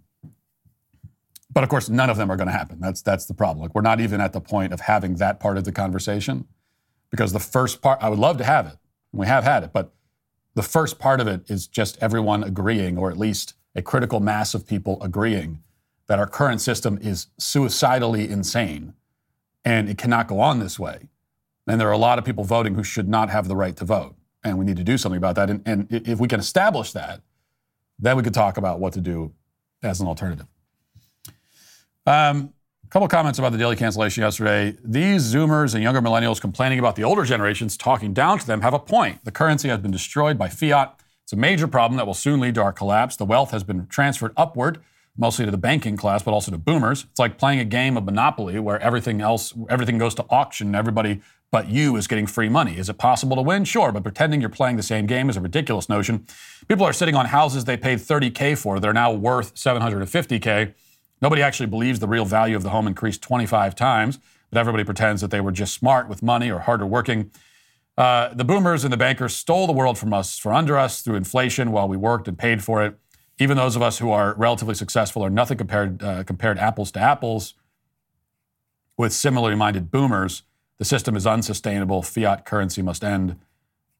but 1.51 1.63
of 1.63 1.69
course, 1.69 1.87
none 1.87 2.09
of 2.09 2.17
them 2.17 2.29
are 2.29 2.35
going 2.35 2.47
to 2.47 2.53
happen. 2.53 2.79
That's 2.81 3.01
that's 3.01 3.25
the 3.25 3.33
problem. 3.33 3.61
Like, 3.61 3.73
we're 3.75 3.81
not 3.81 4.01
even 4.01 4.19
at 4.19 4.33
the 4.33 4.41
point 4.41 4.73
of 4.73 4.81
having 4.81 5.15
that 5.15 5.39
part 5.39 5.57
of 5.57 5.63
the 5.63 5.71
conversation 5.71 6.47
because 7.11 7.31
the 7.31 7.39
first 7.39 7.81
part, 7.81 7.99
I 8.01 8.09
would 8.09 8.19
love 8.19 8.37
to 8.39 8.43
have 8.43 8.65
it, 8.65 8.77
and 9.13 9.19
we 9.21 9.27
have 9.27 9.45
had 9.45 9.63
it, 9.63 9.71
but 9.71 9.93
the 10.55 10.63
first 10.63 10.99
part 10.99 11.21
of 11.21 11.27
it 11.27 11.49
is 11.49 11.67
just 11.67 11.97
everyone 12.01 12.43
agreeing, 12.43 12.97
or 12.97 13.09
at 13.09 13.17
least 13.17 13.53
a 13.75 13.81
critical 13.81 14.19
mass 14.19 14.53
of 14.53 14.65
people 14.67 15.01
agreeing 15.01 15.61
that 16.07 16.19
our 16.19 16.27
current 16.27 16.61
system 16.61 16.97
is 17.01 17.27
suicidally 17.37 18.29
insane 18.29 18.93
and 19.63 19.89
it 19.89 19.97
cannot 19.97 20.27
go 20.27 20.39
on 20.39 20.59
this 20.59 20.77
way. 20.77 21.09
And 21.67 21.81
there 21.81 21.87
are 21.87 21.93
a 21.93 21.97
lot 21.97 22.19
of 22.19 22.25
people 22.25 22.43
voting 22.43 22.75
who 22.75 22.83
should 22.83 23.09
not 23.09 23.29
have 23.29 23.47
the 23.47 23.55
right 23.55 23.75
to 23.77 23.85
vote. 23.85 24.15
And 24.43 24.59
we 24.59 24.65
need 24.65 24.77
to 24.77 24.83
do 24.83 24.97
something 24.97 25.17
about 25.17 25.35
that. 25.35 25.49
And, 25.49 25.63
and 25.65 25.87
if 25.89 26.19
we 26.19 26.27
can 26.27 26.39
establish 26.39 26.91
that, 26.91 27.21
then 27.97 28.15
we 28.15 28.21
could 28.21 28.33
talk 28.33 28.57
about 28.57 28.79
what 28.79 28.93
to 28.93 29.01
do 29.01 29.33
as 29.81 29.99
an 29.99 30.07
alternative. 30.07 30.45
Um, 32.05 32.53
a 32.83 32.87
couple 32.89 33.07
comments 33.07 33.39
about 33.39 33.51
the 33.51 33.57
daily 33.57 33.75
cancellation 33.75 34.21
yesterday. 34.21 34.77
These 34.83 35.33
Zoomers 35.33 35.73
and 35.73 35.81
younger 35.81 36.01
millennials 36.01 36.39
complaining 36.39 36.77
about 36.77 36.95
the 36.95 37.03
older 37.03 37.23
generations 37.23 37.75
talking 37.75 38.13
down 38.13 38.37
to 38.37 38.45
them 38.45 38.61
have 38.61 38.75
a 38.75 38.79
point. 38.79 39.25
The 39.25 39.31
currency 39.31 39.69
has 39.69 39.79
been 39.79 39.91
destroyed 39.91 40.37
by 40.37 40.49
fiat. 40.49 40.99
It's 41.23 41.33
a 41.33 41.37
major 41.37 41.67
problem 41.67 41.97
that 41.97 42.05
will 42.05 42.13
soon 42.13 42.39
lead 42.39 42.53
to 42.55 42.61
our 42.61 42.71
collapse. 42.71 43.15
The 43.15 43.25
wealth 43.25 43.49
has 43.49 43.63
been 43.63 43.87
transferred 43.87 44.33
upward, 44.37 44.79
mostly 45.17 45.45
to 45.45 45.51
the 45.51 45.57
banking 45.57 45.95
class, 45.97 46.23
but 46.23 46.31
also 46.31 46.51
to 46.51 46.57
boomers. 46.57 47.05
It's 47.09 47.19
like 47.19 47.37
playing 47.37 47.59
a 47.59 47.65
game 47.65 47.97
of 47.97 48.03
Monopoly 48.03 48.59
where 48.59 48.79
everything 48.79 49.21
else, 49.21 49.53
everything 49.69 49.97
goes 49.97 50.15
to 50.15 50.25
auction 50.29 50.67
and 50.67 50.75
everybody 50.75 51.21
but 51.51 51.69
you 51.69 51.95
is 51.95 52.07
getting 52.07 52.27
free 52.27 52.49
money. 52.49 52.77
Is 52.77 52.89
it 52.89 52.97
possible 52.97 53.35
to 53.37 53.41
win? 53.41 53.63
Sure, 53.63 53.91
but 53.91 54.03
pretending 54.03 54.41
you're 54.41 54.49
playing 54.49 54.75
the 54.75 54.83
same 54.83 55.05
game 55.05 55.29
is 55.29 55.37
a 55.37 55.41
ridiculous 55.41 55.87
notion. 55.87 56.25
People 56.67 56.85
are 56.85 56.91
sitting 56.91 57.15
on 57.15 57.27
houses 57.27 57.63
they 57.63 57.77
paid 57.77 57.99
30K 57.99 58.57
for. 58.57 58.79
They're 58.79 58.91
now 58.91 59.13
worth 59.13 59.55
750K. 59.55 60.73
Nobody 61.21 61.41
actually 61.41 61.67
believes 61.67 61.99
the 61.99 62.07
real 62.07 62.25
value 62.25 62.57
of 62.57 62.63
the 62.63 62.71
home 62.71 62.87
increased 62.87 63.21
25 63.21 63.73
times, 63.73 64.19
but 64.49 64.59
everybody 64.59 64.83
pretends 64.83 65.21
that 65.21 65.31
they 65.31 65.39
were 65.39 65.53
just 65.53 65.73
smart 65.73 66.09
with 66.09 66.21
money 66.21 66.51
or 66.51 66.59
harder 66.59 66.85
working. 66.85 67.31
Uh, 67.97 68.33
the 68.33 68.43
boomers 68.43 68.83
and 68.83 68.91
the 68.91 68.97
bankers 68.97 69.33
stole 69.33 69.65
the 69.65 69.73
world 69.73 69.97
from 69.97 70.13
us, 70.13 70.37
for 70.37 70.51
under 70.51 70.77
us, 70.77 71.01
through 71.01 71.15
inflation 71.15 71.71
while 71.71 71.87
we 71.87 71.95
worked 71.95 72.27
and 72.27 72.37
paid 72.37 72.61
for 72.61 72.83
it. 72.85 72.97
Even 73.37 73.57
those 73.57 73.75
of 73.75 73.81
us 73.81 73.97
who 73.97 74.11
are 74.11 74.33
relatively 74.35 74.75
successful 74.75 75.23
are 75.23 75.29
nothing 75.29 75.57
compared, 75.57 76.01
uh, 76.01 76.23
compared 76.23 76.57
apples 76.57 76.91
to 76.91 76.99
apples 76.99 77.53
with 78.97 79.11
similarly 79.11 79.55
minded 79.55 79.91
boomers. 79.91 80.43
The 80.77 80.85
system 80.85 81.15
is 81.15 81.27
unsustainable. 81.27 82.01
Fiat 82.01 82.45
currency 82.45 82.81
must 82.81 83.03
end. 83.03 83.37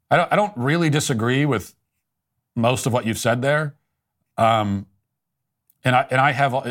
I 0.10 0.18
don't, 0.18 0.32
I 0.32 0.36
don't 0.36 0.54
really 0.56 0.90
disagree 0.90 1.46
with 1.46 1.76
most 2.56 2.86
of 2.86 2.94
what 2.94 3.06
you've 3.06 3.18
said 3.18 3.42
there. 3.42 3.76
Um, 4.38 4.86
and 5.84 5.96
I, 5.96 6.08
and 6.10 6.20
I 6.20 6.32
have, 6.32 6.54
uh, 6.54 6.62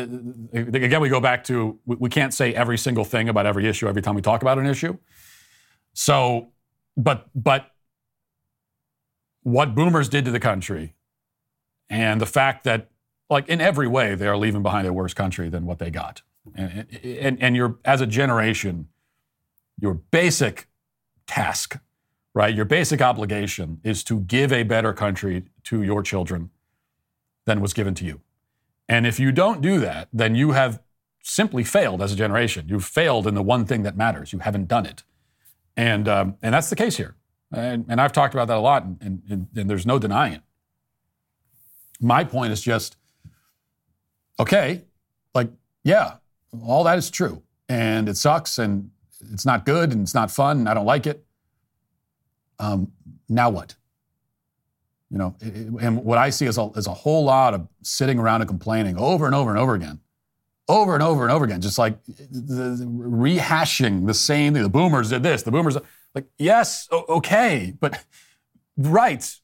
again, 0.53 1.01
we 1.01 1.09
go 1.09 1.21
back 1.21 1.43
to 1.45 1.79
we 1.85 2.09
can't 2.09 2.33
say 2.33 2.53
every 2.53 2.77
single 2.77 3.05
thing 3.05 3.29
about 3.29 3.45
every 3.45 3.67
issue 3.67 3.87
every 3.87 4.01
time 4.01 4.15
we 4.15 4.21
talk 4.21 4.41
about 4.41 4.57
an 4.57 4.65
issue. 4.65 4.97
So, 5.93 6.51
but, 6.97 7.27
but 7.33 7.71
what 9.43 9.75
boomers 9.75 10.09
did 10.09 10.25
to 10.25 10.31
the 10.31 10.39
country 10.39 10.95
and 11.89 12.19
the 12.19 12.25
fact 12.25 12.63
that, 12.63 12.89
like, 13.29 13.47
in 13.49 13.61
every 13.61 13.87
way, 13.87 14.15
they 14.15 14.27
are 14.27 14.37
leaving 14.37 14.63
behind 14.63 14.87
a 14.87 14.93
worse 14.93 15.13
country 15.13 15.49
than 15.49 15.65
what 15.65 15.79
they 15.79 15.89
got. 15.89 16.21
And, 16.53 16.87
and, 17.03 17.41
and 17.41 17.55
you're, 17.55 17.77
as 17.83 18.01
a 18.01 18.05
generation, 18.05 18.87
your 19.79 19.95
basic 19.95 20.67
task, 21.27 21.79
right? 22.33 22.53
Your 22.53 22.65
basic 22.65 23.01
obligation 23.01 23.79
is 23.83 24.03
to 24.05 24.19
give 24.19 24.53
a 24.53 24.63
better 24.63 24.93
country 24.93 25.45
to 25.63 25.81
your 25.81 26.03
children 26.03 26.51
than 27.45 27.61
was 27.61 27.73
given 27.73 27.95
to 27.95 28.05
you. 28.05 28.21
And 28.87 29.07
if 29.07 29.19
you 29.19 29.31
don't 29.31 29.61
do 29.61 29.79
that, 29.79 30.07
then 30.13 30.35
you 30.35 30.51
have 30.51 30.81
simply 31.23 31.63
failed 31.63 32.01
as 32.01 32.11
a 32.11 32.15
generation. 32.15 32.67
You've 32.69 32.85
failed 32.85 33.25
in 33.25 33.33
the 33.33 33.41
one 33.41 33.65
thing 33.65 33.81
that 33.83 33.97
matters. 33.97 34.31
You 34.31 34.39
haven't 34.39 34.67
done 34.67 34.85
it. 34.85 35.03
And, 35.75 36.07
um, 36.07 36.37
and 36.43 36.53
that's 36.53 36.69
the 36.69 36.75
case 36.75 36.97
here. 36.97 37.15
And, 37.51 37.85
and 37.89 37.99
I've 37.99 38.11
talked 38.11 38.33
about 38.33 38.47
that 38.47 38.57
a 38.57 38.61
lot, 38.61 38.83
and, 38.83 39.21
and, 39.29 39.47
and 39.55 39.69
there's 39.69 39.85
no 39.85 39.97
denying 39.97 40.33
it. 40.33 40.41
My 42.01 42.23
point 42.23 42.51
is 42.53 42.61
just 42.61 42.97
okay, 44.39 44.83
like, 45.33 45.49
yeah, 45.83 46.15
all 46.65 46.83
that 46.83 46.97
is 46.97 47.09
true. 47.09 47.41
And 47.69 48.07
it 48.09 48.17
sucks, 48.17 48.59
and 48.59 48.91
it's 49.31 49.45
not 49.45 49.65
good, 49.65 49.91
and 49.91 50.01
it's 50.01 50.13
not 50.13 50.29
fun, 50.29 50.59
and 50.59 50.69
I 50.69 50.73
don't 50.73 50.85
like 50.85 51.07
it. 51.07 51.25
Um, 52.59 52.91
now 53.27 53.49
what? 53.49 53.75
You 55.09 55.17
know, 55.17 55.35
it- 55.39 55.55
it- 55.55 55.67
and 55.81 56.03
what 56.03 56.17
I 56.17 56.29
see 56.29 56.45
is 56.45 56.57
a, 56.57 56.69
is 56.75 56.87
a 56.87 56.93
whole 56.93 57.23
lot 57.25 57.53
of 57.53 57.67
sitting 57.81 58.19
around 58.19 58.41
and 58.41 58.47
complaining 58.49 58.97
over 58.97 59.25
and 59.25 59.33
over 59.35 59.49
and 59.49 59.59
over 59.59 59.73
again, 59.75 59.99
over 60.67 60.93
and 60.93 61.03
over 61.03 61.23
and 61.23 61.31
over 61.31 61.45
again, 61.45 61.61
just 61.61 61.77
like 61.77 62.03
the, 62.05 62.75
the- 62.77 62.85
rehashing 62.85 64.05
the 64.07 64.13
same 64.13 64.53
thing. 64.53 64.63
The 64.63 64.69
boomers 64.69 65.09
did 65.09 65.23
this, 65.23 65.43
the 65.43 65.51
boomers, 65.51 65.77
like, 66.13 66.25
yes, 66.37 66.87
okay, 66.91 67.73
but 67.79 68.03
right. 68.77 69.35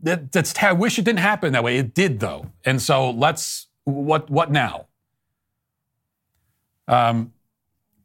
That, 0.00 0.32
that's, 0.32 0.54
I 0.62 0.72
wish 0.72 0.98
it 0.98 1.04
didn't 1.04 1.20
happen 1.20 1.52
that 1.52 1.64
way. 1.64 1.78
It 1.78 1.94
did 1.94 2.20
though. 2.20 2.50
And 2.64 2.80
so 2.80 3.10
let's, 3.10 3.68
what, 3.84 4.28
what 4.30 4.50
now? 4.50 4.86
Um, 6.88 7.32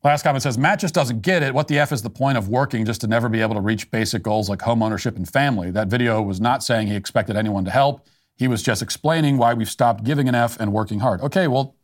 Last 0.04 0.24
comment 0.24 0.42
says 0.42 0.58
Matt 0.58 0.80
just 0.80 0.96
doesn't 0.96 1.22
get 1.22 1.44
it. 1.44 1.54
What 1.54 1.68
the 1.68 1.78
F 1.78 1.92
is 1.92 2.02
the 2.02 2.10
point 2.10 2.36
of 2.36 2.50
working 2.50 2.86
just 2.86 3.02
to 3.02 3.08
never 3.08 3.30
be 3.30 3.40
able 3.40 3.54
to 3.54 3.62
reach 3.62 3.92
basic 3.92 4.24
goals 4.24 4.50
like 4.50 4.62
home 4.62 4.82
ownership 4.82 5.16
and 5.16 5.30
family? 5.30 5.70
That 5.70 5.90
video 5.90 6.22
was 6.24 6.42
not 6.42 6.64
saying 6.64 6.88
he 6.88 6.96
expected 6.96 7.36
anyone 7.36 7.66
to 7.66 7.72
help. 7.72 8.08
He 8.36 8.48
was 8.48 8.64
just 8.64 8.82
explaining 8.82 9.38
why 9.38 9.54
we've 9.54 9.70
stopped 9.70 10.04
giving 10.04 10.28
an 10.28 10.34
F 10.34 10.60
and 10.60 10.74
working 10.74 11.02
hard. 11.02 11.22
Okay, 11.22 11.48
well, 11.48 11.76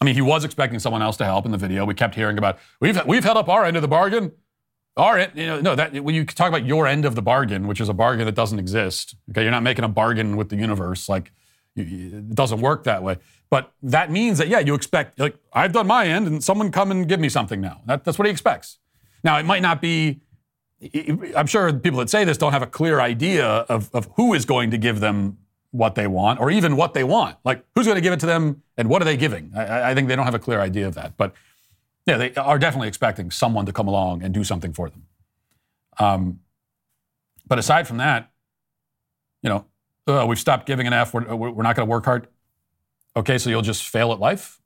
I 0.00 0.06
mean, 0.06 0.14
he 0.14 0.22
was 0.22 0.42
expecting 0.42 0.78
someone 0.78 1.02
else 1.02 1.18
to 1.18 1.26
help 1.26 1.44
in 1.44 1.52
the 1.52 1.58
video. 1.58 1.84
We 1.84 1.92
kept 1.92 2.14
hearing 2.14 2.38
about 2.38 2.58
we've 2.80 2.98
we've 3.04 3.24
held 3.24 3.36
up 3.36 3.50
our 3.50 3.66
end 3.66 3.76
of 3.76 3.82
the 3.82 3.88
bargain. 3.88 4.32
Our 4.96 5.18
end, 5.18 5.32
you 5.34 5.46
know, 5.46 5.60
no, 5.60 5.74
that 5.74 5.94
when 6.04 6.14
you 6.14 6.24
talk 6.26 6.48
about 6.48 6.66
your 6.66 6.86
end 6.86 7.04
of 7.06 7.14
the 7.14 7.22
bargain, 7.22 7.66
which 7.66 7.80
is 7.80 7.88
a 7.88 7.94
bargain 7.94 8.26
that 8.26 8.34
doesn't 8.34 8.58
exist. 8.58 9.14
Okay, 9.30 9.42
you're 9.42 9.50
not 9.50 9.62
making 9.62 9.84
a 9.84 9.88
bargain 9.88 10.36
with 10.36 10.50
the 10.50 10.56
universe. 10.56 11.08
Like 11.08 11.32
you- 11.74 11.84
you- 11.84 12.16
it 12.18 12.34
doesn't 12.34 12.60
work 12.60 12.84
that 12.84 13.02
way. 13.02 13.16
But 13.48 13.72
that 13.82 14.10
means 14.10 14.36
that 14.38 14.48
yeah, 14.48 14.58
you 14.58 14.74
expect 14.74 15.18
like 15.18 15.36
I've 15.52 15.72
done 15.72 15.86
my 15.86 16.06
end, 16.06 16.26
and 16.26 16.44
someone 16.44 16.70
come 16.70 16.90
and 16.90 17.08
give 17.08 17.20
me 17.20 17.28
something 17.30 17.60
now. 17.60 17.80
That, 17.86 18.04
that's 18.04 18.18
what 18.18 18.26
he 18.26 18.30
expects. 18.32 18.78
Now 19.24 19.38
it 19.38 19.44
might 19.46 19.62
not 19.62 19.80
be. 19.80 20.20
I'm 21.36 21.46
sure 21.46 21.72
people 21.72 22.00
that 22.00 22.10
say 22.10 22.24
this 22.24 22.36
don't 22.36 22.52
have 22.52 22.62
a 22.62 22.66
clear 22.66 23.00
idea 23.00 23.46
of, 23.46 23.88
of 23.94 24.08
who 24.16 24.34
is 24.34 24.44
going 24.44 24.72
to 24.72 24.78
give 24.78 24.98
them 25.00 25.38
what 25.70 25.94
they 25.94 26.06
want, 26.08 26.40
or 26.40 26.50
even 26.50 26.76
what 26.76 26.92
they 26.92 27.04
want. 27.04 27.36
Like 27.44 27.64
who's 27.74 27.86
going 27.86 27.94
to 27.94 28.00
give 28.02 28.12
it 28.12 28.20
to 28.20 28.26
them, 28.26 28.62
and 28.76 28.88
what 28.90 29.00
are 29.00 29.04
they 29.06 29.16
giving? 29.16 29.52
I- 29.56 29.64
I, 29.64 29.90
I 29.90 29.94
think 29.94 30.08
they 30.08 30.16
don't 30.16 30.26
have 30.26 30.34
a 30.34 30.38
clear 30.40 30.60
idea 30.60 30.86
of 30.86 30.94
that. 30.96 31.16
But 31.16 31.32
yeah, 32.06 32.16
they 32.16 32.34
are 32.34 32.58
definitely 32.58 32.88
expecting 32.88 33.30
someone 33.30 33.66
to 33.66 33.72
come 33.72 33.88
along 33.88 34.22
and 34.22 34.34
do 34.34 34.44
something 34.44 34.72
for 34.72 34.88
them. 34.90 35.06
Um, 35.98 36.40
but 37.46 37.58
aside 37.58 37.86
from 37.86 37.98
that, 37.98 38.30
you 39.42 39.50
know, 39.50 39.66
uh, 40.06 40.26
we've 40.28 40.38
stopped 40.38 40.66
giving 40.66 40.86
an 40.86 40.92
F. 40.92 41.14
We're, 41.14 41.34
we're 41.34 41.62
not 41.62 41.76
going 41.76 41.86
to 41.86 41.90
work 41.90 42.04
hard. 42.04 42.28
Okay, 43.14 43.38
so 43.38 43.50
you'll 43.50 43.62
just 43.62 43.86
fail 43.88 44.12
at 44.12 44.18
life, 44.18 44.60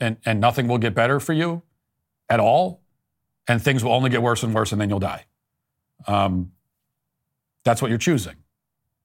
and 0.00 0.16
and 0.24 0.40
nothing 0.40 0.68
will 0.68 0.78
get 0.78 0.94
better 0.94 1.20
for 1.20 1.32
you 1.32 1.62
at 2.28 2.40
all, 2.40 2.80
and 3.46 3.62
things 3.62 3.84
will 3.84 3.92
only 3.92 4.10
get 4.10 4.22
worse 4.22 4.42
and 4.42 4.54
worse, 4.54 4.72
and 4.72 4.80
then 4.80 4.88
you'll 4.88 4.98
die. 4.98 5.26
Um, 6.06 6.52
that's 7.62 7.82
what 7.82 7.88
you're 7.88 7.98
choosing. 7.98 8.36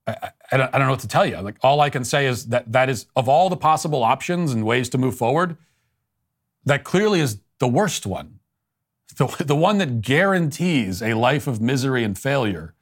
I, 0.08 0.12
I, 0.12 0.32
I 0.52 0.58
don't, 0.58 0.76
I 0.76 0.78
don't 0.78 0.88
know 0.88 0.94
what 0.94 1.02
to 1.02 1.08
tell 1.08 1.26
you. 1.26 1.38
Like 1.42 1.58
all 1.62 1.82
I 1.82 1.90
can 1.90 2.06
say 2.06 2.26
is 2.26 2.48
that 2.48 2.72
that 2.72 2.90
is 2.90 3.08
of 3.16 3.28
all 3.28 3.50
the 3.50 3.58
possible 3.58 4.04
options 4.04 4.54
and 4.54 4.66
ways 4.66 4.90
to 4.90 4.98
move 4.98 5.18
forward, 5.18 5.58
that 6.64 6.84
clearly 6.84 7.20
is 7.20 7.42
the 7.60 7.68
worst 7.68 8.06
one. 8.06 8.40
The, 9.18 9.28
the 9.46 9.56
one 9.56 9.78
that 9.78 10.02
guarantees 10.02 11.02
a 11.02 11.14
life 11.14 11.48
of 11.48 11.62
misery 11.62 12.04
and 12.04 12.18
failure, 12.18 12.74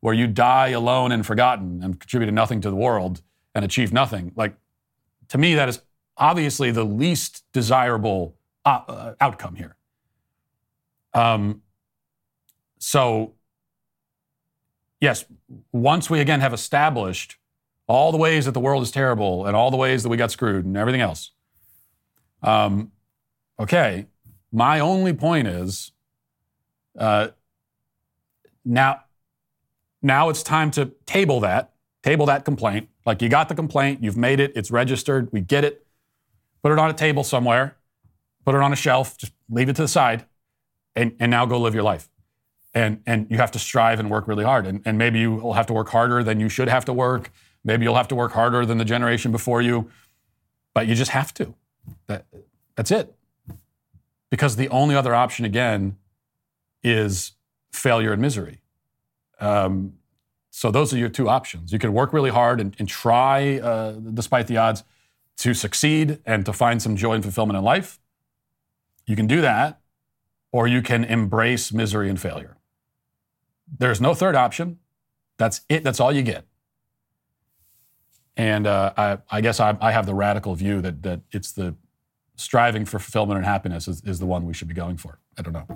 where 0.00 0.14
you 0.14 0.26
die 0.26 0.68
alone 0.68 1.12
and 1.12 1.24
forgotten 1.24 1.82
and 1.82 1.98
contributed 1.98 2.34
nothing 2.34 2.60
to 2.60 2.70
the 2.70 2.76
world 2.76 3.22
and 3.54 3.64
achieve 3.64 3.92
nothing. 3.92 4.32
Like 4.36 4.56
to 5.28 5.38
me, 5.38 5.54
that 5.54 5.68
is 5.68 5.80
obviously 6.16 6.70
the 6.70 6.84
least 6.84 7.44
desirable 7.52 8.36
uh, 8.64 8.80
uh, 8.86 9.14
outcome 9.20 9.54
here. 9.56 9.76
Um, 11.12 11.62
so, 12.78 13.34
yes, 15.00 15.24
once 15.72 16.10
we 16.10 16.20
again 16.20 16.40
have 16.40 16.52
established 16.52 17.36
all 17.86 18.12
the 18.12 18.18
ways 18.18 18.46
that 18.46 18.52
the 18.52 18.60
world 18.60 18.82
is 18.82 18.90
terrible 18.90 19.46
and 19.46 19.56
all 19.56 19.70
the 19.70 19.76
ways 19.76 20.02
that 20.02 20.08
we 20.08 20.16
got 20.16 20.30
screwed 20.30 20.64
and 20.64 20.76
everything 20.76 21.00
else, 21.00 21.30
um, 22.42 22.92
okay, 23.58 24.06
my 24.54 24.78
only 24.78 25.12
point 25.12 25.48
is 25.48 25.90
uh, 26.96 27.28
now, 28.64 29.02
now 30.00 30.28
it's 30.28 30.44
time 30.44 30.70
to 30.70 30.92
table 31.06 31.40
that, 31.40 31.72
table 32.04 32.26
that 32.26 32.44
complaint. 32.44 32.88
Like 33.04 33.20
you 33.20 33.28
got 33.28 33.48
the 33.48 33.56
complaint, 33.56 34.02
you've 34.02 34.16
made 34.16 34.38
it, 34.38 34.52
it's 34.54 34.70
registered, 34.70 35.32
we 35.32 35.40
get 35.40 35.64
it. 35.64 35.84
Put 36.62 36.70
it 36.70 36.78
on 36.78 36.88
a 36.88 36.94
table 36.94 37.24
somewhere, 37.24 37.76
put 38.44 38.54
it 38.54 38.60
on 38.60 38.72
a 38.72 38.76
shelf, 38.76 39.18
just 39.18 39.32
leave 39.50 39.68
it 39.68 39.74
to 39.76 39.82
the 39.82 39.88
side, 39.88 40.24
and, 40.94 41.16
and 41.18 41.32
now 41.32 41.44
go 41.46 41.58
live 41.58 41.74
your 41.74 41.82
life. 41.82 42.08
And, 42.72 43.02
and 43.06 43.26
you 43.30 43.38
have 43.38 43.50
to 43.52 43.58
strive 43.58 43.98
and 43.98 44.08
work 44.08 44.28
really 44.28 44.44
hard. 44.44 44.66
And, 44.66 44.82
and 44.84 44.96
maybe 44.96 45.18
you 45.18 45.34
will 45.34 45.54
have 45.54 45.66
to 45.66 45.72
work 45.72 45.88
harder 45.88 46.22
than 46.22 46.38
you 46.38 46.48
should 46.48 46.68
have 46.68 46.84
to 46.84 46.92
work. 46.92 47.32
Maybe 47.64 47.84
you'll 47.84 47.96
have 47.96 48.08
to 48.08 48.14
work 48.14 48.32
harder 48.32 48.64
than 48.64 48.78
the 48.78 48.84
generation 48.84 49.32
before 49.32 49.62
you, 49.62 49.90
but 50.74 50.86
you 50.86 50.94
just 50.94 51.10
have 51.10 51.34
to. 51.34 51.54
That, 52.06 52.26
that's 52.76 52.92
it. 52.92 53.14
Because 54.30 54.56
the 54.56 54.68
only 54.68 54.94
other 54.94 55.14
option, 55.14 55.44
again, 55.44 55.96
is 56.82 57.32
failure 57.72 58.12
and 58.12 58.20
misery. 58.20 58.60
Um, 59.40 59.94
so 60.50 60.70
those 60.70 60.92
are 60.94 60.98
your 60.98 61.08
two 61.08 61.28
options. 61.28 61.72
You 61.72 61.78
can 61.78 61.92
work 61.92 62.12
really 62.12 62.30
hard 62.30 62.60
and, 62.60 62.74
and 62.78 62.88
try, 62.88 63.58
uh, 63.58 63.92
despite 63.92 64.46
the 64.46 64.56
odds, 64.56 64.84
to 65.38 65.54
succeed 65.54 66.20
and 66.24 66.46
to 66.46 66.52
find 66.52 66.80
some 66.80 66.96
joy 66.96 67.14
and 67.14 67.22
fulfillment 67.24 67.58
in 67.58 67.64
life. 67.64 67.98
You 69.06 69.16
can 69.16 69.26
do 69.26 69.40
that, 69.40 69.80
or 70.52 70.66
you 70.68 70.80
can 70.80 71.04
embrace 71.04 71.72
misery 71.72 72.08
and 72.08 72.20
failure. 72.20 72.56
There's 73.78 74.00
no 74.00 74.14
third 74.14 74.36
option. 74.36 74.78
That's 75.36 75.62
it. 75.68 75.82
That's 75.82 75.98
all 75.98 76.12
you 76.12 76.22
get. 76.22 76.46
And 78.36 78.66
uh, 78.66 78.92
I, 78.96 79.18
I 79.30 79.40
guess 79.40 79.60
I, 79.60 79.76
I 79.80 79.92
have 79.92 80.06
the 80.06 80.14
radical 80.14 80.54
view 80.54 80.80
that 80.80 81.02
that 81.02 81.20
it's 81.32 81.52
the 81.52 81.74
striving 82.36 82.84
for 82.84 82.98
fulfillment 82.98 83.38
and 83.38 83.46
happiness 83.46 83.88
is, 83.88 84.02
is 84.04 84.18
the 84.18 84.26
one 84.26 84.46
we 84.46 84.54
should 84.54 84.68
be 84.68 84.74
going 84.74 84.96
for. 84.96 85.18
I 85.38 85.42
don't 85.42 85.52
know. 85.52 85.66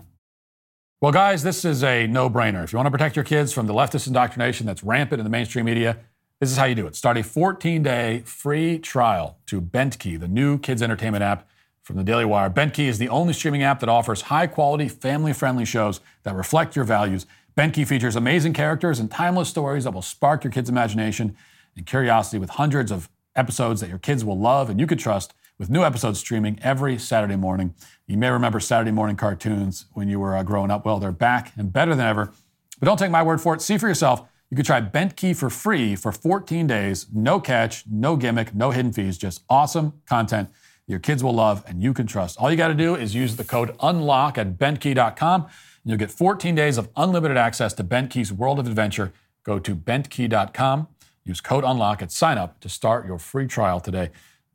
Well, 1.00 1.12
guys, 1.12 1.44
this 1.44 1.64
is 1.64 1.84
a 1.84 2.06
no 2.08 2.28
brainer. 2.28 2.64
If 2.64 2.72
you 2.72 2.76
want 2.76 2.88
to 2.88 2.90
protect 2.90 3.14
your 3.14 3.24
kids 3.24 3.52
from 3.52 3.66
the 3.66 3.72
leftist 3.72 4.08
indoctrination 4.08 4.66
that's 4.66 4.82
rampant 4.82 5.20
in 5.20 5.24
the 5.24 5.30
mainstream 5.30 5.66
media, 5.66 5.98
this 6.40 6.50
is 6.50 6.56
how 6.56 6.64
you 6.64 6.74
do 6.74 6.86
it. 6.86 6.96
Start 6.96 7.16
a 7.16 7.22
14 7.22 7.82
day 7.82 8.22
free 8.24 8.78
trial 8.78 9.38
to 9.46 9.60
BentKey, 9.60 10.18
the 10.18 10.28
new 10.28 10.58
kids 10.58 10.82
entertainment 10.82 11.22
app 11.22 11.48
from 11.82 11.96
the 11.96 12.04
Daily 12.04 12.24
Wire. 12.24 12.50
BentKey 12.50 12.86
is 12.86 12.98
the 12.98 13.08
only 13.08 13.32
streaming 13.32 13.62
app 13.62 13.80
that 13.80 13.88
offers 13.88 14.22
high 14.22 14.46
quality, 14.46 14.88
family 14.88 15.32
friendly 15.32 15.64
shows 15.64 16.00
that 16.24 16.34
reflect 16.34 16.76
your 16.76 16.84
values. 16.84 17.26
BentKey 17.56 17.86
features 17.86 18.14
amazing 18.14 18.52
characters 18.52 19.00
and 19.00 19.10
timeless 19.10 19.48
stories 19.48 19.84
that 19.84 19.92
will 19.92 20.02
spark 20.02 20.44
your 20.44 20.52
kids' 20.52 20.68
imagination 20.68 21.36
and 21.76 21.86
curiosity 21.86 22.38
with 22.38 22.50
hundreds 22.50 22.92
of 22.92 23.08
episodes 23.34 23.80
that 23.80 23.88
your 23.88 23.98
kids 23.98 24.24
will 24.24 24.38
love 24.38 24.68
and 24.68 24.78
you 24.78 24.86
could 24.86 24.98
trust 24.98 25.32
with 25.58 25.70
new 25.70 25.82
episodes 25.82 26.20
streaming 26.20 26.58
every 26.62 26.98
Saturday 26.98 27.36
morning. 27.36 27.74
You 28.06 28.16
may 28.16 28.30
remember 28.30 28.60
Saturday 28.60 28.90
morning 28.90 29.16
cartoons 29.16 29.86
when 29.92 30.08
you 30.08 30.20
were 30.20 30.36
uh, 30.36 30.42
growing 30.42 30.70
up. 30.70 30.84
Well, 30.84 30.98
they're 30.98 31.12
back 31.12 31.52
and 31.56 31.72
better 31.72 31.94
than 31.94 32.06
ever. 32.06 32.32
But 32.78 32.86
don't 32.86 32.98
take 32.98 33.10
my 33.10 33.22
word 33.22 33.40
for 33.40 33.54
it. 33.54 33.62
See 33.62 33.78
for 33.78 33.88
yourself. 33.88 34.22
You 34.50 34.56
can 34.56 34.64
try 34.64 34.80
BentKey 34.80 35.36
for 35.36 35.50
free 35.50 35.94
for 35.96 36.12
14 36.12 36.66
days. 36.66 37.06
No 37.12 37.40
catch, 37.40 37.84
no 37.90 38.16
gimmick, 38.16 38.54
no 38.54 38.70
hidden 38.70 38.92
fees, 38.92 39.18
just 39.18 39.42
awesome 39.50 40.00
content 40.06 40.48
your 40.88 40.98
kids 40.98 41.22
will 41.22 41.34
love 41.34 41.62
and 41.68 41.82
you 41.82 41.92
can 41.92 42.06
trust. 42.06 42.38
All 42.38 42.50
you 42.50 42.56
got 42.56 42.68
to 42.68 42.74
do 42.74 42.96
is 42.96 43.14
use 43.14 43.36
the 43.36 43.44
code 43.44 43.76
UNLOCK 43.78 44.38
at 44.38 44.58
bentkey.com 44.58 45.42
and 45.42 45.50
you'll 45.84 45.98
get 45.98 46.10
14 46.10 46.54
days 46.54 46.78
of 46.78 46.88
unlimited 46.96 47.36
access 47.36 47.74
to 47.74 47.84
BentKey's 47.84 48.32
world 48.32 48.58
of 48.58 48.66
adventure. 48.66 49.12
Go 49.44 49.58
to 49.58 49.76
bentkey.com, 49.76 50.88
use 51.24 51.40
code 51.40 51.62
UNLOCK 51.62 52.02
at 52.02 52.10
sign 52.10 52.38
up 52.38 52.58
to 52.60 52.68
start 52.68 53.06
your 53.06 53.18
free 53.18 53.46
trial 53.46 53.80
today. 53.80 54.10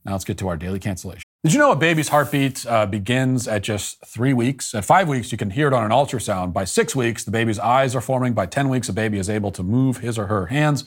Now 0.06 0.14
let's 0.14 0.26
get 0.26 0.38
to 0.40 0.48
our 0.48 0.58
daily 0.58 0.80
cancellation. 0.80 1.24
Did 1.44 1.54
you 1.54 1.60
know 1.60 1.72
a 1.72 1.76
baby's 1.76 2.08
heartbeat 2.08 2.66
uh, 2.66 2.86
begins 2.86 3.50
at 3.50 3.64
just 3.64 4.06
three 4.06 4.32
weeks? 4.32 4.74
At 4.74 4.86
five 4.86 5.10
weeks, 5.10 5.32
you 5.32 5.38
can 5.38 5.50
hear 5.50 5.68
it 5.68 5.74
on 5.74 5.84
an 5.84 5.92
ultrasound. 5.92 6.54
By 6.54 6.64
six 6.64 6.96
weeks, 6.96 7.26
the 7.26 7.32
baby's 7.32 7.60
eyes 7.60 7.96
are 7.96 8.02
forming. 8.02 8.34
By 8.34 8.46
10 8.46 8.70
weeks, 8.70 8.88
a 8.88 8.94
baby 8.94 9.18
is 9.18 9.30
able 9.30 9.52
to 9.52 9.64
move 9.64 9.98
his 9.98 10.18
or 10.18 10.28
her 10.28 10.46
hands. 10.46 10.86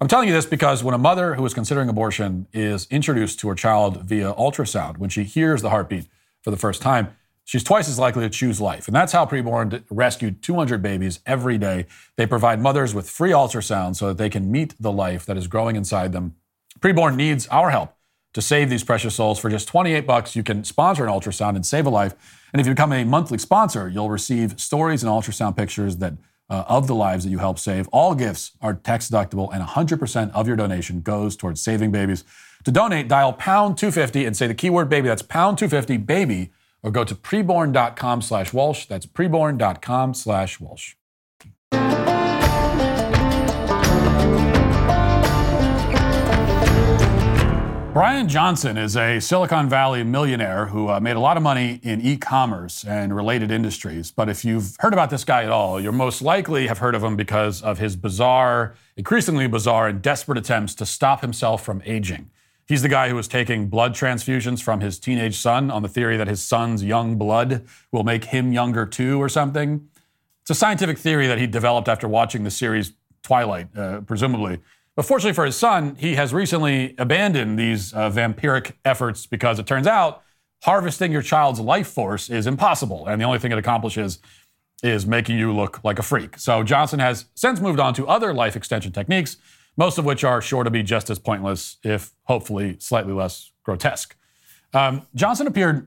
I'm 0.00 0.08
telling 0.08 0.26
you 0.26 0.34
this 0.34 0.46
because 0.46 0.82
when 0.82 0.94
a 0.94 0.98
mother 0.98 1.36
who 1.36 1.46
is 1.46 1.54
considering 1.54 1.88
abortion 1.88 2.48
is 2.52 2.88
introduced 2.90 3.38
to 3.40 3.48
her 3.48 3.54
child 3.54 4.02
via 4.02 4.32
ultrasound, 4.32 4.98
when 4.98 5.08
she 5.08 5.22
hears 5.22 5.62
the 5.62 5.70
heartbeat 5.70 6.08
for 6.42 6.50
the 6.50 6.56
first 6.56 6.82
time, 6.82 7.14
she's 7.44 7.62
twice 7.62 7.88
as 7.88 8.00
likely 8.00 8.24
to 8.24 8.30
choose 8.30 8.60
life. 8.60 8.88
And 8.88 8.96
that's 8.96 9.12
how 9.12 9.24
Preborn 9.24 9.84
rescued 9.88 10.42
200 10.42 10.82
babies 10.82 11.20
every 11.26 11.58
day. 11.58 11.86
They 12.16 12.26
provide 12.26 12.60
mothers 12.60 12.92
with 12.92 13.08
free 13.08 13.30
ultrasound 13.30 13.94
so 13.94 14.08
that 14.08 14.18
they 14.18 14.30
can 14.30 14.50
meet 14.50 14.74
the 14.80 14.90
life 14.90 15.24
that 15.26 15.36
is 15.36 15.46
growing 15.46 15.76
inside 15.76 16.12
them. 16.12 16.34
Preborn 16.80 17.14
needs 17.14 17.46
our 17.48 17.70
help 17.70 17.94
to 18.32 18.42
save 18.42 18.70
these 18.70 18.84
precious 18.84 19.14
souls. 19.14 19.38
For 19.38 19.50
just 19.50 19.68
28 19.68 20.06
bucks, 20.06 20.34
you 20.36 20.42
can 20.42 20.64
sponsor 20.64 21.04
an 21.04 21.10
ultrasound 21.10 21.56
and 21.56 21.64
save 21.64 21.86
a 21.86 21.90
life. 21.90 22.14
And 22.52 22.60
if 22.60 22.66
you 22.66 22.72
become 22.72 22.92
a 22.92 23.04
monthly 23.04 23.38
sponsor, 23.38 23.88
you'll 23.88 24.10
receive 24.10 24.60
stories 24.60 25.02
and 25.02 25.10
ultrasound 25.10 25.56
pictures 25.56 25.98
that 25.98 26.14
uh, 26.50 26.64
of 26.68 26.86
the 26.86 26.94
lives 26.94 27.24
that 27.24 27.30
you 27.30 27.38
help 27.38 27.58
save. 27.58 27.88
All 27.88 28.14
gifts 28.14 28.52
are 28.60 28.74
tax 28.74 29.08
deductible, 29.08 29.48
and 29.52 29.64
100% 29.66 30.30
of 30.32 30.46
your 30.46 30.56
donation 30.56 31.00
goes 31.00 31.34
towards 31.34 31.62
saving 31.62 31.92
babies. 31.92 32.24
To 32.64 32.70
donate, 32.70 33.08
dial 33.08 33.32
pound 33.32 33.78
250 33.78 34.26
and 34.26 34.36
say 34.36 34.46
the 34.46 34.54
keyword 34.54 34.88
baby. 34.88 35.08
That's 35.08 35.22
pound 35.22 35.56
250 35.58 35.96
baby, 35.96 36.52
or 36.82 36.90
go 36.90 37.04
to 37.04 37.14
preborn.com 37.14 38.20
slash 38.20 38.52
Walsh. 38.52 38.86
That's 38.86 39.06
preborn.com 39.06 40.14
slash 40.14 40.60
Walsh. 40.60 40.94
Brian 47.92 48.26
Johnson 48.26 48.78
is 48.78 48.96
a 48.96 49.20
Silicon 49.20 49.68
Valley 49.68 50.02
millionaire 50.02 50.64
who 50.64 50.88
uh, 50.88 50.98
made 50.98 51.14
a 51.14 51.20
lot 51.20 51.36
of 51.36 51.42
money 51.42 51.78
in 51.82 52.00
e 52.00 52.16
commerce 52.16 52.86
and 52.86 53.14
related 53.14 53.50
industries. 53.50 54.10
But 54.10 54.30
if 54.30 54.46
you've 54.46 54.76
heard 54.78 54.94
about 54.94 55.10
this 55.10 55.24
guy 55.24 55.42
at 55.42 55.50
all, 55.50 55.78
you're 55.78 55.92
most 55.92 56.22
likely 56.22 56.68
have 56.68 56.78
heard 56.78 56.94
of 56.94 57.04
him 57.04 57.16
because 57.16 57.60
of 57.60 57.78
his 57.78 57.94
bizarre, 57.94 58.74
increasingly 58.96 59.46
bizarre, 59.46 59.88
and 59.88 60.00
desperate 60.00 60.38
attempts 60.38 60.74
to 60.76 60.86
stop 60.86 61.20
himself 61.20 61.62
from 61.62 61.82
aging. 61.84 62.30
He's 62.66 62.80
the 62.80 62.88
guy 62.88 63.10
who 63.10 63.14
was 63.14 63.28
taking 63.28 63.68
blood 63.68 63.94
transfusions 63.94 64.62
from 64.62 64.80
his 64.80 64.98
teenage 64.98 65.36
son 65.36 65.70
on 65.70 65.82
the 65.82 65.88
theory 65.88 66.16
that 66.16 66.28
his 66.28 66.42
son's 66.42 66.82
young 66.82 67.18
blood 67.18 67.66
will 67.90 68.04
make 68.04 68.24
him 68.24 68.54
younger 68.54 68.86
too, 68.86 69.20
or 69.20 69.28
something. 69.28 69.86
It's 70.40 70.50
a 70.50 70.54
scientific 70.54 70.96
theory 70.96 71.26
that 71.26 71.38
he 71.38 71.46
developed 71.46 71.88
after 71.88 72.08
watching 72.08 72.44
the 72.44 72.50
series 72.50 72.94
Twilight, 73.22 73.68
uh, 73.76 74.00
presumably. 74.00 74.60
But 74.94 75.06
fortunately 75.06 75.34
for 75.34 75.46
his 75.46 75.56
son, 75.56 75.96
he 75.96 76.16
has 76.16 76.34
recently 76.34 76.94
abandoned 76.98 77.58
these 77.58 77.94
uh, 77.94 78.10
vampiric 78.10 78.72
efforts 78.84 79.26
because 79.26 79.58
it 79.58 79.66
turns 79.66 79.86
out 79.86 80.22
harvesting 80.62 81.10
your 81.10 81.22
child's 81.22 81.60
life 81.60 81.88
force 81.88 82.30
is 82.30 82.46
impossible. 82.46 83.06
And 83.06 83.20
the 83.20 83.24
only 83.24 83.38
thing 83.38 83.52
it 83.52 83.58
accomplishes 83.58 84.18
is 84.82 85.06
making 85.06 85.38
you 85.38 85.52
look 85.52 85.82
like 85.84 85.98
a 85.98 86.02
freak. 86.02 86.38
So 86.38 86.62
Johnson 86.62 86.98
has 86.98 87.26
since 87.34 87.60
moved 87.60 87.80
on 87.80 87.94
to 87.94 88.06
other 88.06 88.34
life 88.34 88.56
extension 88.56 88.92
techniques, 88.92 89.36
most 89.76 89.96
of 89.96 90.04
which 90.04 90.24
are 90.24 90.42
sure 90.42 90.64
to 90.64 90.70
be 90.70 90.82
just 90.82 91.08
as 91.08 91.18
pointless, 91.18 91.78
if 91.82 92.12
hopefully 92.24 92.76
slightly 92.78 93.12
less 93.12 93.52
grotesque. 93.62 94.16
Um, 94.74 95.06
Johnson 95.14 95.46
appeared 95.46 95.86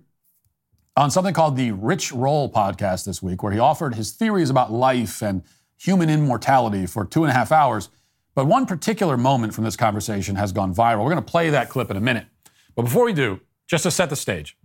on 0.98 1.12
something 1.12 1.34
called 1.34 1.58
the 1.58 1.72
Rich 1.72 2.12
Roll 2.14 2.52
podcast 2.52 3.06
this 3.06 3.22
week, 3.22 3.44
where 3.44 3.52
he 3.52 3.60
offered 3.60 3.96
his 3.96 4.12
theories 4.12 4.50
about 4.50 4.72
life 4.72 5.22
and 5.22 5.44
human 5.78 6.10
immortality 6.10 6.86
for 6.86 7.06
two 7.06 7.24
and 7.24 7.32
a 7.32 7.34
half 7.34 7.52
hours. 7.52 7.90
But 8.36 8.48
one 8.48 8.66
particular 8.66 9.16
moment 9.16 9.54
from 9.54 9.64
this 9.64 9.78
conversation 9.78 10.36
has 10.36 10.52
gone 10.52 10.76
viral. 10.76 11.00
We're 11.00 11.12
going 11.12 11.16
to 11.16 11.32
play 11.32 11.50
that 11.50 11.70
clip 11.70 11.90
in 11.90 11.96
a 11.96 12.02
minute. 12.02 12.28
But 12.76 12.84
before 12.84 13.06
we 13.06 13.14
do, 13.14 13.40
just 13.66 13.84
to 13.84 13.92
set 13.92 14.10
the 14.10 14.18
stage, 14.18 14.58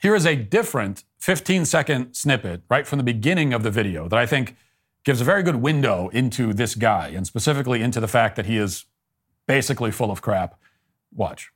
here 0.00 0.14
is 0.14 0.24
a 0.24 0.36
different 0.36 1.04
15 1.18 1.64
second 1.64 2.14
snippet 2.14 2.62
right 2.70 2.86
from 2.86 2.98
the 2.98 3.02
beginning 3.02 3.52
of 3.52 3.64
the 3.64 3.70
video 3.70 4.08
that 4.08 4.18
I 4.18 4.26
think 4.26 4.56
gives 5.04 5.20
a 5.20 5.24
very 5.24 5.42
good 5.42 5.56
window 5.56 6.08
into 6.10 6.54
this 6.54 6.74
guy 6.74 7.08
and 7.08 7.26
specifically 7.26 7.82
into 7.82 8.00
the 8.00 8.08
fact 8.08 8.36
that 8.36 8.46
he 8.46 8.56
is 8.56 8.84
basically 9.46 9.90
full 9.90 10.10
of 10.10 10.22
crap. 10.22 10.58
Watch. 11.12 11.50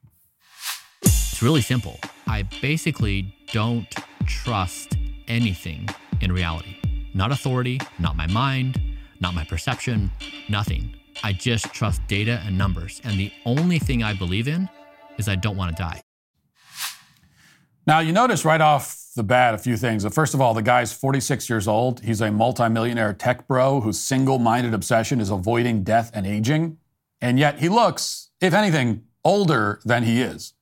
It's 1.02 1.42
really 1.42 1.62
simple. 1.62 2.00
I 2.26 2.42
basically 2.60 3.34
don't 3.52 3.94
trust 4.26 4.96
anything 5.28 5.88
in 6.20 6.32
reality. 6.32 6.76
Not 7.14 7.30
authority, 7.30 7.80
not 7.98 8.16
my 8.16 8.26
mind, 8.26 8.80
not 9.20 9.34
my 9.34 9.44
perception, 9.44 10.10
nothing. 10.48 10.96
I 11.22 11.32
just 11.32 11.72
trust 11.72 12.06
data 12.06 12.42
and 12.44 12.56
numbers. 12.58 13.00
And 13.04 13.18
the 13.18 13.32
only 13.44 13.78
thing 13.78 14.02
I 14.02 14.14
believe 14.14 14.48
in 14.48 14.68
is 15.18 15.28
I 15.28 15.36
don't 15.36 15.56
want 15.56 15.76
to 15.76 15.82
die. 15.82 16.02
Now, 17.86 18.00
you 18.00 18.12
notice 18.12 18.44
right 18.44 18.60
off 18.60 19.10
the 19.14 19.22
bat 19.22 19.54
a 19.54 19.58
few 19.58 19.76
things. 19.76 20.06
First 20.14 20.34
of 20.34 20.40
all, 20.40 20.54
the 20.54 20.62
guy's 20.62 20.92
46 20.92 21.48
years 21.48 21.68
old. 21.68 22.00
He's 22.00 22.20
a 22.20 22.30
multimillionaire 22.30 23.12
tech 23.12 23.46
bro 23.46 23.80
whose 23.80 24.00
single 24.00 24.38
minded 24.38 24.74
obsession 24.74 25.20
is 25.20 25.30
avoiding 25.30 25.84
death 25.84 26.10
and 26.14 26.26
aging. 26.26 26.78
And 27.20 27.38
yet 27.38 27.60
he 27.60 27.68
looks, 27.68 28.30
if 28.40 28.54
anything, 28.54 29.04
older 29.24 29.80
than 29.84 30.02
he 30.02 30.20
is. 30.20 30.54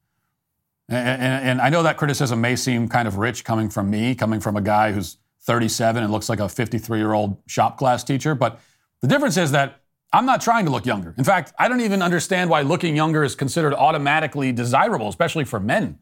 And, 0.89 1.23
and, 1.23 1.49
and 1.49 1.61
I 1.61 1.71
know 1.71 1.83
that 1.85 1.97
criticism 1.97 2.41
may 2.41 2.57
seem 2.57 2.89
kind 2.89 3.09
of 3.09 3.19
rich 3.19 3.45
coming 3.45 3.71
from 3.71 3.89
me, 3.89 4.15
coming 4.15 4.41
from 4.41 4.57
a 4.57 4.61
guy 4.61 4.93
who's 4.93 5.17
37 5.43 6.03
and 6.03 6.13
looks 6.13 6.29
like 6.29 6.41
a 6.41 6.49
53 6.49 6.99
year 6.99 7.13
old 7.13 7.37
shop 7.47 7.79
class 7.79 8.05
teacher. 8.05 8.35
But 8.35 8.61
the 9.01 9.09
difference 9.09 9.37
is 9.37 9.53
that 9.53 9.82
I'm 10.13 10.27
not 10.27 10.43
trying 10.43 10.67
to 10.67 10.71
look 10.71 10.85
younger. 10.85 11.15
In 11.17 11.25
fact, 11.25 11.55
I 11.59 11.69
don't 11.69 11.81
even 11.81 12.03
understand 12.03 12.51
why 12.51 12.63
looking 12.63 12.95
younger 12.95 13.25
is 13.25 13.35
considered 13.35 13.73
automatically 13.73 14.53
desirable, 14.53 15.09
especially 15.09 15.45
for 15.45 15.59
men. 15.59 15.99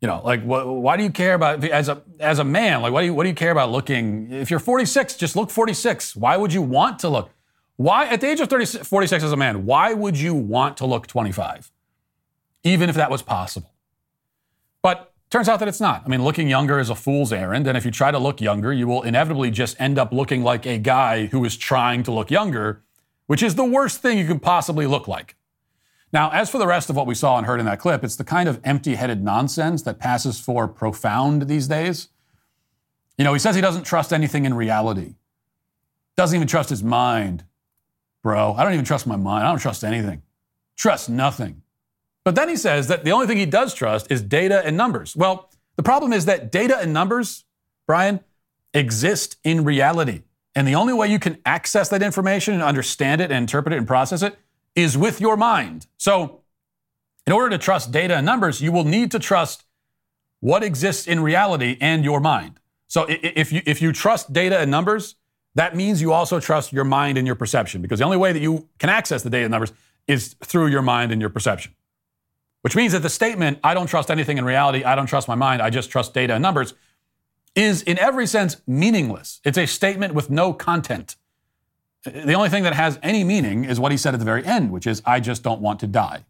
You 0.00 0.08
know, 0.08 0.20
like 0.24 0.42
wh- 0.42 0.66
why 0.66 0.96
do 0.96 1.02
you 1.02 1.10
care 1.10 1.34
about 1.34 1.64
as 1.64 1.88
a 1.88 2.02
as 2.20 2.38
a 2.38 2.44
man? 2.44 2.82
Like, 2.82 2.92
what 2.92 3.00
do 3.00 3.06
you 3.06 3.14
what 3.14 3.24
do 3.24 3.28
you 3.28 3.34
care 3.34 3.50
about 3.50 3.70
looking? 3.70 4.32
If 4.32 4.50
you're 4.50 4.60
46, 4.60 5.16
just 5.16 5.36
look 5.36 5.50
46. 5.50 6.16
Why 6.16 6.36
would 6.36 6.52
you 6.52 6.62
want 6.62 6.98
to 7.00 7.08
look? 7.08 7.30
Why 7.76 8.06
at 8.06 8.20
the 8.20 8.28
age 8.28 8.40
of 8.40 8.48
30, 8.48 8.84
46 8.84 9.24
as 9.24 9.32
a 9.32 9.36
man? 9.36 9.64
Why 9.64 9.92
would 9.92 10.18
you 10.18 10.34
want 10.34 10.76
to 10.76 10.86
look 10.86 11.06
25, 11.06 11.72
even 12.64 12.88
if 12.88 12.96
that 12.96 13.10
was 13.10 13.22
possible? 13.22 13.72
But 14.82 15.12
turns 15.30 15.48
out 15.48 15.58
that 15.60 15.68
it's 15.68 15.80
not. 15.80 16.02
I 16.04 16.08
mean, 16.08 16.22
looking 16.22 16.48
younger 16.48 16.78
is 16.78 16.90
a 16.90 16.94
fool's 16.94 17.32
errand, 17.32 17.66
and 17.66 17.76
if 17.76 17.84
you 17.84 17.90
try 17.90 18.10
to 18.10 18.18
look 18.18 18.40
younger, 18.40 18.72
you 18.72 18.86
will 18.86 19.02
inevitably 19.02 19.50
just 19.50 19.80
end 19.80 19.98
up 19.98 20.12
looking 20.12 20.42
like 20.42 20.66
a 20.66 20.78
guy 20.78 21.26
who 21.26 21.44
is 21.44 21.56
trying 21.56 22.02
to 22.04 22.12
look 22.12 22.30
younger 22.30 22.82
which 23.26 23.42
is 23.42 23.54
the 23.54 23.64
worst 23.64 24.02
thing 24.02 24.18
you 24.18 24.26
can 24.26 24.40
possibly 24.40 24.86
look 24.86 25.08
like. 25.08 25.36
Now, 26.12 26.30
as 26.30 26.50
for 26.50 26.58
the 26.58 26.66
rest 26.66 26.90
of 26.90 26.96
what 26.96 27.06
we 27.06 27.14
saw 27.14 27.38
and 27.38 27.46
heard 27.46 27.58
in 27.58 27.66
that 27.66 27.78
clip, 27.78 28.04
it's 28.04 28.16
the 28.16 28.24
kind 28.24 28.48
of 28.48 28.60
empty 28.64 28.96
headed 28.96 29.22
nonsense 29.22 29.82
that 29.82 29.98
passes 29.98 30.38
for 30.38 30.68
profound 30.68 31.48
these 31.48 31.66
days. 31.66 32.08
You 33.16 33.24
know, 33.24 33.32
he 33.32 33.38
says 33.38 33.54
he 33.54 33.62
doesn't 33.62 33.84
trust 33.84 34.12
anything 34.12 34.44
in 34.44 34.54
reality, 34.54 35.14
doesn't 36.16 36.36
even 36.36 36.48
trust 36.48 36.68
his 36.68 36.82
mind. 36.82 37.44
Bro, 38.22 38.54
I 38.54 38.62
don't 38.62 38.74
even 38.74 38.84
trust 38.84 39.06
my 39.06 39.16
mind. 39.16 39.46
I 39.46 39.50
don't 39.50 39.58
trust 39.58 39.82
anything. 39.82 40.22
Trust 40.76 41.08
nothing. 41.08 41.62
But 42.24 42.34
then 42.34 42.48
he 42.48 42.56
says 42.56 42.88
that 42.88 43.04
the 43.04 43.12
only 43.12 43.26
thing 43.26 43.38
he 43.38 43.46
does 43.46 43.74
trust 43.74 44.10
is 44.10 44.22
data 44.22 44.64
and 44.64 44.76
numbers. 44.76 45.16
Well, 45.16 45.50
the 45.76 45.82
problem 45.82 46.12
is 46.12 46.26
that 46.26 46.52
data 46.52 46.78
and 46.78 46.92
numbers, 46.92 47.44
Brian, 47.86 48.20
exist 48.74 49.36
in 49.42 49.64
reality. 49.64 50.22
And 50.54 50.68
the 50.68 50.74
only 50.74 50.92
way 50.92 51.08
you 51.08 51.18
can 51.18 51.38
access 51.46 51.88
that 51.88 52.02
information 52.02 52.54
and 52.54 52.62
understand 52.62 53.20
it 53.20 53.30
and 53.30 53.38
interpret 53.38 53.72
it 53.72 53.78
and 53.78 53.86
process 53.86 54.22
it 54.22 54.36
is 54.74 54.98
with 54.98 55.20
your 55.20 55.36
mind. 55.36 55.86
So, 55.96 56.40
in 57.26 57.32
order 57.32 57.50
to 57.50 57.58
trust 57.58 57.92
data 57.92 58.16
and 58.16 58.26
numbers, 58.26 58.60
you 58.60 58.72
will 58.72 58.84
need 58.84 59.10
to 59.12 59.18
trust 59.18 59.64
what 60.40 60.62
exists 60.62 61.06
in 61.06 61.20
reality 61.20 61.78
and 61.80 62.04
your 62.04 62.20
mind. 62.20 62.58
So, 62.88 63.06
if 63.08 63.52
you, 63.52 63.62
if 63.64 63.80
you 63.80 63.92
trust 63.92 64.32
data 64.32 64.58
and 64.58 64.70
numbers, 64.70 65.14
that 65.54 65.76
means 65.76 66.00
you 66.00 66.12
also 66.12 66.40
trust 66.40 66.72
your 66.72 66.84
mind 66.84 67.18
and 67.18 67.26
your 67.26 67.36
perception 67.36 67.82
because 67.82 67.98
the 67.98 68.04
only 68.04 68.16
way 68.16 68.32
that 68.32 68.40
you 68.40 68.68
can 68.78 68.90
access 68.90 69.22
the 69.22 69.30
data 69.30 69.44
and 69.44 69.50
numbers 69.50 69.72
is 70.06 70.34
through 70.42 70.66
your 70.66 70.82
mind 70.82 71.12
and 71.12 71.20
your 71.20 71.30
perception. 71.30 71.74
Which 72.62 72.76
means 72.76 72.92
that 72.92 73.00
the 73.00 73.10
statement, 73.10 73.58
I 73.64 73.74
don't 73.74 73.86
trust 73.86 74.10
anything 74.10 74.38
in 74.38 74.44
reality, 74.44 74.84
I 74.84 74.94
don't 74.94 75.06
trust 75.06 75.28
my 75.28 75.34
mind, 75.34 75.60
I 75.60 75.70
just 75.70 75.90
trust 75.90 76.14
data 76.14 76.34
and 76.34 76.42
numbers, 76.42 76.74
is 77.54 77.82
in 77.82 77.98
every 77.98 78.26
sense 78.26 78.60
meaningless. 78.66 79.40
It's 79.44 79.58
a 79.58 79.66
statement 79.66 80.14
with 80.14 80.30
no 80.30 80.52
content. 80.52 81.16
The 82.04 82.32
only 82.32 82.48
thing 82.48 82.64
that 82.64 82.74
has 82.74 82.98
any 83.02 83.22
meaning 83.22 83.64
is 83.64 83.78
what 83.78 83.92
he 83.92 83.98
said 83.98 84.14
at 84.14 84.18
the 84.18 84.26
very 84.26 84.44
end, 84.44 84.72
which 84.72 84.86
is, 84.86 85.02
I 85.04 85.20
just 85.20 85.42
don't 85.42 85.60
want 85.60 85.78
to 85.80 85.86
die. 85.86 86.24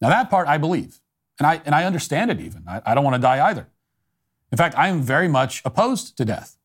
Now, 0.00 0.10
that 0.10 0.30
part 0.30 0.46
I 0.46 0.58
believe, 0.58 1.00
and 1.38 1.46
I, 1.46 1.60
and 1.64 1.74
I 1.74 1.84
understand 1.84 2.30
it 2.30 2.40
even. 2.40 2.64
I, 2.68 2.82
I 2.86 2.94
don't 2.94 3.02
want 3.02 3.16
to 3.16 3.20
die 3.20 3.44
either. 3.48 3.66
In 4.52 4.58
fact, 4.58 4.78
I 4.78 4.88
am 4.88 5.02
very 5.02 5.26
much 5.26 5.60
opposed 5.64 6.16
to 6.18 6.24
death. 6.24 6.56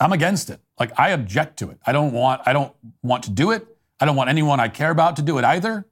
I'm 0.00 0.12
against 0.12 0.48
it. 0.48 0.60
Like, 0.78 0.98
I 0.98 1.10
object 1.10 1.58
to 1.58 1.70
it. 1.70 1.78
I 1.86 1.92
don't 1.92 2.12
want, 2.12 2.40
I 2.46 2.52
don't 2.52 2.72
want 3.02 3.24
to 3.24 3.30
do 3.30 3.50
it. 3.50 3.66
I 4.00 4.06
don't 4.06 4.16
want 4.16 4.30
anyone 4.30 4.58
I 4.58 4.68
care 4.68 4.90
about 4.90 5.16
to 5.16 5.22
do 5.22 5.38
it 5.38 5.44
either 5.44 5.86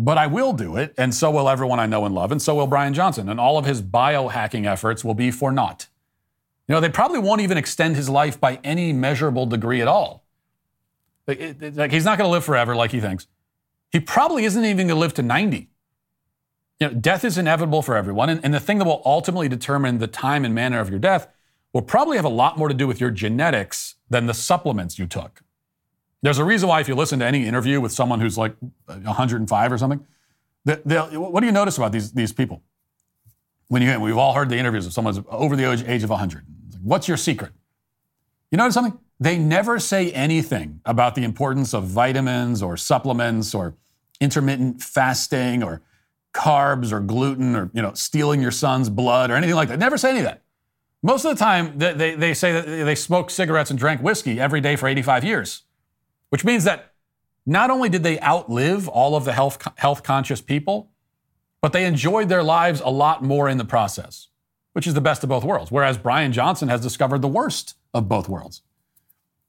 but 0.00 0.16
I 0.16 0.28
will 0.28 0.52
do 0.52 0.76
it, 0.76 0.94
and 0.96 1.12
so 1.12 1.28
will 1.28 1.48
everyone 1.48 1.80
I 1.80 1.86
know 1.86 2.06
and 2.06 2.14
love, 2.14 2.30
and 2.30 2.40
so 2.40 2.54
will 2.54 2.68
Brian 2.68 2.94
Johnson, 2.94 3.28
and 3.28 3.40
all 3.40 3.58
of 3.58 3.64
his 3.64 3.82
biohacking 3.82 4.64
efforts 4.64 5.04
will 5.04 5.14
be 5.14 5.32
for 5.32 5.50
naught. 5.50 5.88
You 6.68 6.74
know, 6.74 6.80
they 6.80 6.88
probably 6.88 7.18
won't 7.18 7.40
even 7.40 7.58
extend 7.58 7.96
his 7.96 8.08
life 8.08 8.40
by 8.40 8.60
any 8.62 8.92
measurable 8.92 9.44
degree 9.44 9.82
at 9.82 9.88
all. 9.88 10.24
Like, 11.26 11.40
it, 11.40 11.76
like 11.76 11.90
he's 11.90 12.04
not 12.04 12.16
going 12.16 12.28
to 12.28 12.30
live 12.30 12.44
forever 12.44 12.76
like 12.76 12.92
he 12.92 13.00
thinks. 13.00 13.26
He 13.90 13.98
probably 13.98 14.44
isn't 14.44 14.64
even 14.64 14.86
going 14.86 14.96
to 14.96 15.00
live 15.00 15.14
to 15.14 15.22
90. 15.22 15.68
You 16.78 16.86
know, 16.86 16.94
death 16.94 17.24
is 17.24 17.36
inevitable 17.36 17.82
for 17.82 17.96
everyone, 17.96 18.30
and, 18.30 18.40
and 18.44 18.54
the 18.54 18.60
thing 18.60 18.78
that 18.78 18.84
will 18.84 19.02
ultimately 19.04 19.48
determine 19.48 19.98
the 19.98 20.06
time 20.06 20.44
and 20.44 20.54
manner 20.54 20.78
of 20.78 20.90
your 20.90 21.00
death 21.00 21.26
will 21.72 21.82
probably 21.82 22.16
have 22.16 22.24
a 22.24 22.30
lot 22.30 22.56
more 22.56 22.68
to 22.68 22.74
do 22.74 22.86
with 22.86 23.00
your 23.00 23.10
genetics 23.10 23.96
than 24.08 24.26
the 24.26 24.34
supplements 24.34 24.96
you 24.96 25.08
took. 25.08 25.42
There's 26.22 26.38
a 26.38 26.44
reason 26.44 26.68
why 26.68 26.80
if 26.80 26.88
you 26.88 26.94
listen 26.94 27.20
to 27.20 27.24
any 27.24 27.46
interview 27.46 27.80
with 27.80 27.92
someone 27.92 28.20
who's 28.20 28.36
like 28.36 28.56
105 28.86 29.72
or 29.72 29.78
something, 29.78 30.04
what 30.64 31.40
do 31.40 31.46
you 31.46 31.52
notice 31.52 31.76
about 31.78 31.92
these, 31.92 32.12
these 32.12 32.32
people? 32.32 32.62
When 33.68 33.82
you, 33.82 34.00
we've 34.00 34.16
all 34.16 34.32
heard 34.32 34.48
the 34.48 34.56
interviews 34.56 34.86
of 34.86 34.92
someone 34.92 35.14
who's 35.14 35.24
over 35.28 35.54
the 35.54 35.70
age, 35.70 35.84
age 35.86 36.02
of 36.02 36.10
100. 36.10 36.44
What's 36.82 37.06
your 37.06 37.16
secret? 37.16 37.52
You 38.50 38.58
notice 38.58 38.74
something? 38.74 38.98
They 39.20 39.38
never 39.38 39.78
say 39.78 40.10
anything 40.12 40.80
about 40.84 41.14
the 41.14 41.24
importance 41.24 41.74
of 41.74 41.84
vitamins 41.84 42.62
or 42.62 42.76
supplements 42.76 43.54
or 43.54 43.74
intermittent 44.20 44.82
fasting 44.82 45.62
or 45.62 45.82
carbs 46.32 46.92
or 46.92 47.00
gluten 47.00 47.56
or 47.56 47.70
you 47.72 47.82
know 47.82 47.92
stealing 47.94 48.40
your 48.40 48.50
son's 48.50 48.88
blood 48.88 49.30
or 49.30 49.34
anything 49.34 49.56
like 49.56 49.68
that. 49.68 49.78
Never 49.78 49.98
say 49.98 50.10
any 50.10 50.18
of 50.20 50.24
that. 50.24 50.42
Most 51.02 51.24
of 51.24 51.36
the 51.36 51.44
time, 51.44 51.78
they, 51.78 51.92
they, 51.92 52.14
they 52.14 52.34
say 52.34 52.52
that 52.52 52.66
they 52.66 52.94
smoked 52.94 53.30
cigarettes 53.30 53.70
and 53.70 53.78
drank 53.78 54.02
whiskey 54.02 54.40
every 54.40 54.60
day 54.60 54.74
for 54.74 54.88
85 54.88 55.24
years, 55.24 55.62
which 56.30 56.44
means 56.44 56.64
that 56.64 56.92
not 57.46 57.70
only 57.70 57.88
did 57.88 58.02
they 58.02 58.20
outlive 58.20 58.88
all 58.88 59.16
of 59.16 59.24
the 59.24 59.32
health, 59.32 59.66
health 59.76 60.02
conscious 60.02 60.40
people, 60.40 60.90
but 61.60 61.72
they 61.72 61.86
enjoyed 61.86 62.28
their 62.28 62.42
lives 62.42 62.80
a 62.80 62.90
lot 62.90 63.22
more 63.22 63.48
in 63.48 63.58
the 63.58 63.64
process, 63.64 64.28
which 64.72 64.86
is 64.86 64.94
the 64.94 65.00
best 65.00 65.22
of 65.22 65.28
both 65.28 65.44
worlds. 65.44 65.70
Whereas 65.70 65.98
Brian 65.98 66.32
Johnson 66.32 66.68
has 66.68 66.80
discovered 66.80 67.22
the 67.22 67.28
worst 67.28 67.74
of 67.94 68.08
both 68.08 68.28
worlds. 68.28 68.62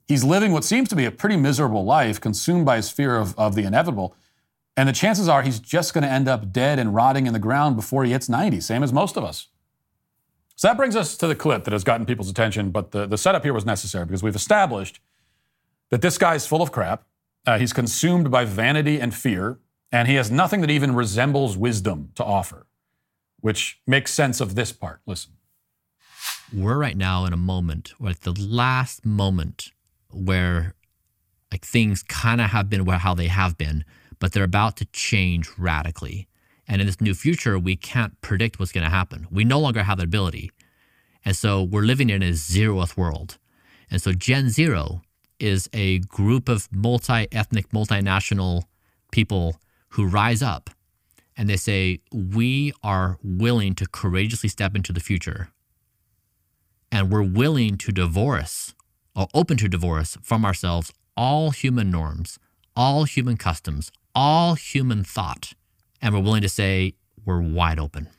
He's 0.08 0.24
living 0.24 0.54
what 0.54 0.64
seems 0.64 0.90
to 0.90 0.96
be 0.96 1.06
a 1.06 1.12
pretty 1.12 1.38
miserable 1.38 1.86
life, 1.86 2.20
consumed 2.20 2.66
by 2.66 2.78
his 2.78 2.90
fear 2.90 3.18
of, 3.18 3.38
of 3.38 3.54
the 3.54 3.64
inevitable. 3.64 4.16
And 4.76 4.90
the 4.90 4.94
chances 4.94 5.28
are 5.28 5.44
he's 5.44 5.60
just 5.60 5.94
going 5.94 6.04
to 6.04 6.10
end 6.10 6.28
up 6.28 6.52
dead 6.52 6.80
and 6.80 6.96
rotting 6.96 7.28
in 7.28 7.34
the 7.34 7.40
ground 7.40 7.76
before 7.76 8.06
he 8.06 8.12
hits 8.12 8.30
90, 8.30 8.62
same 8.62 8.82
as 8.82 8.92
most 8.92 9.18
of 9.18 9.24
us. 9.24 9.50
So 10.56 10.68
that 10.68 10.78
brings 10.78 10.96
us 10.96 11.16
to 11.18 11.28
the 11.28 11.36
clip 11.36 11.64
that 11.66 11.74
has 11.74 11.84
gotten 11.84 12.06
people's 12.06 12.30
attention, 12.30 12.72
but 12.72 12.92
the, 12.92 13.06
the 13.06 13.18
setup 13.18 13.44
here 13.44 13.54
was 13.54 13.66
necessary 13.66 14.06
because 14.06 14.24
we've 14.24 14.36
established 14.36 15.00
that 15.90 16.02
this 16.02 16.18
guy's 16.18 16.48
full 16.48 16.62
of 16.62 16.72
crap. 16.72 17.04
Uh, 17.46 17.58
he's 17.58 17.74
consumed 17.74 18.30
by 18.30 18.46
vanity 18.46 19.00
and 19.00 19.14
fear, 19.14 19.60
and 19.92 20.08
he 20.08 20.16
has 20.16 20.30
nothing 20.30 20.62
that 20.62 20.70
even 20.70 20.94
resembles 20.94 21.58
wisdom 21.58 22.12
to 22.16 22.24
offer, 22.24 22.68
which 23.40 23.82
makes 23.88 24.14
sense 24.14 24.42
of 24.42 24.56
this 24.56 24.72
part. 24.72 25.02
Listen. 25.06 25.34
We're 26.54 26.78
right 26.78 26.98
now 26.98 27.26
in 27.26 27.34
a 27.34 27.38
moment, 27.38 27.94
like 28.00 28.22
the 28.22 28.34
last 28.34 29.06
moment 29.06 29.72
where 30.12 30.76
like 31.52 31.66
things 31.66 32.04
kind 32.04 32.42
of 32.42 32.50
have 32.52 32.70
been 32.70 32.86
where 32.86 32.98
how 32.98 33.14
they 33.14 33.28
have 33.28 33.58
been, 33.58 33.86
but 34.20 34.34
they're 34.34 34.44
about 34.44 34.78
to 34.78 34.86
change 34.86 35.50
radically. 35.58 36.28
And 36.68 36.82
in 36.82 36.88
this 36.88 37.02
new 37.02 37.16
future, 37.16 37.58
we 37.58 37.76
can't 37.76 38.20
predict 38.22 38.60
what's 38.60 38.72
going 38.72 38.84
to 38.84 38.90
happen. 38.90 39.28
We 39.32 39.44
no 39.44 39.60
longer 39.60 39.84
have 39.84 39.98
that 39.98 40.04
ability. 40.04 40.52
And 41.26 41.36
so 41.36 41.64
we're 41.64 41.82
living 41.82 42.10
in 42.10 42.22
a 42.22 42.32
zeroth 42.32 42.96
world. 42.96 43.38
And 43.90 44.02
so 44.02 44.14
Gen 44.14 44.50
Zero 44.50 45.02
is 45.40 45.70
a 45.74 46.00
group 46.00 46.50
of 46.50 46.68
multi 46.72 47.28
ethnic, 47.32 47.70
multinational 47.70 48.64
people 49.12 49.60
who 49.90 50.06
rise 50.06 50.42
up 50.42 50.70
and 51.40 51.50
they 51.50 51.56
say, 51.56 52.02
We 52.12 52.74
are 52.84 53.18
willing 53.24 53.74
to 53.76 53.88
courageously 53.88 54.50
step 54.50 54.76
into 54.76 54.92
the 54.92 55.00
future. 55.00 55.50
And 56.92 57.10
we're 57.10 57.24
willing 57.24 57.78
to 57.78 57.92
divorce 57.94 58.74
or 59.16 59.28
open 59.34 59.56
to 59.58 59.70
divorce 59.70 60.18
from 60.22 60.44
ourselves 60.44 60.92
all 61.16 61.52
human 61.52 61.90
norms, 61.90 62.40
all 62.76 63.06
human 63.06 63.38
customs, 63.38 63.90
all 64.14 64.56
human 64.56 65.04
thought. 65.04 65.54
And 66.02 66.14
we're 66.14 66.22
willing 66.22 66.42
to 66.42 66.50
say, 66.50 66.96
We're 67.26 67.42
wide 67.42 67.80
open 67.80 68.10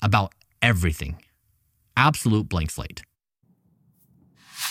about 0.00 0.32
everything. 0.62 1.22
Absolute 1.96 2.48
blank 2.48 2.70
slate. 2.70 3.02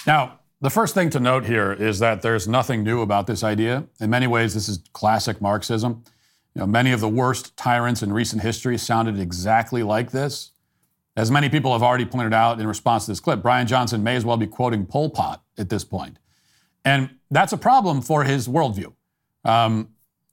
Now, 0.08 0.40
the 0.64 0.70
first 0.70 0.94
thing 0.94 1.10
to 1.10 1.20
note 1.20 1.46
here 1.46 1.74
is 1.74 2.00
that 2.00 2.22
there's 2.22 2.48
nothing 2.48 2.86
new 2.86 3.02
about 3.02 3.28
this 3.28 3.44
idea. 3.44 3.84
In 4.00 4.10
many 4.10 4.28
ways, 4.28 4.54
this 4.54 4.70
is 4.70 4.80
classic 4.94 5.42
Marxism. 5.42 6.06
You 6.56 6.62
know, 6.62 6.68
many 6.68 6.94
of 6.94 7.02
the 7.02 7.10
worst 7.10 7.58
tyrants 7.58 8.02
in 8.02 8.14
recent 8.14 8.42
history 8.42 8.78
sounded 8.78 9.20
exactly 9.20 9.84
like 9.84 10.12
this. 10.12 10.52
As 11.18 11.30
many 11.30 11.50
people 11.50 11.74
have 11.74 11.84
already 11.84 12.06
pointed 12.06 12.34
out 12.34 12.62
in 12.62 12.66
response 12.66 13.06
to 13.06 13.12
this 13.12 13.20
clip, 13.20 13.42
Brian 13.42 13.68
Johnson 13.68 14.04
may 14.04 14.16
as 14.16 14.24
well 14.24 14.38
be 14.38 14.48
quoting 14.48 14.86
Pol 14.86 15.10
Pot 15.10 15.44
at 15.58 15.68
this 15.70 15.84
point. 15.84 16.18
And 16.86 17.10
that's 17.30 17.52
a 17.52 17.58
problem 17.58 18.02
for 18.02 18.24
his 18.24 18.48
worldview 18.48 18.94
um, 19.44 19.90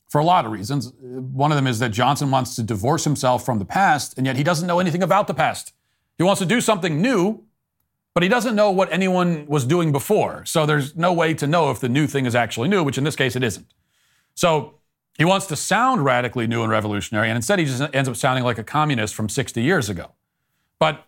for 0.08 0.20
a 0.20 0.24
lot 0.24 0.46
of 0.46 0.52
reasons. 0.52 0.92
One 1.00 1.50
of 1.50 1.56
them 1.56 1.66
is 1.66 1.80
that 1.80 1.88
Johnson 1.88 2.30
wants 2.30 2.54
to 2.54 2.62
divorce 2.62 3.02
himself 3.02 3.44
from 3.44 3.58
the 3.58 3.64
past, 3.64 4.16
and 4.16 4.26
yet 4.26 4.36
he 4.36 4.44
doesn't 4.44 4.68
know 4.68 4.78
anything 4.78 5.02
about 5.02 5.26
the 5.26 5.34
past. 5.34 5.72
He 6.18 6.22
wants 6.22 6.38
to 6.38 6.46
do 6.46 6.60
something 6.60 7.02
new, 7.02 7.42
but 8.20 8.24
he 8.24 8.28
doesn't 8.28 8.54
know 8.54 8.70
what 8.70 8.92
anyone 8.92 9.46
was 9.46 9.64
doing 9.64 9.92
before. 9.92 10.44
So 10.44 10.66
there's 10.66 10.94
no 10.94 11.10
way 11.10 11.32
to 11.32 11.46
know 11.46 11.70
if 11.70 11.80
the 11.80 11.88
new 11.88 12.06
thing 12.06 12.26
is 12.26 12.34
actually 12.34 12.68
new, 12.68 12.84
which 12.84 12.98
in 12.98 13.04
this 13.04 13.16
case 13.16 13.34
it 13.34 13.42
isn't. 13.42 13.72
So 14.34 14.74
he 15.16 15.24
wants 15.24 15.46
to 15.46 15.56
sound 15.56 16.04
radically 16.04 16.46
new 16.46 16.62
and 16.62 16.70
revolutionary, 16.70 17.30
and 17.30 17.36
instead 17.36 17.58
he 17.58 17.64
just 17.64 17.82
ends 17.94 18.10
up 18.10 18.16
sounding 18.16 18.44
like 18.44 18.58
a 18.58 18.62
communist 18.62 19.14
from 19.14 19.30
60 19.30 19.62
years 19.62 19.88
ago. 19.88 20.12
But 20.78 21.02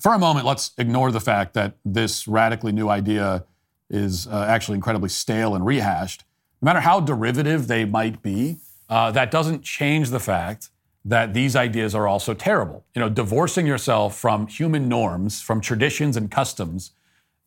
for 0.00 0.14
a 0.14 0.18
moment, 0.18 0.46
let's 0.46 0.70
ignore 0.78 1.12
the 1.12 1.20
fact 1.20 1.52
that 1.52 1.76
this 1.84 2.26
radically 2.26 2.72
new 2.72 2.88
idea 2.88 3.44
is 3.90 4.26
uh, 4.26 4.46
actually 4.48 4.76
incredibly 4.76 5.10
stale 5.10 5.54
and 5.54 5.66
rehashed. 5.66 6.24
No 6.62 6.64
matter 6.64 6.80
how 6.80 7.00
derivative 7.00 7.66
they 7.66 7.84
might 7.84 8.22
be, 8.22 8.56
uh, 8.88 9.10
that 9.10 9.30
doesn't 9.30 9.62
change 9.62 10.08
the 10.08 10.20
fact 10.20 10.70
that 11.04 11.34
these 11.34 11.56
ideas 11.56 11.94
are 11.94 12.06
also 12.06 12.34
terrible. 12.34 12.84
You 12.94 13.00
know, 13.00 13.08
divorcing 13.08 13.66
yourself 13.66 14.16
from 14.16 14.46
human 14.46 14.88
norms, 14.88 15.42
from 15.42 15.60
traditions 15.60 16.16
and 16.16 16.30
customs, 16.30 16.92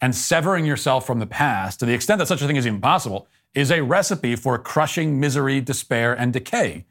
and 0.02 0.14
severing 0.14 0.66
yourself 0.66 1.08
from 1.08 1.20
the 1.20 1.26
past 1.26 1.80
to 1.80 1.86
the 1.86 1.94
extent 1.94 2.20
that 2.20 2.28
such 2.28 2.42
a 2.42 2.48
thing 2.48 2.58
is 2.58 2.68
even 2.68 2.82
possible 2.82 3.28
is 3.54 3.72
a 3.72 3.82
recipe 3.82 4.36
for 4.36 4.58
crushing 4.58 5.20
misery, 5.20 5.62
despair, 5.62 6.14
and 6.14 6.34
decay, 6.34 6.86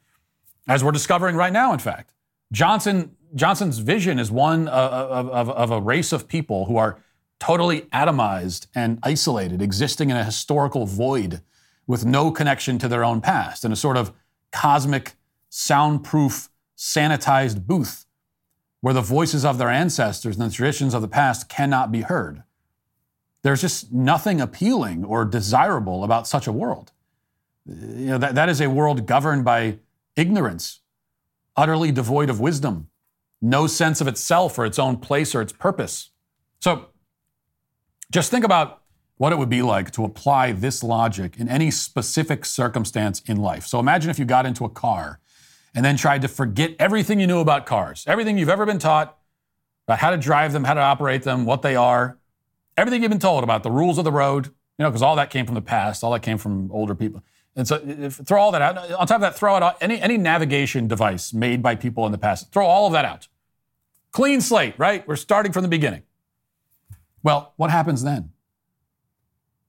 as 0.67 0.83
we're 0.83 0.91
discovering 0.91 1.35
right 1.35 1.53
now, 1.53 1.71
in 1.71 1.79
fact. 1.79 2.11
Johnson, 2.51 3.15
Johnson's 3.35 3.77
vision 3.77 4.17
is 4.17 4.31
one 4.31 4.67
of, 4.67 5.29
of, 5.29 5.49
of 5.49 5.71
a 5.71 5.79
race 5.79 6.11
of 6.11 6.27
people 6.27 6.65
who 6.65 6.77
are 6.77 6.97
totally 7.39 7.81
atomized 7.93 8.67
and 8.73 8.97
isolated, 9.03 9.61
existing 9.61 10.09
in 10.09 10.17
a 10.17 10.23
historical 10.23 10.85
void 10.87 11.41
with 11.85 12.05
no 12.05 12.31
connection 12.31 12.79
to 12.79 12.87
their 12.87 13.03
own 13.03 13.21
past, 13.21 13.63
in 13.63 13.71
a 13.71 13.75
sort 13.75 13.97
of 13.97 14.11
cosmic, 14.51 15.13
soundproof, 15.49 16.49
sanitized 16.77 17.65
booth 17.65 18.05
where 18.81 18.93
the 18.93 19.01
voices 19.01 19.43
of 19.43 19.57
their 19.57 19.69
ancestors 19.69 20.37
and 20.37 20.49
the 20.49 20.53
traditions 20.53 20.93
of 20.93 21.01
the 21.01 21.07
past 21.07 21.49
cannot 21.49 21.91
be 21.91 22.01
heard. 22.01 22.43
There's 23.41 23.61
just 23.61 23.91
nothing 23.91 24.41
appealing 24.41 25.03
or 25.03 25.25
desirable 25.25 26.03
about 26.03 26.27
such 26.27 26.47
a 26.47 26.51
world. 26.51 26.91
You 27.65 28.07
know, 28.07 28.17
that, 28.19 28.35
that 28.35 28.49
is 28.49 28.61
a 28.61 28.69
world 28.69 29.07
governed 29.07 29.43
by 29.43 29.79
ignorance, 30.15 30.81
utterly 31.55 31.91
devoid 31.91 32.29
of 32.29 32.39
wisdom, 32.39 32.89
no 33.41 33.67
sense 33.67 34.01
of 34.01 34.07
itself 34.07 34.57
or 34.59 34.65
its 34.65 34.77
own 34.77 34.97
place 34.97 35.33
or 35.33 35.41
its 35.41 35.53
purpose. 35.53 36.11
So 36.59 36.89
just 38.11 38.31
think 38.31 38.45
about 38.45 38.81
what 39.17 39.31
it 39.31 39.37
would 39.37 39.49
be 39.49 39.61
like 39.61 39.91
to 39.91 40.03
apply 40.03 40.51
this 40.51 40.83
logic 40.83 41.37
in 41.37 41.47
any 41.47 41.71
specific 41.71 42.45
circumstance 42.45 43.21
in 43.21 43.37
life. 43.37 43.65
So 43.65 43.79
imagine 43.79 44.11
if 44.11 44.19
you 44.19 44.25
got 44.25 44.45
into 44.45 44.65
a 44.65 44.69
car 44.69 45.19
and 45.75 45.83
then 45.83 45.97
tried 45.97 46.21
to 46.21 46.27
forget 46.27 46.73
everything 46.79 47.19
you 47.19 47.27
knew 47.27 47.39
about 47.39 47.65
cars, 47.65 48.05
everything 48.07 48.37
you've 48.37 48.49
ever 48.49 48.65
been 48.65 48.79
taught 48.79 49.17
about 49.85 49.99
how 49.99 50.09
to 50.09 50.17
drive 50.17 50.53
them, 50.53 50.63
how 50.63 50.73
to 50.73 50.79
operate 50.79 51.23
them, 51.23 51.45
what 51.45 51.61
they 51.61 51.75
are, 51.75 52.17
everything 52.77 53.03
you've 53.03 53.11
been 53.11 53.19
told 53.19 53.43
about 53.43 53.61
the 53.61 53.69
rules 53.69 53.97
of 53.97 54.05
the 54.05 54.11
road, 54.11 54.47
you 54.47 54.83
know, 54.83 54.89
because 54.89 55.01
all 55.01 55.17
that 55.17 55.29
came 55.29 55.45
from 55.45 55.53
the 55.53 55.61
past, 55.61 56.03
all 56.03 56.11
that 56.11 56.21
came 56.21 56.37
from 56.37 56.71
older 56.71 56.95
people. 56.95 57.21
And 57.55 57.67
so 57.67 57.81
if, 57.85 58.15
throw 58.15 58.41
all 58.41 58.51
that 58.51 58.61
out. 58.61 58.77
On 58.77 59.07
top 59.07 59.15
of 59.15 59.21
that, 59.21 59.35
throw 59.35 59.55
out 59.55 59.77
any, 59.81 60.01
any 60.01 60.17
navigation 60.17 60.87
device 60.87 61.33
made 61.33 61.61
by 61.61 61.75
people 61.75 62.05
in 62.05 62.11
the 62.11 62.17
past. 62.17 62.51
Throw 62.51 62.65
all 62.65 62.87
of 62.87 62.93
that 62.93 63.05
out. 63.05 63.27
Clean 64.11 64.41
slate, 64.41 64.75
right? 64.77 65.07
We're 65.07 65.15
starting 65.15 65.51
from 65.51 65.61
the 65.61 65.69
beginning. 65.69 66.03
Well, 67.23 67.53
what 67.55 67.71
happens 67.71 68.03
then? 68.03 68.31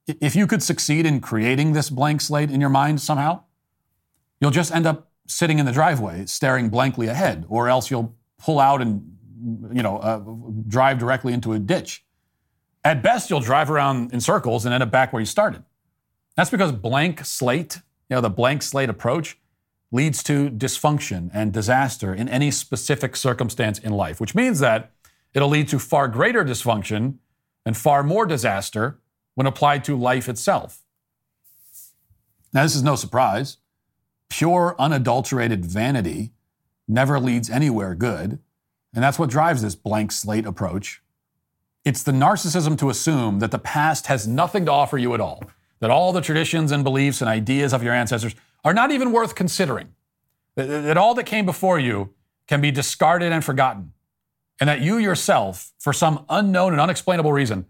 If 0.07 0.35
you 0.35 0.47
could 0.47 0.63
succeed 0.63 1.05
in 1.05 1.19
creating 1.19 1.73
this 1.73 1.89
blank 1.89 2.21
slate 2.21 2.49
in 2.49 2.61
your 2.61 2.69
mind 2.69 3.01
somehow, 3.01 3.43
you'll 4.39 4.51
just 4.51 4.73
end 4.73 4.85
up 4.85 5.06
sitting 5.27 5.59
in 5.59 5.65
the 5.65 5.71
driveway 5.71 6.25
staring 6.25 6.69
blankly 6.69 7.07
ahead, 7.07 7.45
or 7.47 7.69
else 7.69 7.91
you'll 7.91 8.15
pull 8.37 8.59
out 8.59 8.81
and 8.81 9.17
you 9.71 9.83
know 9.83 9.97
uh, 9.97 10.21
drive 10.67 10.97
directly 10.97 11.33
into 11.33 11.53
a 11.53 11.59
ditch. 11.59 12.03
At 12.83 13.03
best, 13.03 13.29
you'll 13.29 13.41
drive 13.41 13.69
around 13.69 14.13
in 14.13 14.21
circles 14.21 14.65
and 14.65 14.73
end 14.73 14.81
up 14.81 14.91
back 14.91 15.11
where 15.11 15.19
you 15.19 15.25
started. 15.25 15.63
That's 16.35 16.49
because 16.49 16.71
blank 16.71 17.25
slate, 17.25 17.81
you 18.09 18.15
know, 18.15 18.21
the 18.21 18.29
blank 18.29 18.63
slate 18.63 18.89
approach 18.89 19.37
leads 19.91 20.21
to 20.23 20.49
dysfunction 20.49 21.29
and 21.33 21.51
disaster 21.51 22.13
in 22.13 22.29
any 22.29 22.51
specific 22.51 23.15
circumstance 23.15 23.79
in 23.79 23.91
life, 23.91 24.19
which 24.19 24.35
means 24.35 24.59
that 24.59 24.91
it'll 25.33 25.49
lead 25.49 25.67
to 25.69 25.79
far 25.79 26.07
greater 26.07 26.43
dysfunction 26.43 27.15
and 27.65 27.75
far 27.75 28.03
more 28.03 28.25
disaster 28.25 28.99
when 29.35 29.47
applied 29.47 29.83
to 29.83 29.95
life 29.97 30.29
itself. 30.29 30.83
Now, 32.53 32.63
this 32.63 32.75
is 32.75 32.83
no 32.83 32.95
surprise. 32.95 33.57
Pure, 34.29 34.75
unadulterated 34.77 35.65
vanity 35.65 36.31
never 36.87 37.19
leads 37.19 37.49
anywhere 37.49 37.95
good, 37.95 38.39
and 38.93 39.03
that's 39.03 39.19
what 39.19 39.29
drives 39.29 39.61
this 39.61 39.75
blank 39.75 40.11
slate 40.11 40.45
approach. 40.45 41.01
It's 41.85 42.03
the 42.03 42.11
narcissism 42.11 42.77
to 42.79 42.89
assume 42.89 43.39
that 43.39 43.51
the 43.51 43.59
past 43.59 44.07
has 44.07 44.27
nothing 44.27 44.65
to 44.65 44.71
offer 44.71 44.97
you 44.97 45.13
at 45.13 45.21
all, 45.21 45.43
that 45.79 45.89
all 45.89 46.11
the 46.11 46.21
traditions 46.21 46.71
and 46.71 46.83
beliefs 46.83 47.21
and 47.21 47.29
ideas 47.29 47.73
of 47.73 47.83
your 47.83 47.93
ancestors 47.93 48.35
are 48.63 48.73
not 48.73 48.91
even 48.91 49.11
worth 49.11 49.35
considering, 49.35 49.93
that, 50.55 50.97
all 50.97 51.13
that 51.13 51.25
came 51.25 51.45
before 51.45 51.79
you 51.79 52.13
can 52.47 52.59
be 52.59 52.71
discarded 52.71 53.31
and 53.31 53.45
forgotten, 53.45 53.93
and 54.59 54.67
that 54.67 54.81
you 54.81 54.97
yourself, 54.97 55.71
for 55.79 55.93
some 55.93 56.25
unknown 56.29 56.73
and 56.73 56.81
unexplainable 56.81 57.31
reason, 57.31 57.65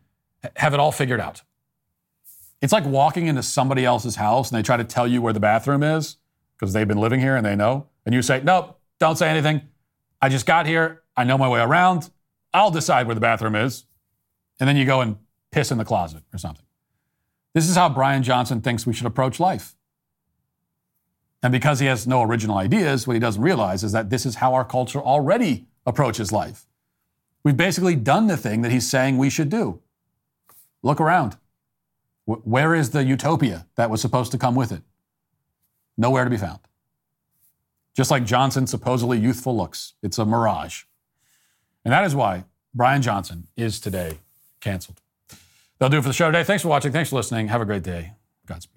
have 0.55 0.73
it 0.73 0.79
all 0.79 0.91
figured 0.91 1.19
out. 1.19 1.41
It's 2.61 2.73
like 2.73 2.85
walking 2.85 3.27
into 3.27 3.43
somebody 3.43 3.85
else's 3.85 4.15
house 4.15 4.49
and 4.49 4.57
they 4.57 4.63
try 4.63 4.77
to 4.77 4.83
tell 4.83 5.07
you 5.07 5.21
where 5.21 5.33
the 5.33 5.39
bathroom 5.39 5.83
is 5.83 6.17
because 6.57 6.73
they've 6.73 6.87
been 6.87 6.99
living 6.99 7.19
here 7.19 7.35
and 7.35 7.45
they 7.45 7.55
know. 7.55 7.87
And 8.05 8.15
you 8.15 8.21
say, 8.21 8.41
Nope, 8.43 8.79
don't 8.99 9.17
say 9.17 9.29
anything. 9.29 9.61
I 10.21 10.29
just 10.29 10.45
got 10.45 10.65
here. 10.65 11.03
I 11.15 11.23
know 11.23 11.37
my 11.37 11.49
way 11.49 11.59
around. 11.59 12.09
I'll 12.53 12.71
decide 12.71 13.07
where 13.07 13.15
the 13.15 13.21
bathroom 13.21 13.55
is. 13.55 13.85
And 14.59 14.67
then 14.67 14.77
you 14.77 14.85
go 14.85 15.01
and 15.01 15.17
piss 15.51 15.71
in 15.71 15.77
the 15.77 15.85
closet 15.85 16.23
or 16.33 16.39
something. 16.39 16.65
This 17.53 17.69
is 17.69 17.75
how 17.75 17.89
Brian 17.89 18.23
Johnson 18.23 18.61
thinks 18.61 18.85
we 18.85 18.93
should 18.93 19.05
approach 19.05 19.39
life. 19.39 19.75
And 21.43 21.51
because 21.51 21.79
he 21.79 21.85
has 21.85 22.07
no 22.07 22.23
original 22.23 22.57
ideas, 22.57 23.07
what 23.07 23.13
he 23.13 23.19
doesn't 23.19 23.41
realize 23.41 23.83
is 23.83 23.91
that 23.91 24.09
this 24.09 24.25
is 24.25 24.35
how 24.35 24.53
our 24.53 24.65
culture 24.65 24.99
already 24.99 25.67
approaches 25.85 26.31
life. 26.31 26.65
We've 27.43 27.55
basically 27.55 27.95
done 27.95 28.27
the 28.27 28.37
thing 28.37 28.61
that 28.61 28.71
he's 28.71 28.89
saying 28.89 29.17
we 29.17 29.29
should 29.29 29.49
do. 29.49 29.79
Look 30.81 30.99
around. 30.99 31.37
Where 32.25 32.75
is 32.75 32.89
the 32.89 33.03
utopia 33.03 33.67
that 33.75 33.89
was 33.89 34.01
supposed 34.01 34.31
to 34.33 34.37
come 34.37 34.55
with 34.55 34.71
it? 34.71 34.81
Nowhere 35.97 36.23
to 36.23 36.29
be 36.29 36.37
found. 36.37 36.59
Just 37.95 38.11
like 38.11 38.25
Johnson's 38.25 38.69
supposedly 38.69 39.17
youthful 39.17 39.57
looks, 39.57 39.93
it's 40.03 40.19
a 40.19 40.25
mirage. 40.25 40.83
And 41.83 41.91
that 41.91 42.05
is 42.05 42.13
why 42.13 42.43
Brian 42.73 43.01
Johnson 43.01 43.47
is 43.55 43.79
today 43.79 44.19
canceled. 44.59 45.01
That'll 45.79 45.91
do 45.91 45.97
it 45.97 46.01
for 46.01 46.09
the 46.09 46.13
show 46.13 46.27
today. 46.27 46.43
Thanks 46.43 46.61
for 46.61 46.69
watching. 46.69 46.91
Thanks 46.91 47.09
for 47.09 47.15
listening. 47.15 47.47
Have 47.47 47.61
a 47.61 47.65
great 47.65 47.83
day. 47.83 48.13
Godspeed. 48.45 48.76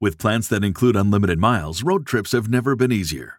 With 0.00 0.16
plans 0.16 0.48
that 0.50 0.62
include 0.62 0.94
unlimited 0.94 1.40
miles, 1.40 1.82
road 1.82 2.06
trips 2.06 2.30
have 2.30 2.48
never 2.48 2.76
been 2.76 2.92
easier. 2.92 3.37